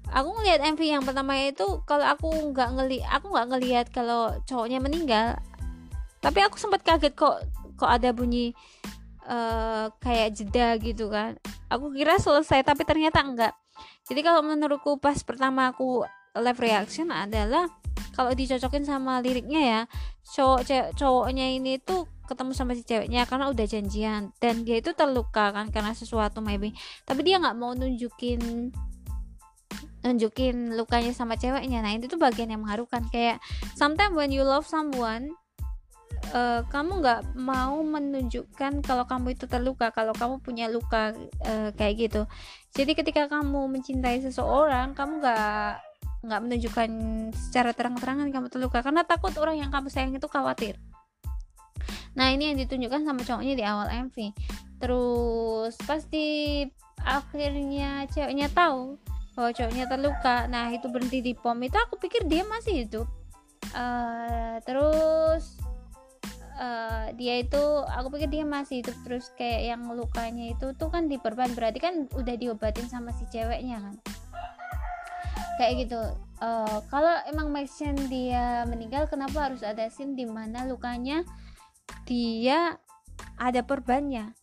[0.09, 4.79] aku ngelihat MV yang pertama itu kalau aku nggak ngeli aku nggak ngelihat kalau cowoknya
[4.79, 5.35] meninggal.
[6.23, 7.43] Tapi aku sempat kaget kok
[7.77, 8.57] kok ada bunyi
[9.27, 11.35] uh, kayak jeda gitu kan.
[11.67, 13.53] Aku kira selesai tapi ternyata enggak.
[14.07, 17.67] Jadi kalau menurutku pas pertama aku live reaction adalah
[18.17, 19.81] kalau dicocokin sama liriknya ya
[20.33, 25.55] cowok cowoknya ini tuh ketemu sama si ceweknya karena udah janjian dan dia itu terluka
[25.55, 26.75] kan karena sesuatu maybe.
[27.07, 28.71] Tapi dia nggak mau nunjukin
[30.03, 31.79] nunjukin lukanya sama ceweknya.
[31.79, 33.07] Nah itu tuh bagian yang mengharukan.
[33.11, 33.39] Kayak
[33.79, 35.35] sometimes when you love someone
[36.33, 41.13] uh, kamu nggak mau menunjukkan kalau kamu itu terluka kalau kamu punya luka
[41.43, 42.21] uh, kayak gitu.
[42.75, 45.71] Jadi ketika kamu mencintai seseorang kamu nggak
[46.27, 46.89] nggak menunjukkan
[47.31, 50.75] secara terang-terangan kamu terluka karena takut orang yang kamu sayang itu khawatir.
[52.17, 54.17] Nah ini yang ditunjukkan sama cowoknya di awal MV
[54.77, 56.61] terus pasti
[57.01, 58.97] akhirnya ceweknya tahu
[59.37, 60.49] bahwa cowoknya terluka.
[60.49, 61.61] Nah itu berhenti di pom.
[61.61, 63.07] Itu aku pikir dia masih hidup.
[63.77, 65.61] Uh, terus
[66.57, 71.07] uh, dia itu aku pikir dia masih hidup terus kayak yang lukanya itu tuh kan
[71.07, 71.53] diperban.
[71.53, 73.95] Berarti kan udah diobatin sama si ceweknya kan?
[75.57, 76.01] Kayak gitu.
[76.37, 77.71] Uh, kalau emang make
[78.09, 81.25] dia meninggal kenapa harus ada scene di mana lukanya
[82.05, 82.77] dia
[83.37, 84.33] ada perbannya?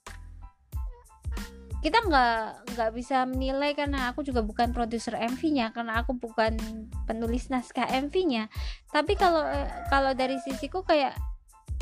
[1.85, 6.57] Kita nggak nggak bisa menilai karena aku juga bukan produser MV-nya karena aku bukan
[7.05, 8.49] penulis naskah MV-nya
[8.89, 11.13] tapi kalau eh, kalau dari sisiku kayak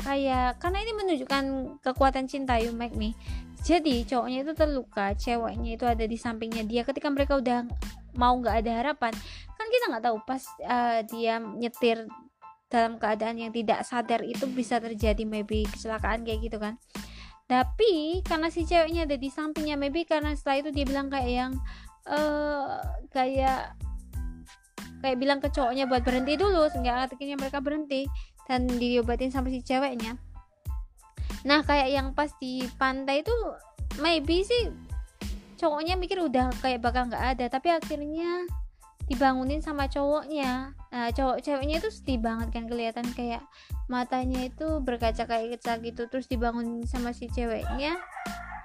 [0.03, 1.43] kayak karena ini menunjukkan
[1.81, 3.15] kekuatan cinta you make me.
[3.63, 6.83] Jadi cowoknya itu terluka ceweknya itu ada di sampingnya dia.
[6.83, 7.63] Ketika mereka udah
[8.13, 9.13] mau nggak ada harapan
[9.57, 12.05] kan kita nggak tahu pas uh, dia nyetir
[12.69, 16.75] dalam keadaan yang tidak sadar itu bisa terjadi maybe kecelakaan kayak gitu kan.
[17.45, 21.51] Tapi karena si ceweknya ada di sampingnya maybe karena setelah itu dia bilang kayak yang
[22.09, 22.81] uh,
[23.13, 23.77] kayak
[25.03, 28.07] kayak bilang ke cowoknya buat berhenti dulu sehingga akhirnya mereka berhenti
[28.47, 30.19] dan diobatin sama si ceweknya.
[31.43, 33.35] Nah kayak yang pas di pantai itu
[33.99, 34.71] maybe sih
[35.59, 38.47] cowoknya mikir udah kayak bakal nggak ada tapi akhirnya
[39.07, 40.71] dibangunin sama cowoknya.
[40.91, 43.43] Nah cowok ceweknya itu sedih banget kan kelihatan kayak
[43.91, 47.99] matanya itu berkaca kayak kaca gitu terus dibangunin sama si ceweknya.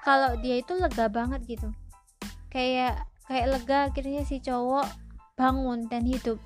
[0.07, 1.69] Kalau dia itu lega banget gitu.
[2.49, 4.87] Kayak kayak lega akhirnya si cowok
[5.39, 6.43] bangun dan hidup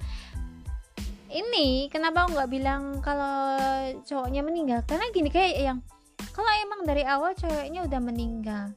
[1.32, 3.56] ini kenapa aku nggak bilang kalau
[4.04, 4.80] cowoknya meninggal?
[4.84, 5.78] Karena gini kayak yang
[6.36, 8.72] kalau emang dari awal ceweknya udah meninggal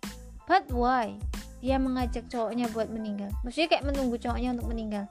[0.48, 1.16] but why
[1.60, 3.30] dia mengajak cowoknya buat meninggal?
[3.44, 5.06] Maksudnya kayak menunggu cowoknya untuk meninggal.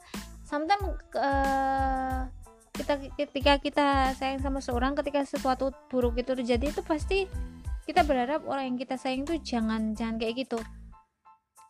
[0.49, 2.29] Sometimes uh,
[2.73, 7.29] kita ketika kita sayang sama seorang ketika sesuatu buruk itu terjadi itu pasti
[7.85, 10.59] kita berharap orang yang kita sayang itu jangan jangan kayak gitu.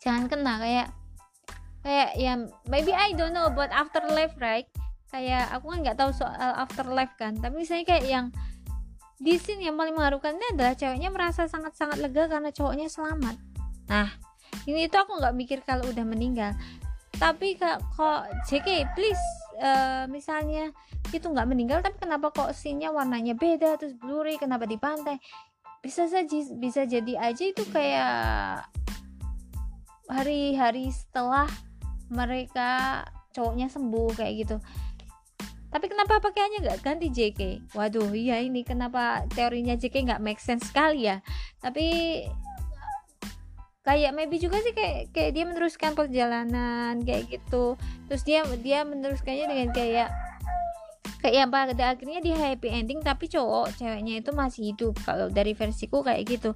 [0.05, 0.89] Jangan kena kayak
[1.85, 2.33] kayak ya
[2.69, 4.65] maybe I don't know about afterlife right
[5.15, 8.27] kayak aku kan nggak tahu soal afterlife kan tapi misalnya kayak yang
[9.23, 13.39] di sini yang paling mengharukan ini adalah ceweknya merasa sangat-sangat lega karena cowoknya selamat.
[13.87, 14.11] Nah
[14.67, 16.51] ini itu aku nggak mikir kalau udah meninggal.
[17.15, 19.23] Tapi kak kok JK please
[19.63, 20.75] uh, misalnya
[21.15, 25.23] itu nggak meninggal tapi kenapa kok sinnya warnanya beda terus blurry kenapa di pantai?
[25.79, 26.27] Bisa saja
[26.59, 28.67] bisa jadi aja itu kayak
[30.11, 31.47] hari-hari setelah
[32.11, 34.57] mereka cowoknya sembuh kayak gitu
[35.75, 40.71] tapi kenapa pakaiannya nggak ganti JK waduh iya ini kenapa teorinya JK nggak make sense
[40.71, 41.19] sekali ya?
[41.59, 42.23] Tapi
[43.83, 47.75] kayak maybe juga sih kayak kayak dia meneruskan perjalanan kayak gitu.
[48.07, 50.15] Terus dia dia meneruskannya dengan kayak
[51.19, 55.59] kayak yang pada akhirnya dia happy ending tapi cowok ceweknya itu masih hidup kalau dari
[55.59, 56.55] versiku kayak gitu.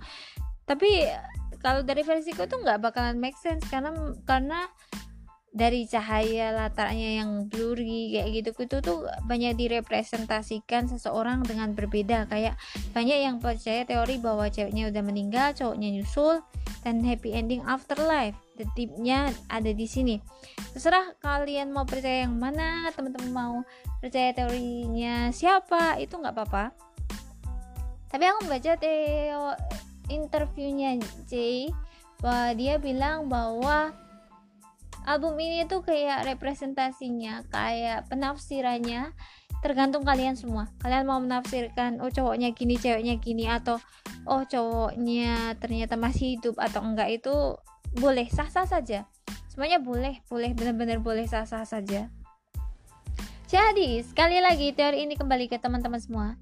[0.63, 1.11] Tapi
[1.59, 3.91] kalau dari versiku tuh nggak bakalan make sense karena
[4.23, 4.71] karena
[5.59, 12.31] dari cahaya latarnya yang blurry kayak gitu itu tuh banyak direpresentasikan seseorang dengan berbeda.
[12.31, 12.55] Kayak
[12.95, 16.39] banyak yang percaya teori bahwa ceweknya udah meninggal cowoknya nyusul
[16.87, 18.39] dan happy ending afterlife.
[18.55, 20.23] The tipnya ada di sini.
[20.79, 23.55] Terserah kalian mau percaya yang mana teman-teman mau
[23.99, 26.71] percaya teorinya siapa itu nggak apa-apa.
[28.09, 29.59] Tapi aku baca teo
[30.07, 31.67] interviewnya Jay
[32.23, 33.91] bahwa dia bilang bahwa
[35.09, 39.17] album ini tuh kayak representasinya kayak penafsirannya
[39.65, 40.69] tergantung kalian semua.
[40.85, 43.81] Kalian mau menafsirkan oh cowoknya gini ceweknya gini atau
[44.29, 47.57] oh cowoknya ternyata masih hidup atau enggak itu
[47.97, 49.09] boleh sah-sah saja.
[49.49, 52.13] Semuanya boleh boleh benar-benar boleh sah-sah saja.
[53.49, 56.37] Jadi sekali lagi teori ini kembali ke teman-teman semua.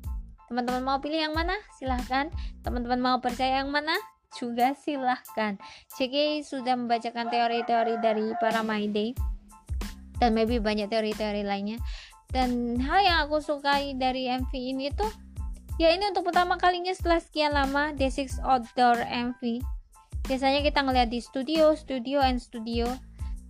[0.51, 1.55] Teman-teman mau pilih yang mana?
[1.79, 2.35] Silahkan.
[2.67, 3.95] Teman-teman mau percaya yang mana
[4.37, 5.57] juga silahkan.
[5.97, 9.17] CK sudah membacakan teori-teori dari para My Day.
[10.17, 11.81] Dan maybe banyak teori-teori lainnya.
[12.29, 15.09] Dan hal yang aku sukai dari MV ini tuh
[15.77, 19.61] ya ini untuk pertama kalinya setelah sekian lama D6 Outdoor MV
[20.27, 22.91] biasanya kita ngeliat di studio studio and studio.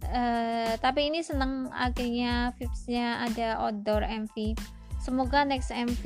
[0.06, 4.54] Uh, tapi ini seneng akhirnya vibesnya ada outdoor MV
[5.02, 6.04] semoga next MV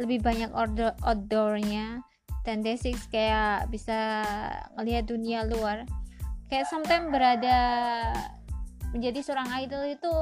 [0.00, 2.00] lebih banyak outdoor outdoornya
[2.46, 4.24] dan D6 kayak bisa
[4.78, 5.84] ngelihat dunia luar.
[6.50, 7.58] Kayak sometimes berada
[8.90, 10.12] menjadi seorang idol itu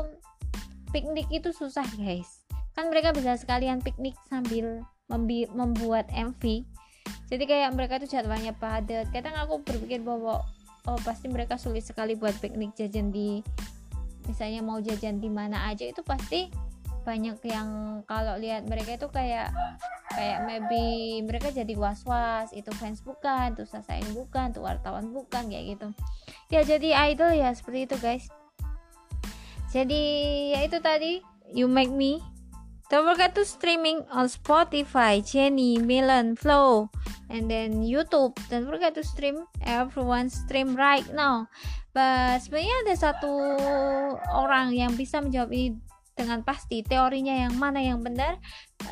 [0.93, 2.45] piknik itu susah guys.
[2.77, 4.85] Kan mereka bisa sekalian piknik sambil
[5.57, 6.69] membuat MV
[7.29, 9.13] jadi kayak mereka tuh jadwalnya padat.
[9.13, 10.45] Kadang aku berpikir bahwa
[10.89, 13.45] oh pasti mereka sulit sekali buat piknik jajan di
[14.25, 16.49] misalnya mau jajan di mana aja itu pasti
[17.09, 17.69] banyak yang
[18.05, 19.49] kalau lihat mereka itu kayak
[20.13, 20.85] kayak maybe
[21.25, 25.89] mereka jadi was-was itu fans bukan tuh sasain bukan tuh wartawan bukan kayak gitu
[26.53, 28.29] ya jadi idol ya seperti itu guys
[29.73, 30.03] jadi
[30.53, 32.21] ya itu tadi You Make Me
[32.89, 36.89] Don't forget to streaming on Spotify, Jenny, Melon, Flow,
[37.29, 38.33] and then YouTube.
[38.49, 39.45] Don't forget to stream.
[39.61, 41.53] Everyone stream right now.
[41.93, 43.33] But sebenarnya ada satu
[44.33, 45.77] orang yang bisa menjawab ini
[46.19, 46.83] dengan pasti.
[46.83, 48.43] Teorinya yang mana yang benar,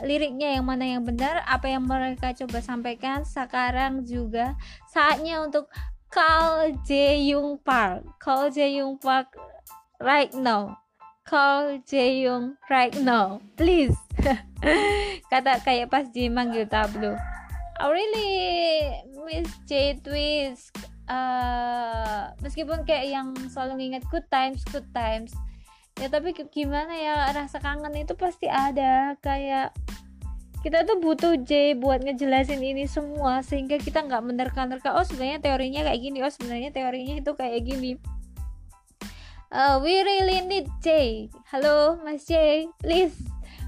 [0.06, 3.26] liriknya yang mana yang benar, apa yang mereka coba sampaikan.
[3.26, 4.54] Sekarang juga
[4.94, 5.66] saatnya untuk
[6.06, 8.06] Call Jae Young Park.
[8.22, 9.34] Call Jae Young Park
[9.98, 10.78] right now.
[11.26, 13.42] Call Jaeyoung right now.
[13.58, 13.98] Please.
[15.32, 17.18] Kata kayak pas di manggil tablo
[17.76, 18.32] I really
[19.26, 20.70] miss J Twist.
[21.10, 25.34] Uh, meskipun kayak yang selalu nginget good times good times
[25.96, 29.72] ya tapi gimana ya rasa kangen itu pasti ada kayak
[30.60, 35.80] kita tuh butuh J buat ngejelasin ini semua sehingga kita nggak menerka-nerka oh sebenarnya teorinya
[35.86, 37.96] kayak gini oh sebenarnya teorinya itu kayak gini
[39.56, 41.30] uh, we really need Jay.
[41.48, 42.68] Hello, Mas Jay.
[42.82, 43.16] Please,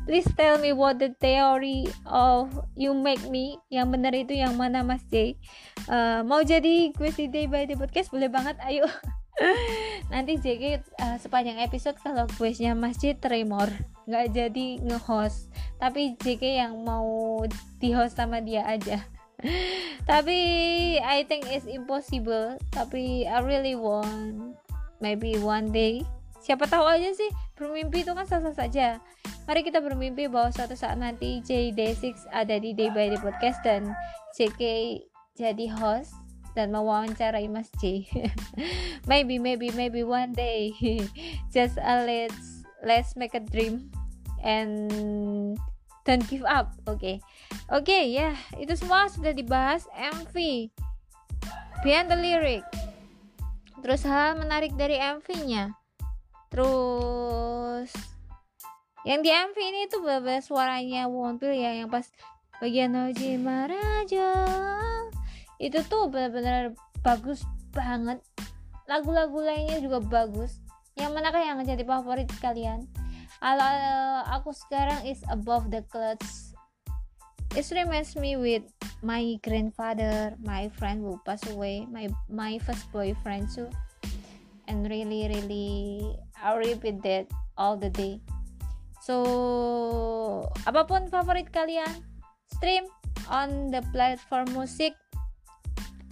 [0.05, 3.57] please tell me what the theory of you make me.
[3.73, 5.41] Yang benar itu yang mana, Mas Jay?
[5.87, 8.13] Uh, mau jadi quiz Day by Day Podcast?
[8.13, 8.85] Boleh banget, ayo.
[10.13, 13.71] Nanti JG uh, sepanjang episode kalau quiznya Mas Jay Tremor.
[14.09, 15.53] Nggak jadi nge-host.
[15.79, 17.43] Tapi JG yang mau
[17.79, 19.05] di-host sama dia aja.
[20.11, 20.39] Tapi
[20.99, 22.59] I think it's impossible.
[22.75, 24.57] Tapi I really want
[24.99, 26.03] maybe one day.
[26.39, 29.03] Siapa tahu aja sih bermimpi itu kan sah-sah saja.
[29.49, 33.97] Mari kita bermimpi bahwa suatu saat nanti JD6 ada di Day by Day Podcast dan
[34.37, 34.61] JK
[35.39, 36.28] jadi host
[36.59, 38.03] dan mewawancarai Mas J
[39.11, 40.75] maybe maybe maybe one day.
[41.55, 43.95] Just uh, let's let's make a dream
[44.43, 44.91] and
[46.03, 46.75] don't give up.
[46.91, 47.17] Oke okay.
[47.71, 48.35] oke okay, ya yeah.
[48.59, 50.35] itu semua sudah dibahas MV
[51.87, 52.67] behind the lyric.
[53.79, 55.79] Terus hal menarik dari MV-nya
[56.49, 57.93] terus
[59.05, 62.09] yang di MV ini tuh beberapa suaranya Wonpil ya yang pas
[62.59, 64.33] bagian Oji Maraja
[65.59, 67.43] itu tuh benar-benar bagus
[67.75, 68.23] banget.
[68.87, 70.63] Lagu-lagu lainnya juga bagus.
[70.95, 72.87] Yang manakah yang jadi favorit kalian?
[73.39, 73.75] Kalau
[74.27, 76.55] aku sekarang is above the clouds.
[77.55, 78.67] It reminds me with
[78.99, 83.71] my grandfather my friend who passed away my my first boyfriend too.
[84.67, 85.69] And really really
[86.39, 88.19] I repeat that all the day.
[89.01, 89.17] So
[90.67, 92.03] apa pun favorit kalian
[92.51, 92.91] stream
[93.31, 94.99] on the platform musik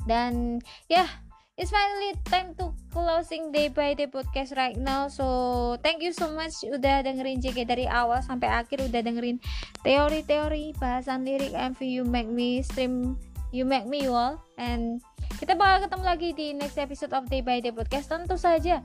[0.07, 1.11] dan ya yeah,
[1.57, 5.09] it's finally time to closing day by day podcast right now.
[5.09, 8.87] So thank you so much udah dengerin JK dari awal sampai akhir.
[8.87, 9.41] Udah dengerin
[9.81, 13.17] teori-teori bahasan lirik MV You Make Me stream
[13.51, 14.37] You Make Me You All.
[14.61, 15.01] And
[15.37, 18.09] kita bakal ketemu lagi di next episode of day by day podcast.
[18.09, 18.81] Tentu saja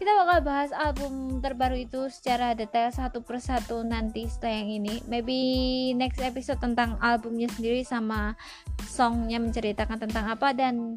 [0.00, 4.94] kita bakal bahas album terbaru itu secara detail satu persatu nanti setelah yang ini.
[5.04, 5.38] Maybe
[5.92, 8.32] next episode tentang albumnya sendiri sama
[8.88, 10.56] songnya menceritakan tentang apa.
[10.56, 10.96] Dan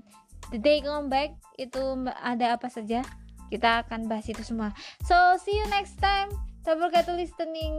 [0.55, 3.03] the day come back itu ada apa saja
[3.51, 4.71] kita akan bahas itu semua.
[5.03, 6.31] So see you next time
[6.63, 7.75] Forget to listening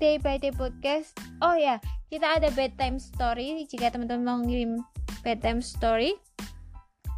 [0.00, 1.12] day by day podcast.
[1.44, 1.76] Oh ya,
[2.08, 3.68] kita ada bedtime story.
[3.68, 4.80] Jika teman-teman mau ngirim
[5.20, 6.16] bedtime story,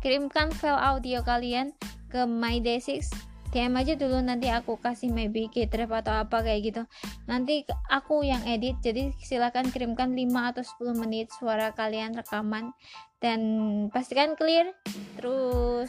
[0.03, 1.71] kirimkan file audio kalian
[2.11, 3.07] ke My Day6
[3.55, 6.83] DM aja dulu nanti aku kasih maybe K-Drive atau apa kayak gitu.
[7.31, 12.75] Nanti aku yang edit jadi silahkan kirimkan 5 atau 10 menit suara kalian rekaman.
[13.23, 13.41] Dan
[13.95, 14.75] pastikan clear.
[15.15, 15.89] Terus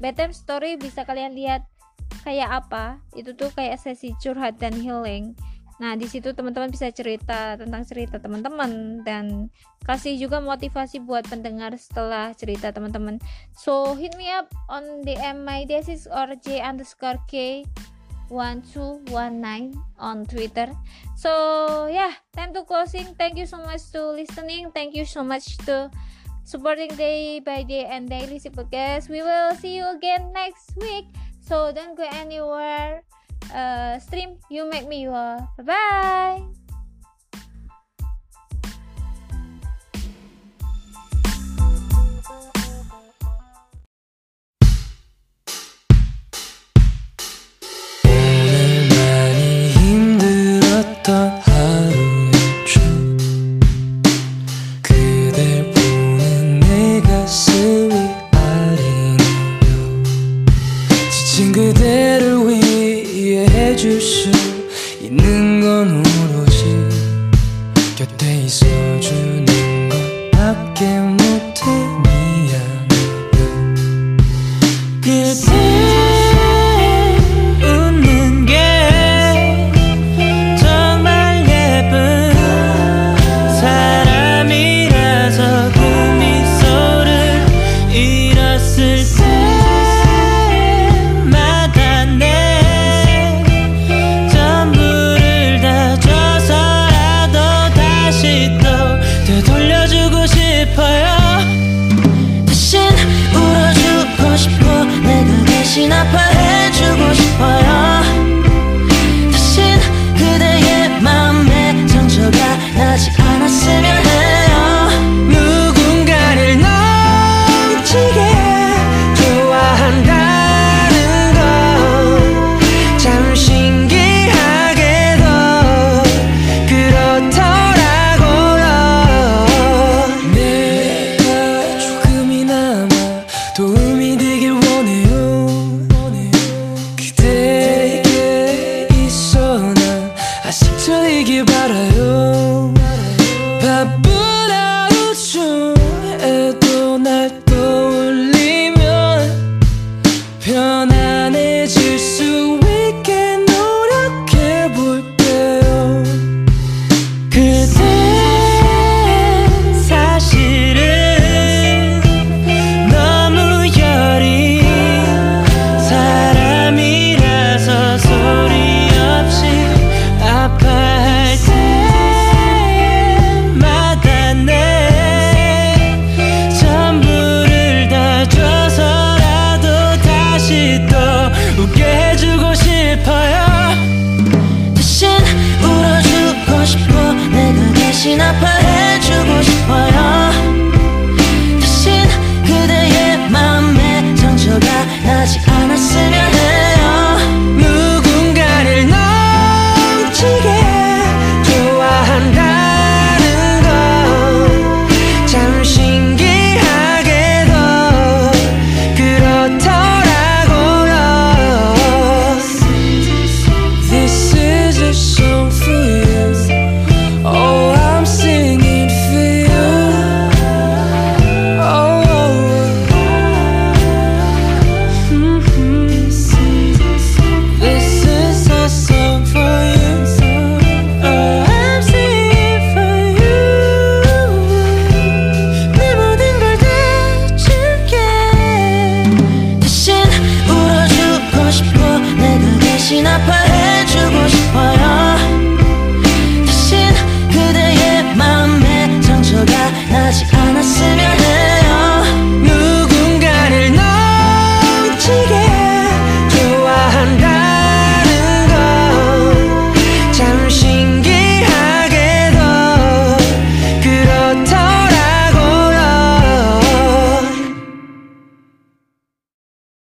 [0.00, 1.68] bedtime story bisa kalian lihat
[2.22, 5.32] kayak apa itu tuh kayak sesi curhat dan healing
[5.80, 9.48] Nah, di situ teman-teman bisa cerita tentang cerita teman-teman dan
[9.88, 13.16] kasih juga motivasi buat pendengar setelah cerita teman-teman.
[13.56, 17.64] So, hit me up on DM my desis or J underscore K
[18.28, 20.68] 1219 on Twitter.
[21.16, 21.32] So,
[21.88, 23.16] yeah, time to closing.
[23.16, 24.76] Thank you so much to listening.
[24.76, 25.88] Thank you so much to
[26.44, 29.08] supporting day by day and daily podcast.
[29.08, 31.08] We will see you again next week.
[31.50, 33.02] So, don't go anywhere.
[33.50, 35.50] uh, stream You Make Me All.
[35.58, 36.59] Bye bye.
[70.50, 71.29] 함께